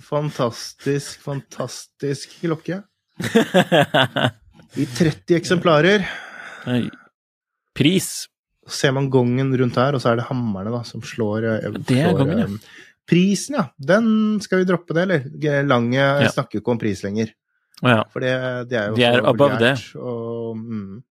Fantastisk, 0.05 1.21
fantastisk 1.25 2.35
klokke. 2.43 2.81
I 4.75 4.85
30 4.85 5.37
eksemplarer. 5.37 6.05
Nei. 6.67 6.83
Pris. 7.75 8.27
ser 8.67 8.91
man 8.95 9.09
gongen 9.13 9.51
rundt 9.59 9.75
her, 9.77 9.93
og 9.93 10.01
så 10.01 10.09
er 10.11 10.19
det 10.19 10.25
hammerne 10.29 10.71
da, 10.73 10.79
som 10.87 11.03
slår 11.05 11.45
eh, 11.51 11.65
Det 11.85 11.99
er 12.01 12.15
gongen, 12.17 12.39
ja. 12.41 12.47
eh, 12.49 12.83
Prisen, 13.05 13.59
ja. 13.59 13.65
Den 13.77 14.39
skal 14.41 14.63
vi 14.63 14.69
droppe 14.71 14.95
det, 14.97 15.03
eller? 15.05 15.65
Lange 15.69 15.99
Ja. 15.99 16.29
snakker 16.33 16.61
ikke 16.61 16.73
om 16.73 16.79
pris 16.81 17.03
lenger. 17.05 17.29
Ja. 17.83 17.99
For 18.09 18.23
det, 18.23 18.31
det 18.71 18.79
er 18.79 18.87
jo 18.89 18.95
De 18.97 19.03
er 19.05 19.27
above 19.29 19.59
det. 19.61 19.75
Og, 19.99 20.57
mm. 20.57 21.03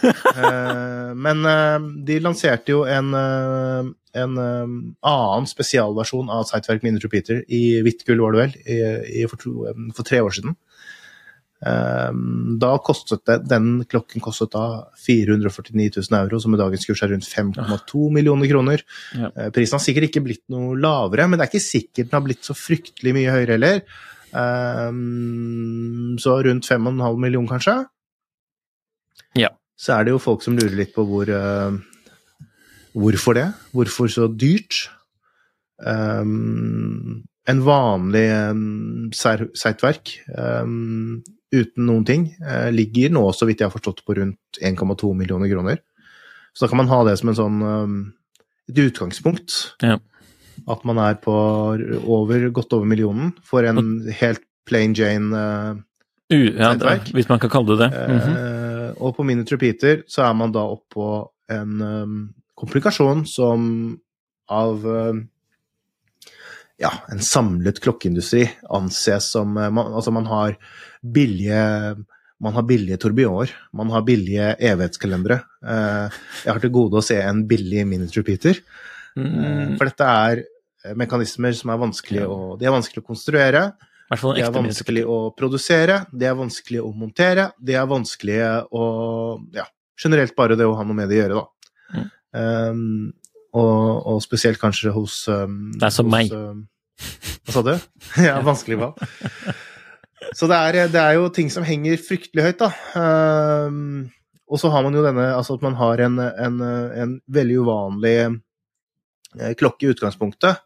Eh, 0.00 1.10
men 1.12 1.44
eh, 1.44 1.78
de 2.06 2.14
lanserte 2.24 2.72
jo 2.72 2.84
en, 2.88 3.12
eh, 3.16 3.90
en 4.22 4.38
annen 4.40 5.48
spesialversjon 5.50 6.30
av 6.32 6.46
Sightwerk 6.48 6.86
Mini 6.86 7.02
Repeater 7.02 7.42
i 7.52 7.80
hvitt 7.84 8.06
gull, 8.08 8.22
var 8.24 8.32
det 8.32 8.40
vel, 8.40 8.54
i, 8.64 8.78
i, 9.20 9.26
for, 9.28 9.42
to, 9.42 9.68
for 9.96 10.08
tre 10.08 10.22
år 10.24 10.32
siden. 10.38 10.56
Da 11.60 12.70
kostet 12.80 13.20
det, 13.28 13.34
Den 13.50 13.82
klokken 13.84 14.22
kostet 14.24 14.54
da 14.54 14.88
449 15.04 15.90
000 15.98 16.16
euro, 16.22 16.40
som 16.40 16.56
i 16.56 16.60
dagens 16.62 16.88
kurs 16.88 17.02
er 17.04 17.12
rundt 17.12 17.28
5,2 17.28 18.06
millioner 18.16 18.48
kroner. 18.48 18.84
Ja. 19.12 19.28
Prisen 19.52 19.76
har 19.76 19.84
sikkert 19.84 20.08
ikke 20.08 20.24
blitt 20.24 20.46
noe 20.48 20.72
lavere, 20.80 21.28
men 21.28 21.36
det 21.36 21.44
er 21.44 21.52
ikke 21.52 21.66
sikkert 21.66 22.08
den 22.08 22.16
har 22.16 22.24
blitt 22.24 22.48
så 22.48 22.56
fryktelig 22.56 23.12
mye 23.18 23.36
høyere 23.36 23.58
heller. 23.58 23.84
Så 26.24 26.38
rundt 26.48 26.72
5,5 26.72 27.20
millioner, 27.26 27.52
kanskje. 27.52 27.76
Ja. 29.38 29.52
Så 29.78 29.94
er 29.96 30.06
det 30.06 30.14
jo 30.14 30.22
folk 30.22 30.44
som 30.44 30.56
lurer 30.58 30.76
litt 30.76 30.94
på 30.96 31.06
hvor 31.08 31.30
eh, 31.30 31.80
Hvorfor 32.90 33.36
det? 33.38 33.46
Hvorfor 33.70 34.08
så 34.10 34.24
dyrt? 34.26 34.88
Um, 35.78 37.22
en 37.48 37.60
vanlig 37.62 38.24
um, 38.50 39.12
seitverk 39.14 40.10
um, 40.34 41.20
uten 41.54 41.86
noen 41.86 42.02
ting 42.04 42.24
uh, 42.42 42.66
ligger 42.74 43.14
nå, 43.14 43.22
så 43.30 43.46
vidt 43.46 43.62
jeg 43.62 43.70
har 43.70 43.76
forstått, 43.76 44.02
på 44.02 44.18
rundt 44.18 44.58
1,2 44.58 45.12
millioner 45.14 45.52
kroner. 45.52 45.78
Så 46.50 46.66
da 46.66 46.72
kan 46.72 46.82
man 46.82 46.90
ha 46.90 46.98
det 47.06 47.14
som 47.20 47.30
en 47.30 47.38
sånn 47.38 47.62
et 48.70 48.82
utgangspunkt. 48.90 49.76
Ja. 49.82 49.98
At 50.70 50.84
man 50.88 51.00
er 51.02 51.18
på 51.22 51.34
over, 52.04 52.48
godt 52.54 52.74
over 52.76 52.88
millionen 52.88 53.32
for 53.46 53.66
en 53.66 54.02
helt 54.20 54.42
plain 54.68 54.94
Jane 54.94 55.36
eh, 55.36 55.78
U, 56.30 56.38
ja, 56.58 56.74
det, 56.78 57.10
hvis 57.16 57.28
man 57.30 57.40
kan 57.42 57.50
kalle 57.50 57.74
det 57.74 57.88
det. 57.90 58.04
Mhm. 58.14 58.36
Eh, 58.36 58.90
og 59.00 59.16
på 59.16 59.24
Minute 59.26 59.54
Repeater 59.54 60.02
så 60.10 60.24
er 60.28 60.34
man 60.36 60.52
da 60.54 60.62
oppå 60.66 61.06
en 61.50 61.80
um, 61.82 62.16
komplikasjon 62.58 63.24
som 63.26 63.64
av 64.50 64.84
um, 64.86 65.24
ja, 66.80 66.90
en 67.12 67.20
samlet 67.24 67.80
klokkeindustri 67.82 68.44
anses 68.76 69.30
som 69.34 69.56
eh, 69.58 69.70
man, 69.70 69.92
Altså, 69.94 70.12
man 70.14 70.26
har 70.30 70.56
billige 71.02 71.64
man 72.40 72.54
har 72.56 72.64
billige 72.64 72.96
tourbilloner, 72.96 73.50
man 73.76 73.90
har 73.92 74.00
billige 74.06 74.54
evighetskalendere. 74.64 75.42
Eh, 75.60 76.20
jeg 76.46 76.52
har 76.54 76.62
til 76.62 76.72
gode 76.72 77.02
å 77.02 77.04
se 77.04 77.18
en 77.20 77.42
billig 77.50 77.84
minute 77.88 78.16
repeater. 78.20 78.62
Eh, 78.62 78.88
Mm, 79.18 79.76
For 79.76 79.88
dette 79.88 80.06
er 80.06 80.94
mekanismer 80.94 81.52
som 81.58 81.72
er 81.72 81.80
vanskelig 81.82 82.22
å, 82.30 82.36
de 82.56 82.64
er 82.68 82.70
vanskelig 82.70 83.02
å 83.02 83.06
konstruere. 83.08 83.62
Hvert 84.10 84.22
fall 84.24 84.32
en 84.32 84.36
Det 84.36 84.42
er 84.42 84.50
ekte 84.50 84.64
vanskelig 84.64 85.02
å 85.06 85.18
produsere, 85.38 85.96
det 86.10 86.26
er 86.26 86.34
vanskelig 86.38 86.82
å 86.82 86.90
montere, 86.98 87.50
det 87.62 87.76
er 87.78 87.86
vanskelig 87.90 88.40
å 88.74 88.84
Ja, 89.54 89.68
generelt 90.00 90.34
bare 90.38 90.58
det 90.58 90.66
å 90.66 90.74
ha 90.74 90.86
noe 90.86 90.98
med 90.98 91.10
det 91.12 91.20
å 91.20 91.22
gjøre, 91.22 91.40
da. 91.40 91.70
Mm. 91.94 92.08
Um, 92.40 92.82
og, 93.58 93.78
og 94.06 94.20
spesielt 94.22 94.60
kanskje 94.62 94.92
hos 94.94 95.24
um, 95.30 95.72
Det 95.74 95.88
er 95.88 95.94
som 95.94 96.06
hos, 96.06 96.14
meg. 96.14 96.30
um, 96.34 96.66
hva 97.46 97.54
sa 97.54 97.62
du? 97.66 97.72
ja, 98.28 98.36
vanskelig 98.46 98.80
hva? 98.82 98.90
Så 100.36 100.46
det 100.50 100.58
er, 100.58 100.80
det 100.92 101.00
er 101.00 101.16
jo 101.18 101.30
ting 101.34 101.50
som 101.50 101.66
henger 101.66 102.02
fryktelig 102.02 102.48
høyt, 102.48 102.64
da. 102.64 102.70
Um, 102.98 104.10
og 104.50 104.58
så 104.62 104.70
har 104.74 104.82
man 104.82 104.94
jo 104.94 105.02
denne 105.04 105.28
Altså 105.36 105.54
at 105.56 105.64
man 105.64 105.76
har 105.78 106.02
en, 106.02 106.18
en, 106.18 106.58
en 106.62 107.14
veldig 107.30 107.60
uvanlig 107.62 108.16
eh, 108.26 109.54
klokke 109.58 109.86
i 109.86 109.92
utgangspunktet. 109.94 110.62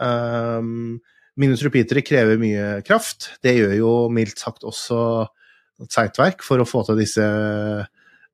Um, 0.00 0.98
Minus 1.38 1.62
repeatere 1.62 2.02
krever 2.02 2.40
mye 2.40 2.80
kraft. 2.86 3.32
Det 3.44 3.54
gjør 3.54 3.76
jo 3.78 3.92
mildt 4.12 4.40
sagt 4.42 4.66
også 4.66 4.98
Zeitwerk 5.86 6.42
for 6.42 6.58
å 6.58 6.66
få 6.66 6.82
til 6.88 6.98
disse 6.98 7.24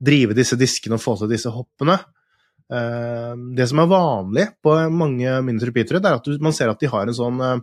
Drive 0.04 0.34
disse 0.36 0.56
diskene 0.58 0.96
og 0.98 1.02
få 1.04 1.14
til 1.20 1.30
disse 1.30 1.52
hoppene. 1.52 1.94
Um, 2.68 3.52
det 3.56 3.68
som 3.70 3.82
er 3.82 3.90
vanlig 3.90 4.46
på 4.64 4.72
mange 4.92 5.30
minus 5.44 5.66
repeatere, 5.68 6.00
det 6.02 6.10
er 6.10 6.18
at 6.18 6.42
man 6.42 6.56
ser 6.56 6.72
at 6.72 6.80
de 6.80 6.88
har 6.90 7.06
en 7.06 7.16
sånn 7.16 7.40
uh, 7.40 7.60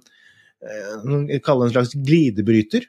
Jeg 1.28 1.42
kaller 1.44 1.68
det 1.68 1.72
en 1.72 1.76
slags 1.76 1.96
glidebryter. 1.98 2.88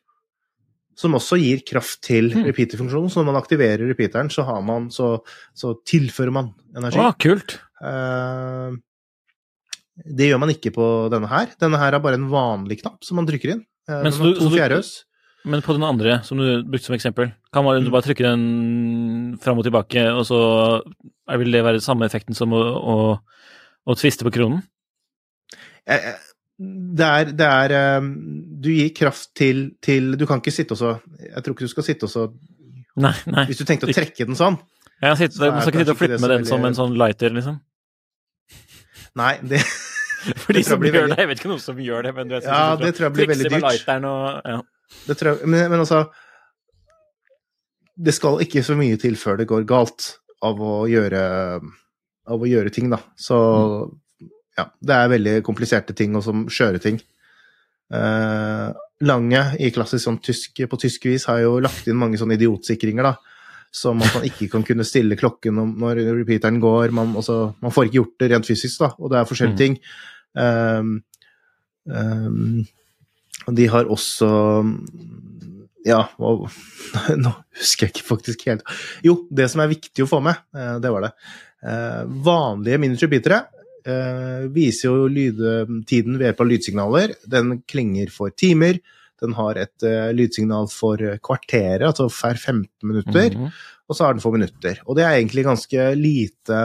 som 0.94 1.16
også 1.16 1.38
gir 1.40 1.64
kraft 1.66 2.03
til 2.05 2.30
repeaterfunksjonen. 2.36 3.11
Så 3.11 3.20
når 3.20 3.30
man 3.32 3.40
aktiverer 3.40 3.86
repeateren, 3.88 4.30
så, 4.30 4.44
har 4.44 4.61
man, 4.62 4.90
så, 4.92 5.24
så 5.57 5.72
tilfører 5.88 6.34
man 6.36 6.53
energi. 6.76 7.00
Å, 7.00 7.12
kult! 7.16 7.57
Eh, 7.82 8.76
det 9.97 10.30
gjør 10.30 10.40
man 10.40 10.53
ikke 10.55 10.72
på 10.74 10.86
denne 11.12 11.28
her. 11.28 11.51
Denne 11.61 11.78
her 11.80 11.93
er 11.95 12.01
bare 12.05 12.14
en 12.20 12.28
vanlig 12.32 12.80
knapp 12.82 13.03
som 13.05 13.16
man 13.20 13.26
trykker 13.28 13.53
inn. 13.57 13.64
Eh, 13.88 14.03
Men 14.03 14.12
har 14.12 14.24
du- 14.32 14.38
to 14.40 14.51
fjærhøs. 14.51 15.05
Men 15.45 15.61
på 15.61 15.74
den 15.74 15.82
andre, 15.82 16.22
som 16.24 16.38
du 16.38 16.62
brukte 16.62 16.84
som 16.86 16.95
eksempel, 16.95 17.32
kan 17.53 17.64
man 17.64 17.82
Mm. 17.82 17.90
bare 17.90 18.03
trykke 18.03 18.22
den 18.22 19.38
fram 19.43 19.59
og 19.59 19.64
tilbake, 19.64 20.07
og 20.14 20.24
så 20.24 20.82
vil 21.36 21.51
det 21.51 21.64
være 21.64 21.80
samme 21.82 22.07
effekten 22.07 22.34
som 22.34 22.51
å, 22.51 22.62
å, 22.62 23.18
å 23.86 23.95
tviste 23.99 24.22
på 24.22 24.30
kronen? 24.32 24.62
Eh, 25.86 25.97
eh, 25.97 26.14
Det 26.62 27.01
er, 27.05 27.24
det 27.32 27.40
er 27.72 28.01
Du 28.61 28.68
gir 28.70 28.90
kraft 28.95 29.34
til, 29.34 29.72
til 29.82 30.12
Du 30.16 30.26
kan 30.26 30.38
ikke 30.38 30.53
sitte 30.53 30.72
og 30.72 30.78
så 30.78 31.01
Jeg 31.18 31.43
tror 31.43 31.55
ikke 31.57 31.66
du 31.66 31.72
skal 31.72 31.82
sitte 31.82 32.05
og 32.05 32.11
så. 32.12 32.26
Hvis 33.49 33.59
du 33.59 33.64
tenkte 33.64 33.88
å 33.88 33.93
trekke 33.97 34.26
den 34.28 34.36
sånn 34.36 34.61
Ja, 35.03 35.14
sitte, 35.16 35.34
så 35.34 35.51
man 35.51 35.61
skal 35.62 35.72
ikke 35.72 35.78
sitte 35.82 35.90
og 35.90 35.99
flippe 35.99 36.20
med 36.20 36.30
den 36.30 36.45
som 36.45 36.64
en 36.64 36.74
sånn 36.74 36.95
lighter, 36.97 37.30
liksom. 37.34 37.59
Nei, 39.18 39.34
det 39.50 39.60
For 40.38 40.54
de 40.54 40.62
som 40.64 40.78
blir 40.80 40.92
gjør 40.94 41.02
veldig- 41.08 41.16
det, 41.16 41.22
jeg 41.24 41.28
vet 41.32 41.40
ikke 41.42 41.50
noen 41.52 41.62
som 41.64 41.80
gjør 41.82 42.02
det, 42.06 42.12
men 42.16 42.28
du 42.30 42.34
vet, 42.36 42.44
Ja, 42.48 42.76
det 42.78 42.92
tror 42.96 43.08
jeg 43.08 43.14
blir 43.18 43.30
veldig 43.32 43.50
dyrt. 43.50 43.88
og, 44.06 44.50
ja. 44.54 44.60
Det 45.08 45.16
tror 45.18 45.30
jeg, 45.32 45.48
men, 45.48 45.70
men 45.72 45.80
altså 45.82 46.02
Det 47.96 48.14
skal 48.16 48.40
ikke 48.44 48.62
så 48.64 48.76
mye 48.78 48.96
til 49.00 49.16
før 49.20 49.36
det 49.40 49.48
går 49.50 49.64
galt 49.68 50.12
av 50.42 50.58
å 50.64 50.84
gjøre, 50.90 51.22
av 52.26 52.40
å 52.42 52.48
gjøre 52.48 52.70
ting, 52.74 52.88
da. 52.90 52.98
Så 53.16 53.36
ja, 54.58 54.64
det 54.82 54.94
er 54.96 55.10
veldig 55.12 55.34
kompliserte 55.46 55.94
ting, 55.96 56.16
og 56.18 56.24
som 56.26 56.46
skjøre 56.50 56.80
ting. 56.82 56.98
Eh, 57.92 58.70
Lange 59.02 59.40
i 59.58 59.70
klassisk 59.74 60.04
sånn 60.06 60.18
tysk, 60.22 60.60
på 60.70 60.78
tysk 60.78 61.06
vis 61.10 61.24
har 61.26 61.40
jo 61.42 61.56
lagt 61.62 61.86
inn 61.90 61.98
mange 61.98 62.18
sånne 62.20 62.36
idiotsikringer, 62.38 63.06
da. 63.10 63.14
Som 63.72 64.02
at 64.04 64.12
man 64.18 64.26
ikke 64.28 64.50
kan 64.52 64.64
kunne 64.68 64.84
stille 64.84 65.16
klokken 65.16 65.56
når 65.80 66.02
repeateren 66.20 66.58
går. 66.60 66.92
Man, 66.92 67.14
også, 67.16 67.54
man 67.64 67.72
får 67.72 67.88
ikke 67.88 67.98
gjort 68.02 68.18
det 68.20 68.30
rent 68.34 68.48
fysisk, 68.50 68.82
da, 68.84 68.90
og 68.98 69.10
det 69.12 69.18
er 69.18 69.28
forskjellige 69.30 69.56
Mm. 69.56 69.62
ting. 69.62 69.78
Um, 70.36 70.90
um, 71.88 72.66
de 73.56 73.66
har 73.72 73.88
også 73.90 74.28
Ja, 75.84 76.04
og, 76.22 76.44
nå 77.24 77.32
husker 77.58 77.88
jeg 77.88 77.96
ikke 77.96 78.06
faktisk 78.06 78.44
helt 78.46 78.62
Jo, 79.02 79.16
det 79.34 79.48
som 79.50 79.64
er 79.64 79.72
viktig 79.72 80.04
å 80.04 80.10
få 80.10 80.20
med, 80.22 80.38
eh, 80.54 80.76
det 80.78 80.92
var 80.94 81.08
det. 81.08 81.10
Eh, 81.66 82.04
Vanlige 82.22 82.78
miniature-bitere 82.78 83.40
eh, 83.82 84.44
viser 84.54 84.92
jo 84.92 85.08
lydtiden 85.10 86.18
ved 86.20 86.28
hjelp 86.28 86.40
av 86.44 86.50
lydsignaler. 86.52 87.14
Den 87.26 87.56
klinger 87.66 88.12
for 88.14 88.30
timer. 88.30 88.78
Den 89.22 89.36
har 89.38 89.60
et 89.60 89.86
eh, 89.86 90.10
lydsignal 90.16 90.68
for 90.72 91.00
kvarteret, 91.24 91.86
altså 91.86 92.08
hver 92.10 92.38
15 92.38 92.66
minutter. 92.82 93.30
Mhm. 93.38 93.52
Og 93.90 93.96
så 93.98 94.06
har 94.06 94.14
den 94.14 94.24
for 94.24 94.34
minutter. 94.34 94.78
Og 94.86 94.96
det 94.96 95.04
er 95.04 95.18
egentlig 95.18 95.44
ganske 95.48 95.92
lite 95.98 96.62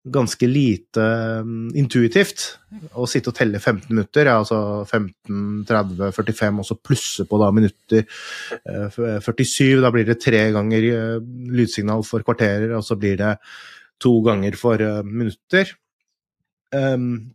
Ganske 0.00 0.46
lite 0.48 1.02
mm, 1.44 1.74
intuitivt 1.76 2.44
å 2.96 3.04
sitte 3.04 3.28
og 3.28 3.34
telle 3.36 3.58
15 3.60 3.90
minutter, 3.90 4.30
altså 4.32 4.80
15, 4.86 5.66
30, 5.68 6.14
45, 6.16 6.60
og 6.62 6.64
så 6.64 6.76
plusse 6.80 7.26
på 7.28 7.40
da 7.42 7.50
minutter. 7.52 8.06
Eh, 8.64 8.96
47, 9.20 9.82
da 9.84 9.90
blir 9.92 10.08
det 10.08 10.16
tre 10.24 10.40
ganger 10.56 10.86
eh, 10.88 11.18
lydsignal 11.52 12.00
for 12.08 12.24
kvarterer, 12.24 12.72
og 12.78 12.86
så 12.86 12.96
blir 12.96 13.20
det 13.20 13.34
to 14.00 14.14
ganger 14.24 14.56
for 14.56 14.80
eh, 14.80 15.02
minutter. 15.04 15.74
Um, 16.72 17.34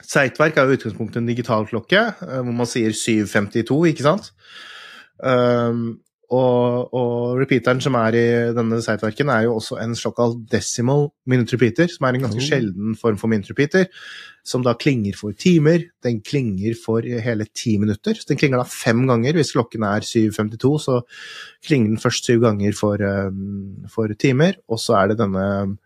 Seitverk 0.00 0.56
er 0.56 0.68
jo 0.68 0.78
utgangspunktet 0.78 1.20
en 1.20 1.28
digital 1.28 1.66
klokke, 1.68 2.06
eh, 2.22 2.40
hvor 2.40 2.56
man 2.56 2.68
sier 2.68 2.94
752, 2.96 3.82
ikke 3.92 4.06
sant? 4.06 4.32
Um, 5.22 6.00
og, 6.32 6.94
og 6.96 7.40
repeateren 7.42 7.80
som 7.84 7.96
er 8.00 8.16
i 8.16 8.24
denne 8.56 8.78
Seitverken, 8.80 9.28
er 9.28 9.44
jo 9.44 9.58
også 9.58 9.76
en 9.82 9.92
såkalt 9.98 10.38
decimal 10.52 11.10
minute 11.28 11.52
repeater, 11.52 11.90
som 11.92 12.06
er 12.08 12.16
en 12.16 12.24
ganske 12.24 12.40
Oh. 12.40 12.46
sjelden 12.46 12.96
form 12.96 13.18
for 13.20 13.28
minute 13.28 13.52
repeater, 13.52 13.84
som 14.44 14.64
da 14.64 14.72
klinger 14.72 15.12
for 15.18 15.36
timer. 15.36 15.84
Den 16.02 16.22
klinger 16.24 16.74
for 16.84 17.04
hele 17.04 17.44
ti 17.54 17.76
minutter. 17.76 18.14
Så 18.14 18.24
den 18.28 18.40
klinger 18.40 18.62
da 18.62 18.64
fem 18.64 19.04
ganger. 19.06 19.36
Hvis 19.36 19.52
klokken 19.52 19.84
er 19.84 20.00
7.52, 20.00 20.78
så 20.80 21.02
klinger 21.66 21.92
den 21.92 22.00
først 22.00 22.24
syv 22.24 22.40
ganger 22.40 22.72
for, 22.72 22.96
um, 22.96 23.84
for 23.92 24.08
timer, 24.18 24.56
og 24.68 24.80
så 24.80 24.96
er 25.02 25.12
det 25.12 25.20
denne 25.20 25.76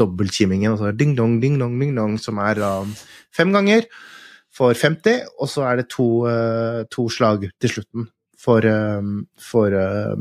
dobbeltkimingen, 0.00 0.72
altså 0.72 0.92
ding-dong, 0.96 1.38
ding-dong, 1.42 1.74
ding-dong, 1.80 2.16
som 2.22 2.40
er 2.42 2.60
um, 2.64 2.94
fem 3.34 3.52
ganger 3.54 3.84
for 4.54 4.74
50, 4.74 5.26
og 5.38 5.50
så 5.50 5.66
er 5.68 5.80
det 5.80 5.90
to, 5.92 6.08
uh, 6.28 6.86
to 6.92 7.08
slag 7.12 7.44
til 7.60 7.74
slutten 7.74 8.08
for, 8.40 8.64
eh, 8.66 9.10
for 9.36 9.74
eh, 9.76 10.16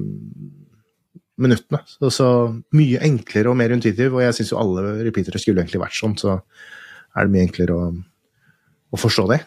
minuttene. 1.40 1.82
Så, 1.88 2.12
så 2.12 2.28
mye 2.76 3.02
enklere 3.08 3.52
og 3.52 3.58
mer 3.60 3.74
intuitiv, 3.76 4.16
og 4.16 4.26
jeg 4.26 4.40
syns 4.40 4.52
jo 4.54 4.60
alle 4.60 4.98
repeatere 5.08 5.42
skulle 5.42 5.64
egentlig 5.64 5.84
vært 5.84 5.98
sånn, 6.00 6.18
så 6.20 6.36
er 7.16 7.26
det 7.26 7.36
mye 7.36 7.48
enklere 7.48 7.78
å, 7.78 7.88
å 8.92 9.00
forstå 9.00 9.28
det. 9.32 9.40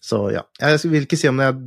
Så 0.00 0.22
ja. 0.32 0.46
Jeg 0.62 0.90
vil 0.90 1.04
ikke 1.04 1.18
si 1.20 1.28
om 1.28 1.38
det 1.38 1.50
er 1.50 1.58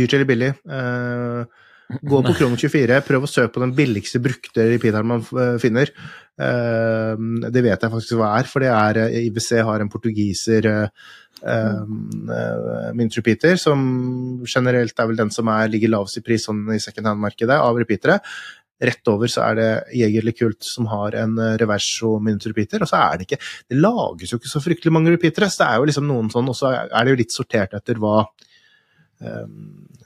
dyrt 0.00 0.16
eller 0.16 0.28
billig. 0.28 0.50
Eh, 0.66 1.64
gå 1.86 2.22
på 2.26 2.34
Krono24, 2.38 3.00
prøv 3.06 3.26
å 3.26 3.30
søke 3.30 3.54
på 3.54 3.62
den 3.62 3.74
billigste 3.76 4.20
brukte 4.22 4.64
repeateren 4.72 5.10
man 5.12 5.22
eh, 5.22 5.54
finner. 5.62 5.92
Eh, 6.36 7.12
det 7.46 7.62
vet 7.64 7.86
jeg 7.86 7.92
faktisk 7.92 8.18
hva 8.18 8.32
er, 8.40 8.50
for 8.50 8.64
det 8.64 8.72
er 8.74 9.20
IBC 9.22 9.52
har 9.68 9.84
en 9.84 9.92
portugiser 9.92 10.70
eh, 10.72 11.06
uh, 11.46 12.92
mint 12.96 13.16
repeater, 13.18 13.58
som 13.60 13.80
generelt 14.48 14.98
er 14.98 15.10
vel 15.10 15.18
den 15.18 15.32
som 15.34 15.50
er, 15.52 15.70
ligger 15.72 15.92
lavest 15.92 16.20
i 16.20 16.24
pris 16.24 16.46
sånn 16.48 16.64
i 16.74 16.80
second 16.82 17.12
hand-markedet 17.12 17.58
av 17.60 17.78
repeatere. 17.78 18.20
Rett 18.76 19.08
over 19.08 19.30
så 19.32 19.40
er 19.46 19.54
det 19.56 19.68
Jegerli 19.96 20.34
Kult 20.36 20.66
som 20.66 20.88
har 20.92 21.14
en 21.16 21.38
eh, 21.40 21.54
reverso 21.62 22.18
minutrepeater, 22.20 22.84
og 22.84 22.90
så 22.90 23.00
er 23.00 23.16
det 23.16 23.28
ikke 23.28 23.38
Det 23.72 23.78
lages 23.78 24.32
jo 24.32 24.40
ikke 24.40 24.52
så 24.52 24.60
fryktelig 24.60 24.92
mange 24.92 25.14
repeatere, 25.14 25.48
så 25.48 25.62
det 25.62 25.68
er 25.68 25.80
jo 25.80 25.86
liksom 25.90 26.08
noen 26.10 26.28
sånn, 26.32 26.50
og 26.52 26.58
så 26.58 26.74
er 26.84 26.90
det 26.92 27.14
jo 27.14 27.20
litt 27.22 27.32
sortert 27.36 27.76
etter 27.78 28.02
hva 28.02 28.18
eh, 29.24 29.46
Ja, 29.46 30.05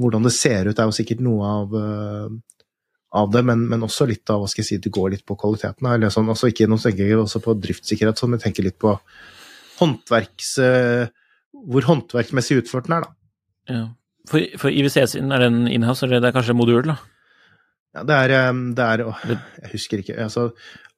hvordan 0.00 0.24
det 0.26 0.32
ser 0.34 0.66
ut, 0.70 0.78
er 0.78 0.88
jo 0.90 0.94
sikkert 0.96 1.20
noe 1.24 1.46
av 1.46 1.74
eh, 1.80 2.34
av 3.14 3.28
det, 3.30 3.44
men, 3.46 3.60
men 3.70 3.84
også 3.86 4.08
litt 4.10 4.26
av 4.34 4.40
hva 4.42 4.48
skal 4.50 4.64
jeg 4.64 4.66
si, 4.72 4.76
det 4.82 4.90
går 4.90 5.12
litt 5.12 5.22
på 5.28 5.36
kvaliteten. 5.38 5.86
Eller 5.86 6.10
sånn, 6.10 6.26
altså 6.32 6.48
ikke 6.50 6.66
noe 6.66 6.82
tenker 6.82 7.06
jeg 7.06 7.18
også 7.20 7.38
på 7.44 7.52
driftssikkerhet, 7.62 8.18
sånn, 8.18 8.34
jeg 8.34 8.42
tenker 8.48 8.66
litt 8.66 8.78
på 8.82 8.96
håndverks... 9.78 10.48
eh, 10.58 11.04
hvor 11.70 11.86
håndverksmessig 11.86 12.56
utført 12.64 12.88
den 12.88 12.96
er, 12.96 13.04
da. 13.06 13.12
Ja. 13.70 13.82
For, 14.26 14.42
for 14.58 14.74
IWC 14.74 14.96
sin, 15.12 15.30
er 15.32 15.44
den 15.44 15.68
inhouse, 15.70 16.02
eller 16.08 16.18
det 16.24 16.32
er 16.32 16.34
kanskje 16.34 16.56
modul, 16.58 16.88
da? 16.90 16.96
Ja, 17.94 18.02
det 18.08 18.16
er, 18.24 18.34
eh, 18.40 18.58
det 18.74 18.88
er 18.96 19.04
åh, 19.06 19.20
Jeg 19.30 19.70
husker 19.76 20.02
ikke. 20.02 20.16
Altså, 20.26 20.48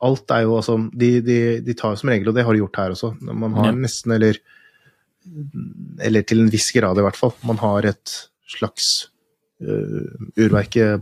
alt 0.09 0.33
er 0.33 0.47
jo 0.47 0.57
altså 0.57 0.79
de, 0.97 1.11
de, 1.27 1.37
de 1.67 1.77
tar 1.77 1.93
jo 1.93 2.01
som 2.01 2.15
regel, 2.15 2.33
og 2.33 2.39
det 2.39 2.47
har 2.49 2.57
de 2.57 2.63
gjort 2.65 2.81
her 2.81 2.97
også, 2.97 3.13
man 3.29 3.59
har 3.61 3.69
Ja. 3.75 3.77
nesten, 3.77 4.17
eller 4.17 4.41
Eller 6.01 6.23
til 6.23 6.41
en 6.47 6.51
viss 6.53 6.71
grad, 6.73 6.97
i 6.97 7.05
hvert 7.05 7.17
fall. 7.19 7.33
Man 7.45 7.59
har 7.61 7.85
et 7.93 8.17
slags 8.47 9.09
uh, 9.63 10.07
eh, 10.37 11.01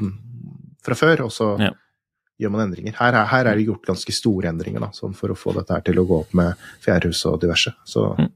fra 0.85 0.95
før, 0.95 1.25
og 1.27 1.31
så 1.33 1.59
Ja. 1.61 1.71
gjør 2.41 2.51
man 2.51 2.69
endringer. 2.69 2.95
Her, 2.99 3.13
er- 3.15 3.27
her 3.27 3.47
er 3.47 3.55
det 3.57 3.67
gjort 3.67 3.87
ganske 3.87 4.13
store 4.13 4.49
endringer 4.51 4.81
da, 4.81 4.89
sånn 4.93 5.15
for 5.15 5.29
å 5.29 5.37
få 5.37 5.55
dette 5.55 5.73
her 5.73 5.81
til 5.81 5.95
å 6.01 6.07
gå 6.07 6.21
opp 6.21 6.35
med 6.35 6.55
fjærhus 6.85 7.25
og 7.27 7.41
diverse. 7.41 7.73
Så 7.87 8.17
Mm. 8.19 8.31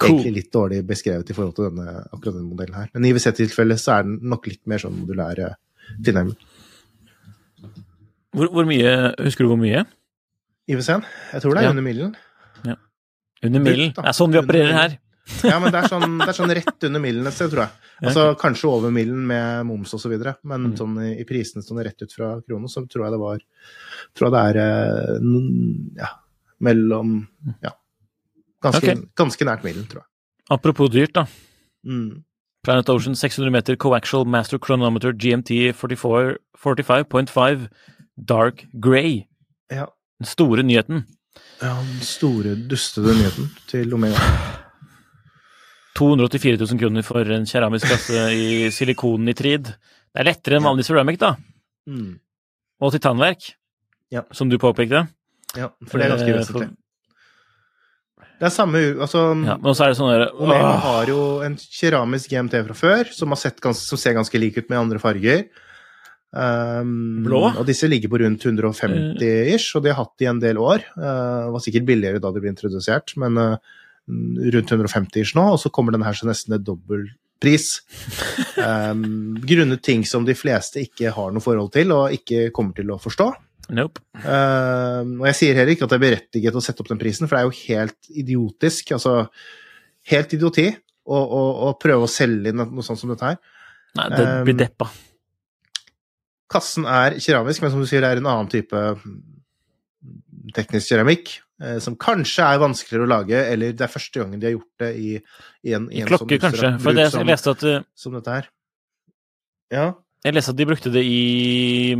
Cool. 0.00 0.10
egentlig 0.20 0.34
litt 0.34 0.52
dårlig 0.52 0.86
beskrevet 0.86 1.28
i 1.30 1.34
forhold 1.34 1.54
til 1.56 1.68
denne, 1.70 2.04
akkurat 2.12 2.34
denne 2.34 2.48
modellen 2.48 2.74
her. 2.74 2.88
Men 2.94 3.04
i 3.04 3.12
IWC-tilfellet 3.12 3.78
så 3.78 3.98
er 3.98 4.02
den 4.04 4.18
nok 4.22 4.46
litt 4.46 4.66
mer 4.66 4.78
sånn 4.78 4.96
modulær 4.96 5.56
tilnærming. 6.02 6.36
Hvor, 8.32 8.46
hvor 8.54 8.64
mye 8.64 9.14
Husker 9.18 9.44
du 9.44 9.48
hvor 9.50 9.58
mye? 9.60 9.84
IWC-en? 10.70 11.04
Jeg 11.32 11.42
tror 11.42 11.54
det 11.54 11.58
er 11.58 11.62
Ja. 11.64 11.70
under 11.70 11.82
millen. 11.82 12.16
Under 13.42 13.60
millen. 13.60 13.92
Det 13.96 14.04
er 14.04 14.12
sånn 14.12 14.32
vi 14.32 14.38
opererer 14.38 14.72
her. 14.76 14.98
Ja, 15.46 15.58
men 15.62 15.70
det 15.72 15.78
er 15.84 15.88
sånn, 15.92 16.18
det 16.18 16.28
er 16.28 16.36
sånn 16.36 16.52
rett 16.56 16.84
under 16.88 17.00
millen 17.00 17.26
et 17.28 17.34
sted, 17.36 17.50
tror 17.52 17.62
jeg. 17.66 17.90
Altså 18.08 18.22
kanskje 18.40 18.68
over 18.70 18.90
millen 18.94 19.26
med 19.28 19.66
moms 19.68 19.92
og 19.94 20.00
så 20.02 20.08
videre, 20.10 20.36
men 20.42 20.70
Mm. 20.72 20.76
sånn 20.78 20.96
i, 21.04 21.10
i 21.20 21.24
prisene 21.28 21.62
sånn 21.62 21.82
rett 21.84 22.00
ut 22.02 22.12
fra 22.12 22.40
kronen, 22.40 22.68
så 22.68 22.82
tror 22.88 23.04
jeg 23.06 23.12
det 23.12 23.20
var 23.20 23.38
Tror 24.16 24.26
jeg 24.26 24.32
det 24.34 24.42
er 24.48 24.56
eh, 24.64 25.20
ja, 26.00 26.08
mellom 26.60 27.28
Ja. 27.62 27.70
Ganske, 28.62 28.82
okay. 28.82 28.96
ganske 29.16 29.44
nært 29.48 29.62
millen, 29.64 29.86
tror 29.88 30.02
jeg. 30.02 30.08
Apropos 30.50 30.90
dyrt, 30.90 31.14
da. 31.14 31.26
Mm. 31.86 32.24
Planet 32.64 32.88
Ocean 32.92 33.14
600 33.16 33.50
meter 33.54 33.76
coaxial 33.76 34.26
master 34.26 34.58
chronometer 34.58 35.12
GMT 35.12 35.72
44 35.72 36.36
45.5 36.60 37.68
dark 38.18 38.66
grey. 38.74 39.26
Ja. 39.70 39.86
Den 40.20 40.26
store 40.26 40.62
nyheten. 40.62 41.06
ja. 41.62 41.76
Den 41.80 42.00
store, 42.04 42.54
dustede 42.68 43.14
nyheten 43.16 43.48
til 43.70 43.94
Omega. 43.94 44.18
284 46.00 46.56
000 46.64 46.80
kroner 46.80 47.04
for 47.04 47.28
en 47.36 47.46
keramisk 47.48 47.90
kasse 47.92 48.26
i 48.32 48.70
silikonnitrid. 48.72 49.68
Det 50.10 50.22
er 50.22 50.30
lettere 50.32 50.58
enn 50.58 50.64
vanlig 50.66 50.86
ceramic, 50.88 51.20
da. 51.20 51.34
Mm. 51.90 52.14
Og 52.80 52.94
titanverk, 52.96 53.52
Ja. 54.10 54.24
som 54.32 54.48
du 54.48 54.56
påpekte. 54.58 55.04
Ja, 55.58 55.68
for 55.86 55.98
det 55.98 56.06
er 56.06 56.16
ganske 56.16 56.30
Eh, 56.30 56.38
vesentlig. 56.38 56.70
Det 58.40 58.46
er 58.48 58.52
samme 58.54 58.78
altså, 58.96 59.20
Ja, 59.44 59.56
men 59.58 59.68
også 59.68 59.84
er 59.84 59.90
det 59.92 59.96
sånn 59.98 60.12
der 60.14 60.30
Omega 60.32 60.76
har 60.80 61.06
jo 61.06 61.40
en 61.44 61.56
keramisk 61.60 62.30
GMT 62.30 62.62
fra 62.64 62.74
før, 62.78 63.10
som, 63.12 63.28
har 63.28 63.36
sett 63.36 63.60
gans 63.60 63.82
som 63.84 63.98
ser 64.00 64.14
ganske 64.16 64.38
lik 64.40 64.56
ut 64.56 64.70
med 64.70 64.78
andre 64.78 64.98
farger. 64.98 65.44
Um, 66.32 67.24
Blå? 67.26 67.42
Og 67.58 67.66
disse 67.66 67.88
ligger 67.90 68.08
på 68.08 68.20
rundt 68.22 68.46
150 68.46 69.20
ish, 69.52 69.74
og 69.76 69.82
de 69.84 69.90
har 69.92 69.98
hatt 70.04 70.24
i 70.24 70.28
en 70.30 70.40
del 70.40 70.56
år. 70.62 70.86
Uh, 70.96 71.50
var 71.52 71.60
sikkert 71.60 71.88
billigere 71.88 72.22
da 72.22 72.30
de 72.32 72.40
ble 72.40 72.52
introdusert, 72.54 73.12
men 73.20 73.36
uh, 73.36 73.56
rundt 74.54 74.72
150 74.72 75.22
ish 75.22 75.36
nå, 75.38 75.44
og 75.54 75.60
så 75.62 75.72
kommer 75.72 75.94
den 75.94 76.04
her 76.06 76.16
til 76.16 76.30
nesten 76.30 76.56
et 76.56 76.64
dobbel 76.66 77.08
pris. 77.40 77.80
Um, 78.56 79.38
grunnet 79.50 79.82
ting 79.86 80.04
som 80.08 80.26
de 80.28 80.36
fleste 80.36 80.82
ikke 80.84 81.12
har 81.16 81.32
noe 81.34 81.44
forhold 81.44 81.72
til, 81.76 81.94
og 81.96 82.16
ikke 82.16 82.50
kommer 82.56 82.76
til 82.76 82.92
å 82.92 83.00
forstå. 83.00 83.30
Nope. 83.76 84.02
Uh, 84.18 85.06
og 85.20 85.26
jeg 85.30 85.38
sier 85.38 85.58
heller 85.58 85.76
ikke 85.76 85.86
at 85.86 85.92
det 85.92 86.00
er 86.00 86.06
berettiget 86.06 86.56
å 86.58 86.62
sette 86.64 86.82
opp 86.82 86.90
den 86.90 87.00
prisen, 87.00 87.28
for 87.30 87.36
det 87.36 87.42
er 87.42 87.50
jo 87.50 87.68
helt 87.68 88.14
idiotisk. 88.24 88.94
Altså 88.96 89.14
helt 90.10 90.34
idioti 90.34 90.66
å, 90.70 91.18
å, 91.18 91.42
å 91.68 91.74
prøve 91.80 92.06
å 92.06 92.10
selge 92.10 92.52
inn 92.52 92.60
noe 92.60 92.86
sånt 92.86 93.00
som 93.00 93.12
dette 93.12 93.32
her. 93.32 93.40
Nei, 93.98 94.10
det 94.14 94.26
Um, 94.26 94.44
blir 94.46 94.58
deppa. 94.58 94.90
Kassen 96.50 96.86
er 96.90 97.16
keramisk, 97.22 97.62
men 97.62 97.72
som 97.72 97.82
du 97.82 97.86
sier, 97.86 98.02
det 98.02 98.10
er 98.10 98.20
en 98.20 98.28
annen 98.30 98.50
type 98.50 98.80
teknisk 100.56 100.90
keramikk. 100.90 101.36
Eh, 101.62 101.78
Som 101.84 101.96
kanskje 102.00 102.46
er 102.46 102.62
vanskeligere 102.62 103.06
å 103.06 103.10
lage, 103.10 103.42
eller 103.52 103.74
det 103.76 103.86
er 103.86 103.92
første 103.92 104.22
gangen 104.22 104.40
de 104.40 104.50
har 104.50 104.56
gjort 104.56 104.84
det 104.84 104.92
i, 104.96 105.10
i 105.66 105.74
en, 105.76 105.90
i 105.92 106.02
en 106.02 106.10
klokker, 106.10 106.40
sånn 106.40 106.46
kanskje. 106.48 106.72
For 106.84 106.96
det, 106.96 107.08
jeg 107.14 107.28
leste 107.28 107.54
at 107.56 107.66
uh, 107.66 107.82
som 107.94 108.16
dette 108.16 108.38
her. 108.38 108.48
Ja. 109.70 109.90
Jeg 110.24 110.36
leste 110.36 110.52
at 110.52 110.58
de 110.58 110.68
brukte 110.68 110.92
det 110.92 111.02
i, 111.06 111.94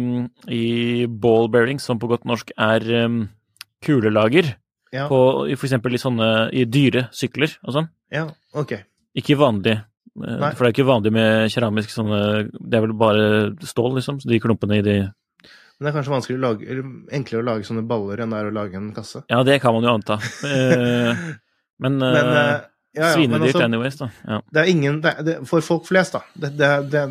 i 0.52 0.64
ball 1.08 1.48
bearings, 1.52 1.86
som 1.86 2.00
på 2.00 2.10
godt 2.10 2.26
norsk 2.28 2.50
er 2.60 2.84
um, 3.06 3.22
kulelager. 3.84 4.54
Ja. 4.92 5.06
På, 5.06 5.46
eksempel 5.46 5.94
i 5.94 6.00
sånne 6.02 6.26
i 6.50 6.64
dyre 6.66 7.06
sykler 7.14 7.52
og 7.62 7.76
sånn. 7.76 7.86
ja, 8.10 8.24
ok. 8.58 8.74
Ikke 9.20 9.36
vanlig. 9.38 9.76
eh, 9.78 10.36
Nei. 10.42 10.50
For 10.54 10.64
det 10.64 10.68
er 10.68 10.74
ikke 10.74 10.88
vanlig 10.88 11.12
med 11.14 11.50
keramisk 11.50 11.90
sånne 11.90 12.18
Det 12.50 12.78
er 12.78 12.84
vel 12.84 12.94
bare 12.98 13.24
stål, 13.66 13.96
liksom. 13.98 14.20
Så 14.22 14.30
de 14.30 14.40
klumpene 14.42 14.80
i 14.80 14.84
de 14.86 14.96
Men 15.80 15.88
det 15.88 15.92
er 15.94 16.10
kanskje 16.12 16.34
å 16.36 16.40
lage, 16.42 16.66
eller 16.68 16.88
enklere 17.16 17.40
å 17.40 17.46
lage 17.46 17.64
sånne 17.64 17.86
baller 17.88 18.20
enn 18.20 18.34
det 18.34 18.40
er 18.42 18.48
å 18.50 18.52
lage 18.52 18.76
en 18.76 18.90
kasse. 18.92 19.22
Ja, 19.32 19.38
det 19.48 19.54
kan 19.62 19.72
man 19.72 19.86
jo 19.86 19.94
anta. 19.96 20.18
Eh, 20.44 21.22
men, 21.80 21.96
Men, 22.02 22.28
uh, 22.28 22.58
ja, 22.92 23.06
ja, 23.06 23.12
svinedyrt 23.14 23.54
altså- 23.54 23.62
anyways, 23.64 23.96
da. 23.96 24.10
Ja. 24.28 24.40
Det 24.52 24.60
er 24.60 24.68
ingen, 24.68 24.98
det, 25.00 25.14
det, 25.24 25.36
for 25.48 25.64
folk 25.64 25.86
flest, 25.88 26.18
da. 26.18 26.20
Det, 26.34 26.50
det, 26.92 27.04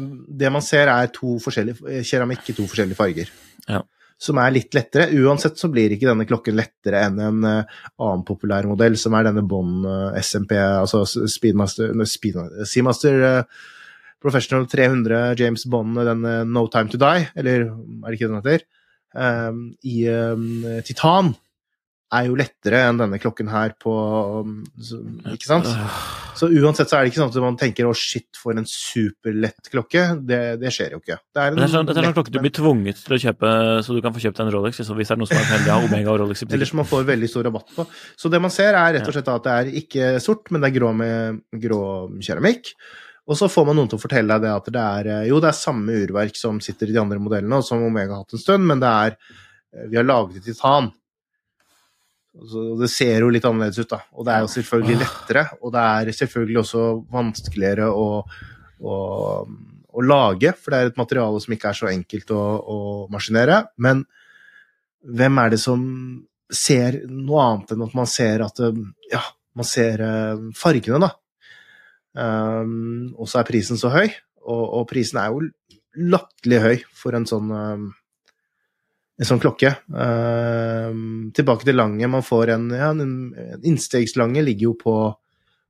det, 0.44 0.52
man 0.54 0.62
ser, 0.66 0.92
er 0.94 1.10
to 1.16 1.40
forskjellige 1.42 2.04
keramikk 2.06 2.52
i 2.52 2.56
to 2.60 2.68
forskjellige 2.70 3.00
farger. 3.00 3.34
Ja. 3.66 3.82
Som 4.22 4.38
er 4.44 4.54
litt 4.54 4.78
lettere. 4.78 5.08
Uansett 5.18 5.58
så 5.58 5.72
blir 5.74 5.96
ikke 5.96 6.12
denne 6.12 6.28
klokken 6.30 6.60
lettere 6.60 7.02
enn 7.08 7.20
en 7.26 7.42
uh, 7.48 7.82
annen 7.98 8.26
populær 8.28 8.70
modell, 8.70 9.00
som 9.02 9.18
er 9.18 9.32
denne 9.32 9.48
Bond 9.50 9.90
uh, 9.90 10.14
SMP, 10.22 10.54
altså 10.60 11.06
Speedmaster, 11.10 11.96
Speedmaster 12.06 12.70
Seamaster 12.70 13.28
eh, 13.32 13.68
Professional 14.22 14.66
300 14.68 15.36
James 15.40 15.66
Bond, 15.72 15.96
den 15.96 16.26
eh, 16.28 16.42
No 16.46 16.68
Time 16.72 16.92
To 16.92 16.98
Die, 17.02 17.28
eller 17.40 17.68
er 17.70 18.10
det 18.10 18.18
ikke 18.20 18.32
den 18.32 18.42
heter? 18.42 18.66
Um, 19.16 19.62
I 19.84 20.04
um, 20.14 20.50
titan 20.86 21.32
er 22.14 22.26
jo 22.26 22.36
lettere 22.38 22.80
enn 22.90 22.98
denne 22.98 23.20
klokken 23.22 23.50
her 23.50 23.76
på 23.78 23.94
um, 24.42 24.64
så- 24.82 25.00
Ikke 25.34 25.46
sant? 25.50 25.68
Så 26.40 26.48
uansett 26.48 26.90
så 26.90 26.98
er 26.98 27.04
det 27.04 27.12
ikke 27.12 27.20
sånn 27.22 27.32
at 27.34 27.42
man 27.44 27.58
tenker 27.60 27.86
'å, 27.86 27.94
shit, 27.96 28.30
for 28.38 28.52
en 28.58 28.66
superlett 28.66 29.70
klokke'. 29.74 30.26
Det, 30.26 30.60
det 30.62 30.72
skjer 30.72 30.94
jo 30.96 31.00
ikke. 31.02 31.18
Det 31.36 31.42
er 31.42 31.48
en 31.52 31.56
det 31.60 31.64
er 31.66 31.74
sånn, 31.74 31.86
det 31.90 31.96
er 31.96 32.00
en 32.00 32.06
lett, 32.08 32.16
klokke 32.16 32.32
du 32.32 32.40
blir 32.40 32.54
tvunget 32.56 33.02
til 33.04 33.18
å 33.18 33.20
kjøpe, 33.26 33.52
så 33.84 33.94
du 33.98 34.02
kan 34.02 34.14
få 34.16 34.24
kjøpt 34.24 34.40
en 34.40 34.52
Rolex 34.54 34.80
hvis 34.80 34.88
det 34.88 35.12
er 35.12 35.20
noe 35.20 35.28
som 35.28 35.38
er 35.42 35.50
heldig 35.52 35.74
av 35.74 35.84
Omega 35.90 36.14
og 36.14 36.20
Rolex 36.24 36.44
Eller 36.48 36.66
som 36.70 36.78
man 36.82 36.90
får 36.90 37.04
veldig 37.12 37.30
stor 37.30 37.44
rabatt 37.50 37.76
på. 37.76 37.86
Så 38.18 38.32
det 38.32 38.42
man 38.42 38.52
ser, 38.52 38.74
er 38.74 38.94
rett 38.98 39.08
og 39.08 39.14
slett 39.14 39.28
at 39.36 39.44
det 39.44 39.58
er 39.58 39.74
ikke 39.84 40.14
sort, 40.24 40.50
men 40.52 40.62
det 40.62 40.72
er 40.72 40.80
grå 40.80 40.94
med 40.96 41.42
grå 41.60 41.82
keramikk. 42.24 42.74
Og 43.30 43.38
så 43.38 43.50
får 43.52 43.68
man 43.68 43.78
noen 43.78 43.90
til 43.92 44.00
å 44.00 44.02
fortelle 44.02 44.36
deg 44.36 44.48
det 44.48 44.54
at 44.56 44.70
det 44.74 44.84
er 44.84 45.10
eh, 45.14 45.26
Jo, 45.30 45.42
det 45.42 45.52
er 45.52 45.58
samme 45.58 45.98
urverk 46.02 46.38
som 46.40 46.58
sitter 46.64 46.90
i 46.90 46.96
de 46.96 47.02
andre 47.02 47.20
modellene, 47.22 47.60
og 47.60 47.68
som 47.68 47.84
Omega 47.86 48.16
har 48.16 48.24
hatt 48.24 48.36
en 48.36 48.42
stund, 48.42 48.66
men 48.70 48.82
det 48.82 48.90
er 48.90 49.18
eh, 49.18 49.86
Vi 49.92 50.00
har 50.00 50.08
laget 50.08 50.40
i 50.40 50.46
titan. 50.50 50.90
Og 52.40 52.80
det 52.80 52.90
ser 52.94 53.22
jo 53.22 53.30
litt 53.34 53.46
annerledes 53.46 53.82
ut, 53.84 53.90
da. 53.92 54.00
Og 54.16 54.26
det 54.26 54.34
er 54.34 54.46
jo 54.46 54.52
selvfølgelig 54.54 55.00
lettere, 55.02 55.44
og 55.60 55.74
det 55.76 55.84
er 55.84 56.12
selvfølgelig 56.16 56.62
også 56.62 56.84
vanskeligere 57.12 57.90
å, 57.90 58.08
å, 58.80 58.98
å 59.90 60.06
lage, 60.06 60.54
for 60.56 60.72
det 60.72 60.80
er 60.80 60.92
et 60.92 61.02
materiale 61.02 61.42
som 61.44 61.56
ikke 61.58 61.74
er 61.74 61.80
så 61.82 61.90
enkelt 61.92 62.34
å, 62.34 62.44
å 62.60 62.80
maskinere. 63.14 63.64
Men 63.82 64.06
hvem 65.06 65.42
er 65.44 65.54
det 65.54 65.62
som 65.62 65.84
ser 66.54 67.04
noe 67.10 67.44
annet 67.46 67.76
enn 67.76 67.86
at 67.86 67.98
man 67.98 68.10
ser 68.10 68.46
at 68.46 68.62
eh, 68.66 68.86
Ja, 69.12 69.26
man 69.58 69.68
ser 69.68 70.02
fargene, 70.56 71.02
da. 71.04 71.19
Um, 72.18 73.14
og 73.20 73.30
så 73.30 73.42
er 73.42 73.48
prisen 73.48 73.80
så 73.80 73.92
høy, 73.94 74.08
og, 74.42 74.64
og 74.82 74.86
prisen 74.90 75.20
er 75.22 75.34
jo 75.34 75.44
latterlig 76.10 76.60
høy 76.64 76.76
for 76.98 77.18
en 77.18 77.28
sånn 77.30 77.52
um, 77.54 77.88
en 79.20 79.28
sånn 79.28 79.42
klokke. 79.44 79.74
Um, 79.92 81.32
tilbake 81.36 81.68
til 81.68 81.76
Lange. 81.76 82.08
Man 82.08 82.24
får 82.24 82.54
en, 82.56 82.70
ja, 82.72 82.94
en, 82.96 83.34
Innstegslange 83.68 84.44
ligger 84.46 84.70
jo 84.70 84.78
på 84.80 84.94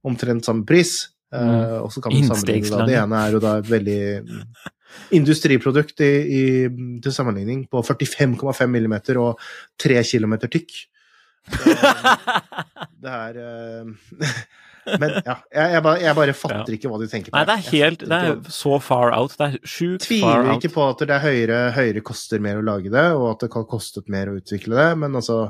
omtrent 0.06 0.46
samme 0.46 0.68
pris. 0.70 1.00
Uh, 1.34 1.82
og 1.82 1.90
så 1.94 2.02
kan 2.02 2.14
man 2.14 2.30
sammenligne 2.30 2.70
da. 2.74 2.86
Det 2.86 3.00
ene 3.02 3.24
er 3.24 3.34
jo 3.34 3.42
da 3.42 3.56
et 3.58 3.70
veldig 3.70 4.02
industriprodukt 5.18 6.02
i, 6.06 6.14
i, 6.40 6.44
til 7.04 7.14
sammenligning 7.14 7.66
på 7.70 7.82
45,5 7.86 8.70
millimeter 8.70 9.20
og 9.22 9.42
3 9.82 10.02
kilometer 10.12 10.52
tykk. 10.52 10.78
Det 13.00 13.14
er 13.14 13.38
eh, 13.42 13.86
Men 15.02 15.16
ja, 15.20 15.36
jeg, 15.54 15.74
jeg, 15.76 15.84
bare, 15.86 16.04
jeg 16.04 16.18
bare 16.20 16.36
fatter 16.38 16.78
ikke 16.78 16.92
hva 16.92 17.02
de 17.02 17.10
tenker 17.12 17.34
på. 17.34 17.38
Nei, 17.38 17.46
det 17.50 17.58
er 17.58 17.66
helt 17.70 18.06
Det 18.06 18.22
er 18.30 18.54
så 18.54 18.78
far 18.84 19.16
out. 19.16 19.36
Det 19.40 19.50
er 19.50 19.58
sjukt 19.64 20.06
far 20.06 20.06
out. 20.06 20.08
tviler 20.10 20.54
ikke 20.58 20.74
på 20.76 20.86
at 20.86 21.04
det 21.06 21.18
er 21.18 21.26
høyere, 21.26 21.60
høyere 21.78 22.06
koster 22.06 22.44
mer 22.44 22.62
å 22.62 22.66
lage 22.66 22.94
det, 22.94 23.08
og 23.18 23.28
at 23.34 23.46
det 23.46 23.52
kan 23.54 23.68
kostet 23.70 24.10
mer 24.12 24.32
å 24.32 24.40
utvikle 24.40 24.80
det, 24.80 24.90
men 25.04 25.20
altså 25.20 25.44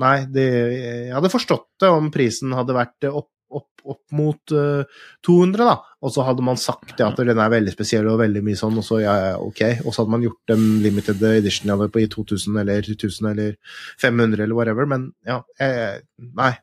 Nei, 0.00 0.24
det, 0.26 0.44
jeg 0.74 1.14
hadde 1.14 1.30
forstått 1.30 1.68
det 1.84 1.90
om 1.94 2.08
prisen 2.10 2.54
hadde 2.56 2.74
vært 2.74 3.06
opp, 3.12 3.28
opp, 3.54 3.84
opp 3.86 4.16
mot 4.16 4.54
uh, 4.56 4.82
200, 5.26 5.68
da, 5.68 5.76
og 6.02 6.14
så 6.14 6.24
hadde 6.26 6.44
man 6.46 6.58
sagt 6.60 6.98
ja, 6.98 7.12
at 7.12 7.20
den 7.20 7.38
er 7.38 7.52
veldig 7.52 7.74
spesiell 7.74 8.08
og 8.10 8.18
veldig 8.22 8.42
mye 8.42 8.58
sånn, 8.58 8.80
og 8.80 8.86
så 8.86 9.00
ja, 9.04 9.14
ja, 9.22 9.32
ok, 9.38 9.62
og 9.84 9.92
så 9.92 10.02
hadde 10.02 10.14
man 10.16 10.26
gjort 10.26 10.54
en 10.56 10.66
limited 10.84 11.22
edition 11.30 11.70
på 11.84 12.02
i 12.02 12.08
2000 12.10 12.60
eller 12.64 12.90
1000 12.90 13.30
eller 13.30 13.54
500 14.02 14.42
eller 14.42 14.58
whatever, 14.58 14.90
men 14.90 15.12
ja, 15.28 15.42
jeg, 15.60 16.04
nei. 16.34 16.54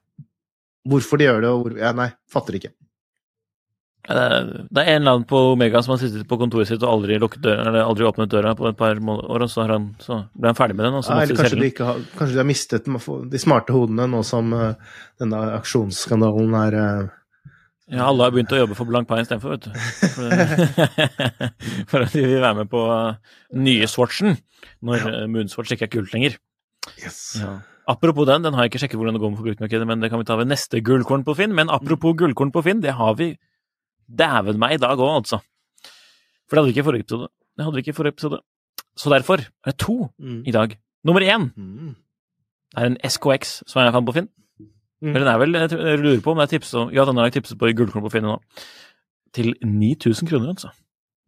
Hvorfor 0.89 1.19
de 1.19 1.27
gjør 1.27 1.43
det, 1.43 1.49
og 1.51 1.65
hvor, 1.65 1.75
ja, 1.77 1.91
nei, 1.97 2.09
fatter 2.32 2.57
ikke. 2.57 2.71
Det 4.01 4.17
er 4.17 4.47
det 4.73 4.82
er 4.82 4.95
en 4.95 5.03
eller 5.03 5.13
annen 5.13 5.27
på 5.29 5.39
Omega 5.51 5.82
som 5.86 5.93
har 5.93 5.99
sittet 6.01 6.25
på 6.27 6.38
kontoret 6.41 6.69
sitt 6.71 6.82
og 6.82 6.89
aldri, 6.89 7.19
døra, 7.21 7.67
eller 7.69 7.84
aldri 7.86 8.07
åpnet 8.07 8.32
døra 8.32 8.55
på 8.57 8.65
et 8.71 8.77
par 8.79 8.97
år, 8.97 9.45
og 9.45 9.49
så, 9.51 9.61
har 9.61 9.75
han, 9.75 9.91
så 10.01 10.23
ble 10.34 10.49
han 10.49 10.57
ferdig 10.57 10.77
med 10.79 10.88
den, 10.88 10.97
Ja, 10.97 11.19
eller 11.21 11.38
kanskje 11.38 11.59
de, 11.61 11.69
har, 11.86 12.01
kanskje 12.17 12.34
de 12.34 12.41
har 12.41 12.49
mistet 12.49 12.89
de 12.89 13.41
smarte 13.41 13.75
hodene 13.75 14.09
nå 14.09 14.23
som 14.25 14.49
uh, 14.57 14.73
denne 15.21 15.41
aksjonsskandalen 15.59 16.57
er 16.63 16.79
uh, 16.82 17.15
Ja, 17.91 18.07
alle 18.07 18.25
har 18.25 18.34
begynt 18.34 18.55
å 18.55 18.63
jobbe 18.63 18.77
for 18.79 18.89
Blank 18.89 19.09
Pine 19.09 19.27
istedenfor, 19.27 19.53
vet 19.53 19.69
du. 19.69 19.71
For, 20.15 20.29
for 21.91 22.07
at 22.07 22.15
de 22.15 22.25
vil 22.25 22.41
være 22.41 22.63
med 22.63 22.71
på 22.73 22.88
uh, 22.89 23.36
nye 23.53 23.89
Swatchen, 23.91 24.39
når 24.82 25.05
ja. 25.05 25.17
Moonswatch 25.29 25.75
ikke 25.77 25.91
er 25.91 25.97
kult 25.99 26.15
lenger. 26.15 26.41
Yes. 26.97 27.21
Ja. 27.38 27.59
Apropos 27.91 28.27
den, 28.29 28.45
den 28.45 28.55
har 28.55 28.65
jeg 28.65 28.71
ikke 28.71 28.81
sjekket 28.85 28.99
hvordan 29.01 29.17
det 29.17 29.21
går 29.23 29.31
med 29.33 29.39
forbrukermarkedet, 29.41 29.87
men 29.89 30.03
det 30.03 30.09
kan 30.11 30.21
vi 30.21 30.27
ta 30.29 30.37
ved 30.39 30.49
neste 30.51 30.79
gullkorn 30.85 31.25
på 31.27 31.35
Finn. 31.37 31.55
Men 31.57 31.71
apropos 31.73 32.15
gullkorn 32.19 32.53
på 32.55 32.63
Finn, 32.65 32.83
det 32.83 32.93
har 32.97 33.17
vi 33.19 33.33
dæven 34.07 34.59
meg 34.61 34.77
i 34.77 34.81
dag 34.81 34.99
òg, 34.99 35.15
altså. 35.21 35.41
For 36.47 36.55
det 36.55 36.61
hadde 36.61 36.69
vi 36.69 36.75
ikke 36.75 36.85
i 36.85 36.89
forrige 36.89 37.05
episode. 37.07 37.27
Det 37.57 37.65
hadde 37.65 37.77
vi 37.77 37.83
ikke 37.83 37.93
i 37.93 37.97
forrige 37.97 38.15
episode. 38.15 38.39
Så 38.99 39.11
derfor 39.13 39.43
er 39.43 39.71
det 39.71 39.77
to 39.79 39.97
mm. 40.19 40.43
i 40.47 40.55
dag. 40.55 40.77
Nummer 41.07 41.21
én 41.25 41.49
Mm. 41.55 41.95
er 42.77 42.85
en 42.85 42.97
SKX 43.03 43.63
som 43.67 43.81
jeg 43.81 43.93
fant 43.93 44.07
på 44.07 44.13
Finn. 44.13 44.29
Mm. 45.01 45.15
Eller 45.15 45.25
den 45.25 45.33
er 45.33 45.39
vel, 45.41 45.53
jeg 45.57 45.99
lurer 45.99 46.21
på 46.21 46.31
om 46.31 46.37
det 46.37 46.43
er 46.45 46.57
tipset 46.57 46.79
om 46.79 46.91
Ja, 46.93 47.05
den 47.05 47.17
har 47.17 47.25
jeg 47.25 47.33
tipset 47.39 47.57
på 47.59 47.67
i 47.69 47.73
gullkorn 47.73 48.03
på 48.05 48.11
Finn 48.11 48.23
nå. 48.27 48.37
Til 49.33 49.55
9000 49.63 50.27
kroner, 50.29 50.49
altså. 50.53 50.69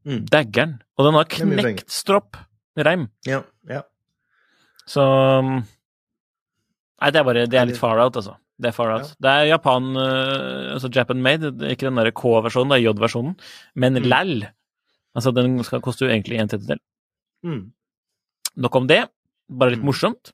Mm. 0.06 0.26
Daggeren. 0.28 0.82
Og 0.98 1.08
den 1.08 1.18
har 1.18 1.26
knekt 1.32 1.92
stropp 1.92 2.38
reim. 2.78 3.08
Ja, 3.26 3.42
ja. 3.70 3.82
Så 4.88 5.02
um, 5.40 5.64
Nei, 7.04 7.12
det 7.12 7.20
er 7.20 7.26
bare 7.28 7.46
Det 7.52 7.60
er 7.60 7.68
litt 7.70 7.80
far 7.82 8.00
out, 8.00 8.16
altså. 8.16 8.38
Det 8.64 8.70
er 8.70 8.76
far 8.78 8.92
out. 8.96 9.10
Det 9.20 9.30
er 9.30 9.48
Japan, 9.52 9.90
uh, 9.98 10.74
altså 10.78 10.90
Japan 10.94 11.20
made, 11.26 11.52
ikke 11.74 11.90
den 11.90 11.98
derre 12.00 12.14
K-versjonen, 12.16 12.72
det 12.72 12.80
er 12.80 12.86
J-versjonen, 12.88 13.34
men 13.76 13.98
Mm. 14.00 14.08
LAL. 14.08 14.36
Altså, 15.18 15.34
den 15.36 15.58
skal 15.68 15.82
koste 15.84 16.06
jo 16.08 16.12
egentlig 16.14 16.40
en 16.40 16.48
tredjedel. 16.48 16.80
Mm. 17.46 17.72
Nok 18.58 18.76
om 18.80 18.88
det. 18.88 19.02
Bare 19.52 19.72
litt 19.74 19.82
Mm. 19.84 19.90
morsomt. 19.92 20.32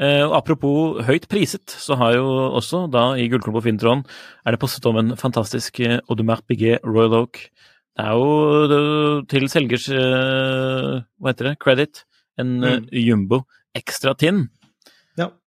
Eh, 0.00 0.22
og 0.24 0.32
apropos 0.38 1.04
høyt 1.04 1.28
priset, 1.28 1.66
så 1.68 1.96
har 1.98 2.14
jo 2.14 2.24
også 2.56 2.90
da 2.90 3.12
i 3.14 3.28
Gullklubb 3.28 3.58
på 3.60 3.62
Finn-tråden 3.66 4.04
er 4.46 4.50
det 4.52 4.60
postet 4.60 4.86
om 4.86 4.96
en 4.96 5.14
fantastisk 5.16 5.78
eh, 5.80 6.00
Audemars 6.08 6.40
Piguet 6.48 6.80
Royal 6.82 7.12
Oak. 7.22 7.50
Det 7.96 8.04
er 8.04 8.12
jo 8.16 8.66
det, 8.68 9.28
til 9.28 9.46
selgers 9.48 9.88
eh, 9.90 11.02
hva 11.20 11.32
heter 11.32 11.50
det, 11.50 11.58
credit, 11.58 12.04
en 12.38 12.62
eh, 12.64 12.80
Jumbo 12.92 13.44
ekstra 13.76 14.16
Tinn. 14.16 14.48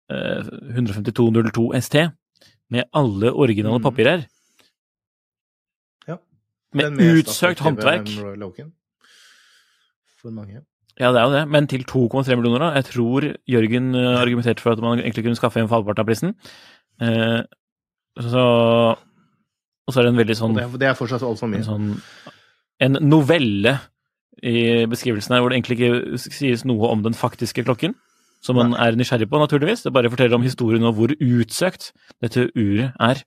Ja. 0.09 0.15
Eh, 0.15 0.43
15202 0.75 1.73
ST. 1.81 2.09
med 2.71 2.83
alle 2.93 3.31
originale 3.33 3.79
Mm. 3.79 3.83
papirer. 3.83 4.25
Ja. 6.07 6.17
Med 6.73 6.97
utsøkt 6.99 7.59
håndverk. 7.65 8.07
For 10.21 10.29
mange. 10.31 10.61
Ja, 10.99 11.11
det 11.13 11.21
er 11.21 11.23
jo 11.25 11.31
det, 11.33 11.47
men 11.49 11.67
til 11.67 11.83
2,3 11.87 12.35
millioner, 12.35 12.59
da. 12.59 12.71
Jeg 12.75 12.85
tror 12.85 13.21
Jørgen 13.47 13.95
eh, 13.95 14.19
argumenterte 14.21 14.59
for 14.61 14.71
at 14.75 14.79
man 14.83 14.99
egentlig 14.99 15.23
kunne 15.23 15.35
skaffe 15.39 15.59
en 15.61 15.69
halvparten 15.71 15.99
av 16.03 16.05
prisen. 16.09 16.35
Eh, 17.01 17.41
så 18.19 18.43
Og 19.87 19.93
så 19.93 19.99
er 19.99 20.03
det 20.03 20.11
en 20.13 20.19
veldig 20.19 20.35
sånn, 20.37 20.53
det, 20.53 20.79
det 20.79 20.87
er 20.89 20.93
fortsatt 20.93 21.23
altfor 21.25 21.49
en 21.55 21.63
sånn 21.65 22.01
En 22.81 22.97
novelle 23.09 23.79
i 24.43 24.85
beskrivelsen 24.85 25.33
her 25.33 25.41
hvor 25.41 25.49
det 25.49 25.57
egentlig 25.57 25.79
ikke 25.79 26.17
sies 26.19 26.61
noe 26.65 26.87
om 26.91 27.01
den 27.03 27.13
faktiske 27.13 27.63
klokken. 27.65 27.95
Som 28.41 28.55
man 28.55 28.73
er 28.73 28.95
nysgjerrig 28.95 29.27
på, 29.29 29.39
naturligvis. 29.41 29.83
Det 29.83 29.91
bare 29.93 30.09
forteller 30.11 30.37
om 30.37 30.45
historien 30.45 30.85
og 30.87 30.95
hvor 30.95 31.11
utsøkt 31.11 31.91
dette 32.23 32.47
uret 32.55 32.93
er. 32.99 33.23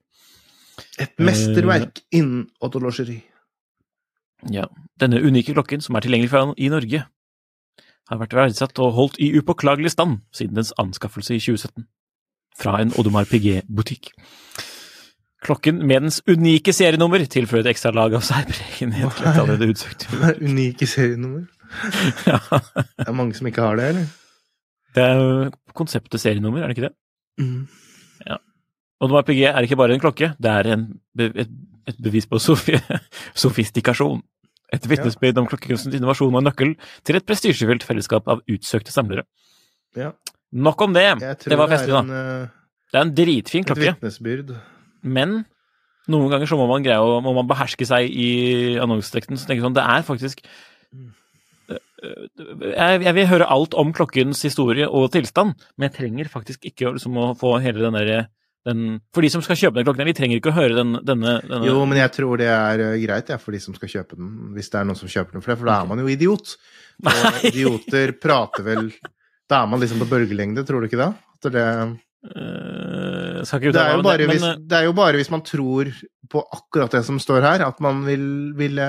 Et 1.03 1.13
mesterverk 1.21 2.01
innen 2.13 2.47
autologeri. 2.65 3.19
Ja, 4.51 4.65
Denne 5.01 5.21
unike 5.23 5.55
klokken, 5.55 5.81
som 5.85 5.95
er 5.95 6.05
tilgjengelig 6.05 6.31
for 6.33 6.55
i 6.59 6.69
Norge, 6.73 7.05
har 8.11 8.19
vært 8.19 8.35
verdsatt 8.35 8.79
og 8.83 8.95
holdt 8.97 9.21
i 9.23 9.31
upåklagelig 9.39 9.93
stand 9.95 10.19
siden 10.35 10.57
dens 10.59 10.73
anskaffelse 10.81 11.37
i 11.37 11.43
2017. 11.43 11.87
Fra 12.59 12.79
en 12.83 12.93
Odomar 13.01 13.29
Piguet-butikk. 13.31 14.11
Klokken 15.43 15.81
med 15.87 16.05
dens 16.05 16.21
unike 16.31 16.75
serienummer 16.75 17.25
tilfører 17.27 17.65
et 17.65 17.73
ekstra 17.73 17.91
lag 17.95 18.15
av 18.15 18.23
særpregenhet 18.27 19.23
unike 20.41 20.87
serienummer. 20.87 21.49
Ja, 22.29 22.37
Det 23.01 23.09
er 23.09 23.17
mange 23.17 23.35
som 23.35 23.47
ikke 23.49 23.65
har 23.65 23.79
det, 23.81 23.87
eller? 23.95 24.11
Det 24.97 25.05
er 25.05 25.21
jo 25.21 25.51
konseptet 25.77 26.21
serienummer, 26.21 26.63
er 26.63 26.71
det 26.71 26.77
ikke 26.77 26.89
det? 26.89 26.97
Mm. 27.43 27.69
noe 29.03 29.21
APG 29.23 29.41
er 29.49 29.67
ikke 29.67 29.79
bare 29.81 29.97
en 29.97 30.03
klokke, 30.03 30.33
det 30.39 30.51
er 30.51 30.69
en, 30.77 30.85
et, 31.19 31.55
et 31.91 32.03
bevis 32.03 32.29
på 32.29 32.41
sofi 32.43 32.77
sofistikasjon. 33.45 34.21
Et 34.73 34.85
vitnesbyrd 34.89 35.41
om 35.43 35.49
klokkekunstens 35.51 35.99
innovasjon 35.99 36.37
og 36.39 36.45
nøkkel 36.47 36.77
til 37.05 37.19
et 37.19 37.27
prestisjefylt 37.29 37.85
fellesskap 37.85 38.29
av 38.33 38.41
utsøkte 38.49 38.95
samlere. 38.95 39.27
Ja. 39.99 40.13
Nok 40.53 40.85
om 40.87 40.95
det! 40.97 41.09
Det 41.45 41.59
var 41.59 41.69
festlig, 41.73 41.93
da. 41.93 42.01
en, 42.05 42.13
eh, 42.17 42.77
Det 42.93 43.01
er 43.01 43.07
en 43.07 43.17
dritfin 43.17 43.65
et 43.65 43.69
klokke, 43.69 43.95
vitnesbyrd. 43.97 44.55
men 45.03 45.43
noen 46.11 46.33
ganger 46.33 46.49
så 46.51 46.57
må 46.59 46.67
man 46.71 46.85
greie 46.85 47.21
må 47.25 47.35
man 47.37 47.49
beherske 47.51 47.87
seg 47.87 48.09
i 48.11 48.31
annonseteksten. 48.81 49.39
Så 49.39 49.47
tenker 49.47 49.61
jeg 49.63 49.69
sånn, 49.69 49.77
det 49.77 49.85
er 49.85 50.07
faktisk 50.07 50.43
jeg, 52.03 53.03
jeg 53.07 53.15
vil 53.17 53.29
høre 53.31 53.49
alt 53.55 53.75
om 53.79 53.93
klokkens 53.95 54.43
historie 54.47 54.89
og 54.89 55.11
tilstand, 55.15 55.55
men 55.77 55.89
jeg 55.89 55.97
trenger 55.99 56.31
faktisk 56.33 56.67
ikke 56.73 56.97
liksom, 56.97 57.19
å 57.19 57.33
få 57.39 57.57
hele 57.63 57.85
den 57.85 57.99
derre 57.99 58.23
den, 58.67 59.01
For 59.15 59.25
de 59.25 59.31
som 59.33 59.43
skal 59.43 59.59
kjøpe 59.59 59.81
den 59.81 59.87
klokken, 59.89 60.07
de 60.07 60.15
trenger 60.15 60.39
ikke 60.39 60.53
å 60.53 60.55
høre 60.55 60.77
den, 60.77 60.95
denne, 61.07 61.39
denne 61.43 61.67
Jo, 61.67 61.81
men 61.89 61.99
jeg 61.99 62.13
tror 62.15 62.39
det 62.39 62.47
er 62.53 62.85
eh, 62.85 63.01
greit 63.03 63.33
ja, 63.33 63.39
for 63.43 63.55
de 63.55 63.59
som 63.63 63.75
skal 63.75 63.91
kjøpe 63.91 64.19
den, 64.19 64.31
hvis 64.55 64.71
det 64.71 64.79
er 64.79 64.87
noen 64.87 64.99
som 65.01 65.11
kjøper 65.11 65.35
den 65.35 65.45
for 65.45 65.53
det, 65.53 65.59
for 65.59 65.71
da 65.71 65.81
er 65.81 65.91
man 65.91 66.03
jo 66.03 66.13
idiot. 66.13 66.55
Og 67.03 67.43
idioter 67.51 68.15
prater 68.23 68.67
vel 68.67 68.93
Da 69.51 69.65
er 69.65 69.71
man 69.73 69.83
liksom 69.83 70.05
på 70.05 70.09
bølgelengde, 70.13 70.63
tror 70.69 70.83
du 70.83 70.87
ikke 70.87 71.01
det? 71.01 71.11
At 71.11 71.49
det, 71.57 71.67
uh, 72.31 73.43
det, 73.43 73.83
er 73.83 73.97
jo 73.97 74.05
bare 74.07 74.23
det, 74.23 74.29
hvis, 74.31 74.45
men, 74.45 74.53
øh, 74.53 74.63
det 74.71 74.79
er 74.79 74.87
jo 74.87 74.95
bare 74.97 75.19
hvis 75.19 75.33
man 75.33 75.43
tror 75.45 75.91
på 76.31 76.45
akkurat 76.55 76.95
det 76.95 77.03
som 77.05 77.19
står 77.21 77.43
her, 77.43 77.65
at 77.67 77.83
man 77.83 78.05
vil, 78.07 78.25
ville 78.57 78.87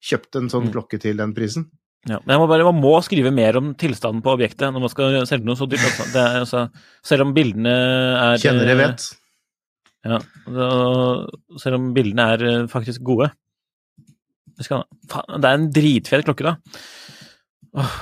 kjøpt 0.00 0.40
en 0.40 0.48
sånn 0.50 0.66
Mm. 0.68 0.72
klokke 0.72 0.98
til 1.02 1.20
den 1.20 1.36
prisen. 1.36 1.68
Ja, 2.06 2.20
men 2.22 2.30
jeg 2.34 2.40
må 2.40 2.46
bare, 2.50 2.66
man 2.68 2.78
må 2.78 2.92
skrive 3.02 3.32
mer 3.34 3.58
om 3.58 3.72
tilstanden 3.78 4.22
på 4.24 4.36
objektet 4.36 4.70
når 4.70 4.84
man 4.84 4.92
skal 4.92 5.16
selge 5.28 5.48
noe 5.48 5.58
så 5.58 5.66
dyrt. 5.68 5.82
Altså. 5.82 6.06
Det 6.14 6.26
altså, 6.42 6.62
selv 7.10 7.26
om 7.26 7.34
bildene 7.36 7.72
er 7.74 8.42
Kjennere 8.42 8.70
jeg 8.70 8.80
vet. 8.82 9.08
Ja, 10.06 10.20
og 10.54 11.58
selv 11.60 11.80
om 11.80 11.90
bildene 11.96 12.28
er 12.36 12.44
eh, 12.46 12.68
faktisk 12.70 13.02
gode. 13.04 13.32
Det, 14.54 14.66
skal, 14.66 14.86
faen, 15.10 15.42
det 15.42 15.50
er 15.50 15.58
en 15.58 15.66
dritfet 15.74 16.24
klokke, 16.28 16.46
da. 16.46 16.54
Åh. 17.78 17.98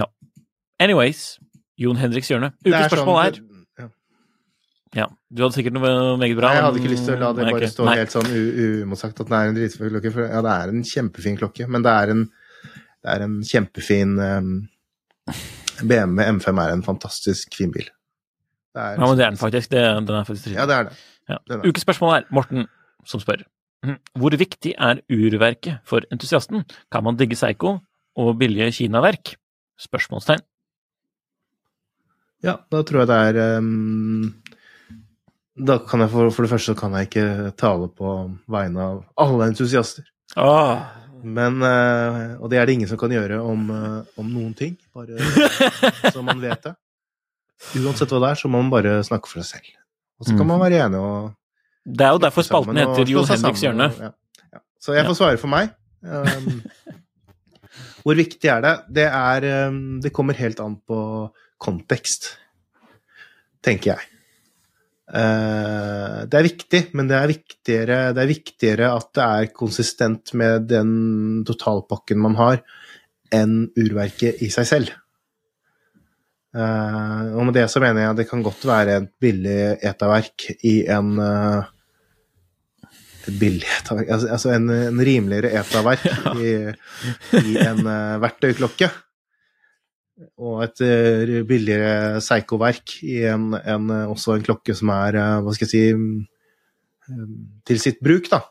Ja. 0.00 0.08
Anyways, 0.80 1.36
Jon 1.80 2.00
Henriks 2.00 2.32
hjørne. 2.32 2.54
Ukens 2.64 2.80
er 2.80 2.92
spørsmål 2.92 3.22
er 3.22 3.38
sånn- 3.38 3.46
ja. 4.96 5.06
Du 5.30 5.44
hadde 5.44 5.54
sikkert 5.54 5.76
noe 5.76 5.90
meget 6.18 6.34
bra. 6.34 6.48
Nei, 6.48 6.56
jeg 6.56 6.64
hadde 6.66 6.80
ikke 6.80 6.90
lyst 6.90 7.04
til 7.06 7.14
å 7.14 7.20
la 7.20 7.30
det 7.36 7.44
bare 7.46 7.68
stå 7.70 7.84
helt 7.92 8.14
sånn 8.14 8.30
uimotsagt 8.34 9.20
at 9.22 9.28
det 9.30 9.38
er 9.38 9.50
en 9.52 9.58
dritfin 9.60 9.92
klokke. 9.92 10.24
Ja, 10.26 10.40
det 10.42 10.54
er 10.56 10.72
en 10.72 10.82
kjempefin 10.82 11.38
klokke, 11.38 11.68
men 11.70 11.84
det 11.86 11.92
er 11.94 12.14
en, 12.16 12.24
det 13.00 13.14
er 13.14 13.24
en 13.24 13.38
kjempefin 13.46 14.18
BMW 15.80 16.26
M5 16.36 16.60
er 16.60 16.74
en 16.74 16.84
fantastisk 16.84 17.54
fin 17.56 17.72
bil. 17.72 17.88
Det 18.74 18.82
er, 18.82 18.98
Ja, 18.98 19.06
men 19.06 19.16
det 19.18 19.24
er 19.24 19.30
den 19.32 19.40
faktisk. 19.40 19.70
Det, 19.70 19.80
den 20.06 20.16
er 20.16 20.26
faktisk 20.28 20.52
Ja, 20.54 20.66
det 20.68 20.76
er 20.76 20.90
det. 20.90 20.98
Ja. 21.28 21.38
Den 21.48 21.64
er. 21.64 22.26
Morten 22.30 22.68
som 23.06 23.22
spør. 23.22 23.42
Mhm. 23.84 23.96
Hvor 24.20 24.36
viktig 24.36 24.74
er 24.76 25.00
urverket 25.10 25.80
for 25.88 26.04
entusiasten? 26.12 26.64
Kan 26.92 27.04
man 27.04 27.16
digge 27.16 27.36
Seigo 27.36 27.78
og 28.16 28.38
billige 28.38 28.72
kinaverk? 28.72 29.34
Spørsmålstegn. 29.80 30.42
Ja, 32.44 32.58
da 32.72 32.82
tror 32.82 33.04
jeg 33.04 33.08
det 33.08 33.16
er 33.16 33.58
um, 33.58 34.34
Da 35.66 35.78
kan 35.78 36.00
jeg 36.00 36.10
for, 36.12 36.30
for 36.32 36.42
det 36.44 36.50
første 36.50 36.74
kan 36.74 36.92
jeg 36.96 37.08
ikke 37.08 37.52
tale 37.60 37.88
på 37.88 38.14
vegne 38.48 38.80
av 38.80 39.02
alle 39.20 39.50
entusiaster. 39.50 40.04
Åh. 40.36 40.80
Men 41.22 41.60
eh, 41.66 42.36
Og 42.40 42.50
det 42.52 42.60
er 42.60 42.68
det 42.68 42.76
ingen 42.78 42.88
som 42.90 42.98
kan 43.00 43.12
gjøre 43.12 43.40
om, 43.44 43.66
eh, 43.74 44.20
om 44.20 44.30
noen 44.30 44.54
ting. 44.56 44.76
Bare 44.96 45.18
så 46.14 46.22
man 46.24 46.40
vet 46.42 46.64
det. 46.68 46.74
Uansett 47.80 48.12
hva 48.12 48.22
det 48.22 48.30
er, 48.32 48.40
så 48.40 48.48
må 48.48 48.62
man 48.62 48.72
bare 48.72 49.00
snakke 49.04 49.28
for 49.28 49.42
seg 49.42 49.60
selv. 49.60 49.76
Og 50.20 50.28
så 50.28 50.36
kan 50.36 50.48
man 50.48 50.60
være 50.60 50.82
enig 50.84 51.00
og 51.00 51.30
Det 51.84 52.04
er 52.06 52.14
jo 52.16 52.20
derfor 52.22 52.44
spalten 52.44 52.76
heter 52.80 53.08
Jon 53.08 53.28
Henriks 53.28 53.64
hjørne. 53.64 53.88
Ja. 54.00 54.10
Ja. 54.52 54.60
Så 54.80 54.96
jeg 54.96 55.06
får 55.08 55.16
svare 55.16 55.40
for 55.40 55.52
meg. 55.52 55.72
Um, 56.00 56.60
hvor 58.04 58.16
viktig 58.16 58.48
er 58.52 58.64
det? 58.64 58.74
Det 59.00 59.06
er 59.08 59.46
um, 59.68 60.00
Det 60.00 60.12
kommer 60.16 60.36
helt 60.36 60.60
an 60.64 60.78
på 60.88 61.00
kontekst, 61.60 62.34
tenker 63.64 63.94
jeg. 63.94 64.08
Eh, 65.10 66.18
det 66.30 66.38
er 66.38 66.46
viktig, 66.46 66.80
men 66.94 67.08
det 67.10 67.18
er 67.18 67.30
viktigere, 67.32 67.98
det 68.14 68.22
er 68.22 68.30
viktigere 68.30 68.92
at 68.94 69.08
det 69.16 69.26
er 69.26 69.52
konsistent 69.56 70.34
med 70.38 70.68
den 70.70 70.92
totalpakken 71.48 72.20
man 72.22 72.38
har, 72.38 72.62
enn 73.34 73.64
urverket 73.78 74.42
i 74.44 74.50
seg 74.54 74.68
selv. 74.70 74.94
Eh, 76.54 77.26
og 77.34 77.42
med 77.48 77.58
det 77.58 77.66
så 77.70 77.82
mener 77.82 78.04
jeg 78.04 78.14
at 78.14 78.22
det 78.22 78.30
kan 78.30 78.46
godt 78.46 78.64
være 78.66 78.96
et 79.00 79.10
billig 79.22 79.60
etaverk 79.86 80.48
i 80.66 80.80
en 80.90 81.12
eh, 81.22 81.76
Et 83.20 83.36
billig 83.38 83.68
etaverk 83.68 84.08
Altså, 84.10 84.30
altså 84.32 84.50
en, 84.56 84.70
en 84.72 85.02
rimeligere 85.06 85.52
etaverk 85.60 86.06
i, 86.46 86.54
i 87.44 87.58
en 87.60 87.82
verktøyklokke. 88.22 88.88
Og 90.40 90.62
et 90.64 90.82
eh, 90.84 91.40
billigere 91.48 92.20
Seigo-verk 92.24 92.98
i 93.08 93.22
en, 93.30 93.50
en, 93.56 93.90
eh, 93.94 94.08
også 94.12 94.36
en 94.36 94.44
klokke 94.44 94.74
som 94.76 94.92
er, 94.92 95.16
eh, 95.16 95.36
hva 95.44 95.54
skal 95.56 95.66
jeg 95.66 95.72
si, 95.72 95.84
mm, 95.96 97.28
til 97.68 97.80
sitt 97.82 98.00
bruk, 98.04 98.28
da. 98.32 98.42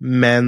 Men 0.00 0.46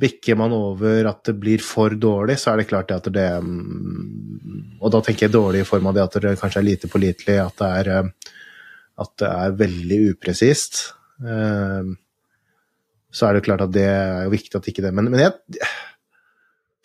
bikker 0.00 0.38
man 0.38 0.54
over 0.54 1.08
at 1.10 1.26
det 1.26 1.34
blir 1.42 1.64
for 1.66 1.92
dårlig, 1.98 2.38
så 2.40 2.52
er 2.52 2.62
det 2.62 2.68
klart 2.70 2.94
at 2.94 3.10
det 3.12 3.26
mm, 3.42 4.78
Og 4.78 4.94
da 4.94 5.02
tenker 5.02 5.26
jeg 5.26 5.34
dårlig 5.34 5.64
i 5.64 5.68
form 5.68 5.90
av 5.90 5.98
det 5.98 6.06
at 6.06 6.20
det 6.22 6.38
kanskje 6.40 6.62
er 6.62 6.68
lite 6.70 6.90
pålitelig, 6.90 7.36
at 7.42 7.58
det 7.58 7.68
er, 7.82 8.06
at 9.02 9.12
det 9.18 9.28
er 9.28 9.58
veldig 9.58 9.98
upresist. 10.14 10.80
Så 13.12 13.28
er 13.28 13.36
det 13.36 13.44
klart 13.46 13.66
at 13.66 13.74
det 13.74 13.86
er 13.86 14.32
viktig 14.32 14.56
at 14.58 14.66
ikke 14.72 14.82
det 14.82 14.94
Men, 14.96 15.10
men 15.12 15.20
jeg, 15.20 15.36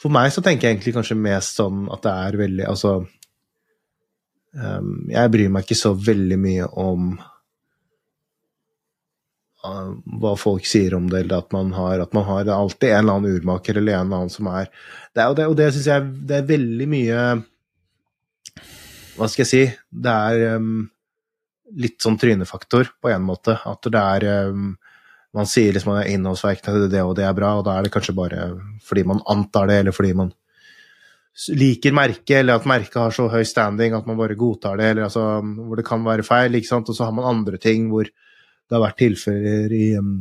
for 0.01 0.13
meg 0.13 0.31
så 0.33 0.43
tenker 0.45 0.67
jeg 0.67 0.77
egentlig 0.77 0.95
kanskje 0.97 1.17
mest 1.19 1.57
sånn 1.57 1.87
at 1.93 2.03
det 2.05 2.13
er 2.27 2.37
veldig 2.43 2.65
Altså 2.69 2.91
um, 4.53 4.91
Jeg 5.09 5.33
bryr 5.33 5.49
meg 5.53 5.65
ikke 5.65 5.79
så 5.79 5.93
veldig 5.97 6.37
mye 6.41 6.67
om 6.77 7.07
uh, 9.65 9.91
hva 10.21 10.33
folk 10.39 10.67
sier 10.69 10.95
om 10.97 11.09
det, 11.09 11.23
eller 11.25 11.41
at 11.41 11.55
man 11.55 11.73
har, 11.75 12.03
at 12.05 12.13
man 12.17 12.27
har 12.29 12.51
alltid 12.53 12.91
en 12.91 12.99
eller 13.01 13.19
annen 13.19 13.39
urmaker 13.39 13.79
eller 13.81 13.97
en 13.97 14.05
eller 14.05 14.21
annen 14.21 14.33
som 14.33 14.49
er 14.53 14.69
det 15.17 15.25
Og 15.25 15.39
det, 15.39 15.47
og 15.49 15.57
det 15.59 15.71
syns 15.73 15.89
jeg 15.89 16.11
det 16.29 16.37
er 16.37 16.51
veldig 16.53 16.87
mye 16.93 17.23
Hva 19.17 19.25
skal 19.31 19.43
jeg 19.43 19.53
si 19.53 19.63
Det 20.05 20.13
er 20.13 20.59
um, 20.61 20.85
litt 21.75 21.99
sånn 21.99 22.15
trynefaktor, 22.19 22.93
på 23.01 23.09
en 23.11 23.25
måte. 23.27 23.57
At 23.67 23.87
det 23.91 23.99
er 23.99 24.51
um, 24.53 24.75
man 25.35 25.49
sier 25.49 25.75
liksom 25.75 25.93
at 25.97 26.09
innholdsverkene 26.11 26.87
det, 26.91 27.03
og 27.03 27.15
det 27.17 27.25
er 27.27 27.35
bra, 27.37 27.57
og 27.57 27.65
da 27.67 27.77
er 27.77 27.85
det 27.85 27.93
kanskje 27.93 28.15
bare 28.17 28.51
fordi 28.85 29.03
man 29.07 29.23
antar 29.29 29.67
det, 29.69 29.81
eller 29.81 29.95
fordi 29.95 30.13
man 30.17 30.31
liker 31.53 31.93
merket, 31.93 32.39
eller 32.39 32.57
at 32.57 32.69
merket 32.69 32.97
har 32.97 33.13
så 33.13 33.27
høy 33.29 33.43
standing 33.45 33.93
at 33.93 34.07
man 34.09 34.17
bare 34.17 34.37
godtar 34.39 34.79
det, 34.79 34.91
eller 34.91 35.05
altså 35.05 35.25
hvor 35.43 35.77
det 35.77 35.85
kan 35.85 36.05
være 36.05 36.25
feil, 36.25 36.57
ikke 36.57 36.71
sant, 36.71 36.89
og 36.89 36.97
så 36.97 37.09
har 37.09 37.13
man 37.13 37.29
andre 37.29 37.59
ting 37.61 37.91
hvor 37.91 38.07
det 38.07 38.75
har 38.75 38.83
vært 38.83 38.99
tilfeller 39.03 39.75
i, 39.75 39.85
um, 39.99 40.17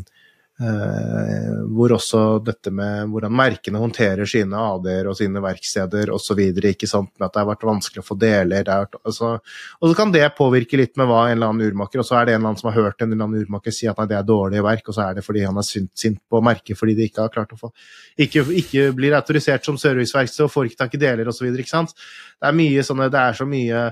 Eh, 0.57 1.57
hvor 1.77 1.93
også 1.93 2.21
dette 2.41 2.71
med 2.73 3.11
hvordan 3.13 3.35
merkene 3.37 3.77
håndterer 3.77 4.25
sine 4.25 4.57
AD-er 4.57 5.11
og 5.11 5.19
sine 5.19 5.43
verksteder 5.45 6.09
osv. 6.15 6.39
Ikke 6.71 6.89
sant, 6.89 7.11
med 7.19 7.27
at 7.27 7.35
det 7.35 7.43
har 7.43 7.51
vært 7.51 7.67
vanskelig 7.69 8.01
å 8.01 8.07
få 8.07 8.17
deler. 8.17 8.65
Vært, 8.65 8.97
altså, 9.05 9.35
og 9.37 9.91
så 9.91 9.99
kan 9.99 10.15
det 10.15 10.25
påvirke 10.39 10.81
litt 10.81 10.97
med 10.97 11.11
hva 11.11 11.27
en 11.27 11.35
eller 11.35 11.53
annen 11.53 11.69
urmaker 11.69 12.01
Og 12.01 12.09
så 12.09 12.17
er 12.17 12.25
det 12.25 12.35
en 12.35 12.41
eller 12.41 12.55
annen 12.55 12.63
som 12.63 12.71
har 12.71 12.79
hørt 12.79 13.05
en 13.05 13.13
eller 13.13 13.29
annen 13.29 13.45
urmaker 13.45 13.75
si 13.77 13.91
at 13.91 14.01
nei, 14.01 14.09
det 14.09 14.17
er 14.17 14.31
dårlig 14.33 14.65
verk, 14.65 14.89
og 14.89 14.97
så 14.97 15.05
er 15.05 15.19
det 15.19 15.27
fordi 15.27 15.45
han 15.45 15.61
er 15.61 15.69
sint, 15.69 15.93
sint 15.99 16.23
på 16.25 16.41
merket 16.49 16.81
fordi 16.81 16.97
de 16.97 17.11
ikke 17.11 17.27
har 17.27 17.35
klart 17.37 17.53
å 17.53 17.61
få 17.61 17.73
Ikke, 18.17 18.47
ikke 18.63 18.89
blir 18.97 19.17
autorisert 19.19 19.69
som 19.69 19.77
serviceverksted 19.81 20.47
og 20.47 20.55
får 20.55 20.71
ikke 20.71 20.83
tak 20.87 20.97
i 20.97 21.03
deler 21.05 21.29
osv. 21.29 21.51
Ikke 21.53 21.75
sant. 21.75 21.93
Det 22.41 22.49
er 22.49 22.57
mye 22.57 22.87
sånne 22.87 23.13
Det 23.13 23.27
er 23.27 23.37
så 23.37 23.49
mye 23.49 23.89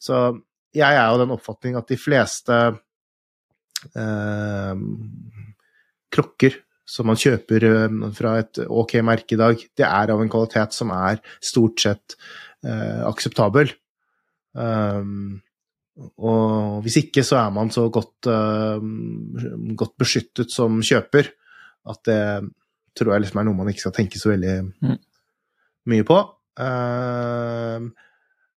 Så 0.00 0.22
jeg 0.76 0.92
er 0.96 1.10
jo 1.12 1.20
den 1.20 1.36
oppfatning 1.36 1.76
at 1.76 1.92
de 1.92 2.00
fleste 2.00 2.56
eh, 3.92 4.72
klokker 6.16 6.56
som 6.86 7.08
man 7.10 7.18
kjøper 7.18 7.66
eh, 7.66 7.96
fra 8.16 8.36
et 8.42 8.62
ok 8.62 8.98
merke 9.04 9.34
i 9.34 9.40
dag, 9.40 9.58
det 9.58 9.86
er 9.86 10.12
av 10.14 10.22
en 10.22 10.30
kvalitet 10.30 10.76
som 10.76 10.92
er 10.94 11.18
stort 11.42 11.82
sett 11.82 12.16
eh, 12.64 13.02
akseptabel. 13.06 13.72
Um, 14.56 15.42
og 15.96 16.84
hvis 16.84 17.00
ikke, 17.02 17.24
så 17.26 17.40
er 17.40 17.50
man 17.56 17.72
så 17.72 17.86
godt, 17.92 18.28
uh, 18.28 18.80
godt, 19.76 19.94
beskyttet 20.00 20.52
som 20.52 20.78
kjøper 20.84 21.30
at 21.88 22.00
det 22.08 22.20
tror 22.96 23.14
jeg 23.14 23.24
liksom 23.24 23.40
er 23.40 23.46
noe 23.48 23.56
man 23.56 23.70
ikke 23.72 23.84
skal 23.86 23.94
tenke 23.96 24.20
så 24.20 24.30
veldig 24.32 24.56
mm. 24.72 24.98
mye 25.92 26.06
på. 26.08 26.18
Uh, 26.60 27.88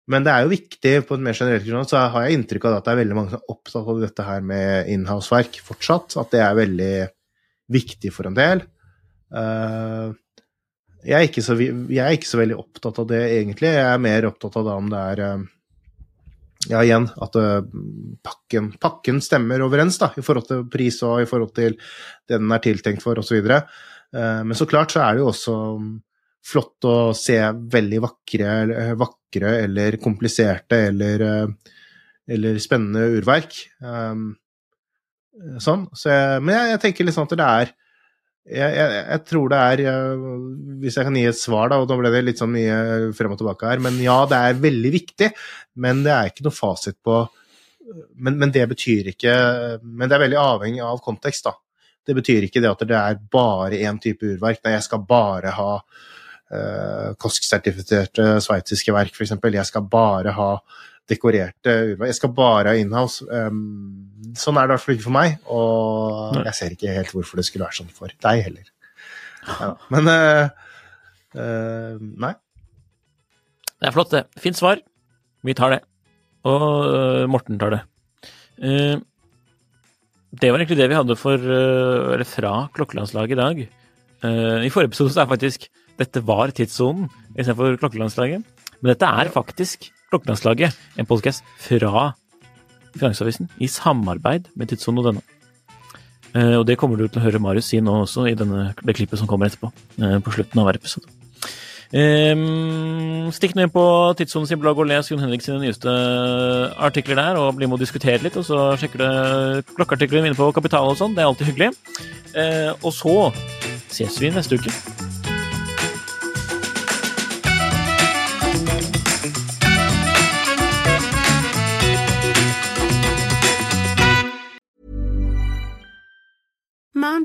men 0.07 0.24
det 0.26 0.32
er 0.32 0.44
jo 0.44 0.52
viktig 0.52 0.94
på 1.09 1.16
et 1.16 1.24
mer 1.26 1.36
generelt 1.36 1.64
grunnlag, 1.66 1.88
så 1.90 2.04
har 2.14 2.26
jeg 2.26 2.38
inntrykk 2.38 2.68
av 2.68 2.78
at 2.78 2.86
det 2.86 2.92
er 2.92 3.00
veldig 3.02 3.16
mange 3.18 3.32
som 3.32 3.40
er 3.40 3.54
opptatt 3.57 3.88
av 3.92 4.02
dette 4.04 4.26
her 4.26 4.44
med 4.52 4.90
inhouse-verk 4.94 5.59
fortsatt. 5.66 6.18
At 6.22 6.34
det 6.34 6.42
er 6.44 6.59
veldig 6.61 6.92
viktig 7.72 8.12
for 8.14 8.28
en 8.28 8.36
del. 8.36 8.62
Uh, 9.34 10.14
jeg, 11.06 11.28
er 11.28 11.44
så, 11.44 11.56
jeg, 11.58 12.00
er 12.02 12.14
ikke 12.14 12.30
så, 12.30 12.40
veldig 12.40 12.58
opptatt 12.60 13.02
av 13.02 13.10
det, 13.10 13.22
egentlig. 13.38 13.72
Jeg 13.74 13.90
er 13.90 14.02
mer 14.02 14.28
opptatt 14.30 14.58
av 14.60 14.66
det 14.68 14.78
om 14.82 14.90
det 14.92 15.02
er 15.12 15.22
uh, 15.26 15.44
Ja, 16.66 16.80
igjen, 16.82 17.08
at 17.22 17.36
uh, 17.38 17.60
pakken, 18.26 18.72
pakken, 18.82 19.20
stemmer 19.22 19.62
overens, 19.66 20.00
da, 20.02 20.10
i 20.16 20.24
forhold 20.24 20.48
til 20.48 20.64
pris 20.72 20.98
og 21.06 21.22
i 21.22 21.28
forhold 21.28 21.54
til 21.58 21.76
det 21.76 22.40
den 22.40 22.50
er 22.54 22.64
tiltenkt 22.64 23.04
for, 23.04 23.18
osv. 23.18 23.52
Men 24.16 24.54
så 24.56 24.64
klart 24.70 24.92
så 24.94 25.02
er 25.02 25.16
det 25.16 25.20
jo 25.20 25.28
også 25.28 25.54
flott 26.46 26.86
å 26.86 26.96
se 27.18 27.36
veldig 27.74 27.98
vakre, 28.00 28.50
vakre 28.96 29.50
eller 29.64 29.98
kompliserte 30.00 30.78
eller, 30.88 31.24
eller 32.30 32.60
spennende 32.62 33.02
urverk. 33.18 33.58
Um, 35.37 35.59
sånn. 35.62 35.89
Så 35.97 36.12
jeg, 36.12 36.45
men 36.45 36.57
jeg, 36.57 36.70
jeg, 36.74 36.82
tenker 36.84 37.09
liksom 37.09 37.26
at 37.28 37.37
det 37.37 37.49
er 37.49 37.74
jeg, 38.47 38.74
jeg, 38.78 38.91
jeg, 38.95 39.22
tror 39.26 39.49
det 39.51 39.59
er 39.59 39.80
Hvis 40.78 40.95
jeg 40.95 41.07
kan 41.09 41.16
gi 41.18 41.24
et 41.26 41.39
svar, 41.39 41.72
da, 41.72 41.80
og 41.82 41.89
da 41.91 41.97
ble 41.99 42.12
det 42.14 42.20
litt 42.28 42.39
sånn 42.39 42.53
mye 42.55 42.76
frem 43.18 43.32
og 43.34 43.41
tilbake 43.41 43.72
her 43.72 43.82
Men 43.82 43.99
ja, 43.99 44.20
det 44.30 44.39
er 44.39 44.61
veldig 44.62 44.93
viktig, 44.95 45.30
men 45.82 46.05
det 46.05 46.12
er 46.14 46.30
ikke 46.30 46.47
noe 46.47 46.55
fasit 46.55 46.95
på 47.03 47.24
men, 48.14 48.37
men, 48.39 48.53
det 48.55 48.64
betyr 48.70 49.12
ikke 49.12 49.32
Men 49.82 50.07
det 50.09 50.16
er 50.16 50.24
veldig 50.24 50.39
avhengig 50.43 50.82
av 50.82 51.03
kontekst, 51.05 51.47
da. 51.47 51.55
Det 52.07 52.14
betyr 52.14 52.47
ikke 52.47 52.62
det 52.62 52.70
at 52.70 52.84
det 52.87 52.99
er 52.99 53.18
bare 53.32 53.80
én 53.82 53.99
type 54.03 54.26
urverk. 54.26 54.62
Nei, 54.62 54.76
jeg 54.76 54.87
skal 54.87 55.03
bare 55.09 55.53
ha 55.57 55.70
uh, 55.82 57.09
KOSK-sertifiserte 57.18 58.37
sveitsiske 58.45 58.95
verk, 58.95 59.14
f.eks. 59.14 59.34
Jeg 59.34 59.70
skal 59.70 59.87
bare 59.91 60.34
ha 60.37 60.51
dekorerte 61.11 61.74
urverk. 61.92 62.11
Jeg 62.11 62.18
skal 62.18 62.32
bare 62.36 62.72
ha 62.72 62.78
inhouse. 62.80 63.26
Um, 63.30 64.32
sånn 64.38 64.59
er 64.59 64.66
det 64.66 64.74
i 64.74 64.74
hvert 64.74 64.84
fall 64.84 64.96
ikke 64.96 65.07
for 65.07 65.16
meg, 65.16 65.36
og 65.52 66.40
jeg 66.42 66.59
ser 66.59 66.74
ikke 66.74 66.96
helt 66.96 67.12
hvorfor 67.14 67.40
det 67.40 67.46
skulle 67.48 67.66
være 67.68 67.78
sånn 67.78 67.92
for 67.94 68.14
deg 68.26 68.42
heller. 68.48 68.70
Ja, 69.46 69.70
men 69.94 70.11
uh, 70.11 70.48
uh, 71.38 72.02
nei. 72.26 72.32
Det 73.76 73.90
er 73.90 73.94
flott, 73.94 74.14
det. 74.14 74.24
Fint 74.42 74.59
svar. 74.59 74.82
Vi 75.46 75.54
tar 75.57 75.76
det. 75.76 75.82
Og 76.48 76.66
uh, 76.90 77.24
Morten 77.30 77.61
tar 77.61 77.76
det. 77.76 77.82
det 78.57 80.48
var 80.50 80.62
egentlig 80.62 80.78
det 80.78 80.86
vi 80.88 80.96
hadde 80.96 81.16
for, 81.20 81.36
eller 81.36 82.24
fra 82.28 82.52
klokkelandslaget 82.74 83.36
i 83.36 83.40
dag. 83.40 83.59
I 84.64 84.70
forrige 84.72 84.94
episode 84.94 85.12
så 85.12 85.22
er 85.22 85.28
faktisk 85.28 85.66
dette 86.00 86.22
var 86.24 86.52
tidssonen 86.57 87.11
istedenfor 87.36 87.76
klokkelandslaget. 87.82 88.44
Men 88.80 88.90
dette 88.92 89.11
er 89.20 89.30
faktisk 89.32 89.90
Klokkelandslaget, 90.07 90.76
en 90.98 91.07
podkast 91.07 91.42
fra 91.59 92.12
Finansavisen 92.94 93.48
i 93.59 93.66
samarbeid 93.66 94.46
med 94.54 94.70
Tidssonen 94.70 95.02
og 95.02 95.09
denne. 95.09 95.22
Uh, 96.36 96.61
og 96.61 96.66
det 96.68 96.76
kommer 96.78 97.00
du 97.00 97.09
til 97.09 97.18
å 97.18 97.24
høre 97.24 97.40
Marius 97.42 97.72
si 97.72 97.80
nå 97.82 98.04
også 98.04 98.28
i 98.30 98.36
denne, 98.38 98.68
det 98.86 98.94
klippet 98.94 99.18
som 99.18 99.26
kommer 99.26 99.50
etterpå. 99.50 99.72
Uh, 99.98 100.18
på 100.22 100.34
slutten 100.36 100.62
av 100.62 100.68
hver 100.68 100.78
episode. 100.78 101.11
Um, 101.90 103.32
stikk 103.34 103.57
ned 103.59 103.72
på 103.74 103.82
Tidssonen 104.18 104.46
sin 104.50 104.62
blogg 104.62 104.78
og 104.82 104.86
les 104.90 105.11
Jon 105.11 105.22
Henrik 105.22 105.42
sine 105.42 105.59
nyeste 105.62 105.90
artikler 106.82 107.18
der, 107.18 107.40
og 107.42 107.57
bli 107.59 107.66
med 107.66 107.80
og 107.80 107.82
diskutere 107.82 108.22
litt. 108.22 108.38
Og 108.38 108.46
så 108.46 108.76
sjekker 108.78 109.02
du 109.02 109.74
klokkeartiklene 109.74 110.28
mine 110.28 110.38
på 110.38 110.52
Kapital 110.54 110.86
og 110.92 111.00
sånn. 111.00 111.18
Det 111.18 111.24
er 111.24 111.32
alltid 111.32 111.50
hyggelig. 111.50 111.72
Uh, 112.30 112.72
og 112.78 112.94
så 112.94 113.16
ses 113.90 114.22
vi 114.22 114.30
neste 114.30 114.61
uke. 114.61 115.05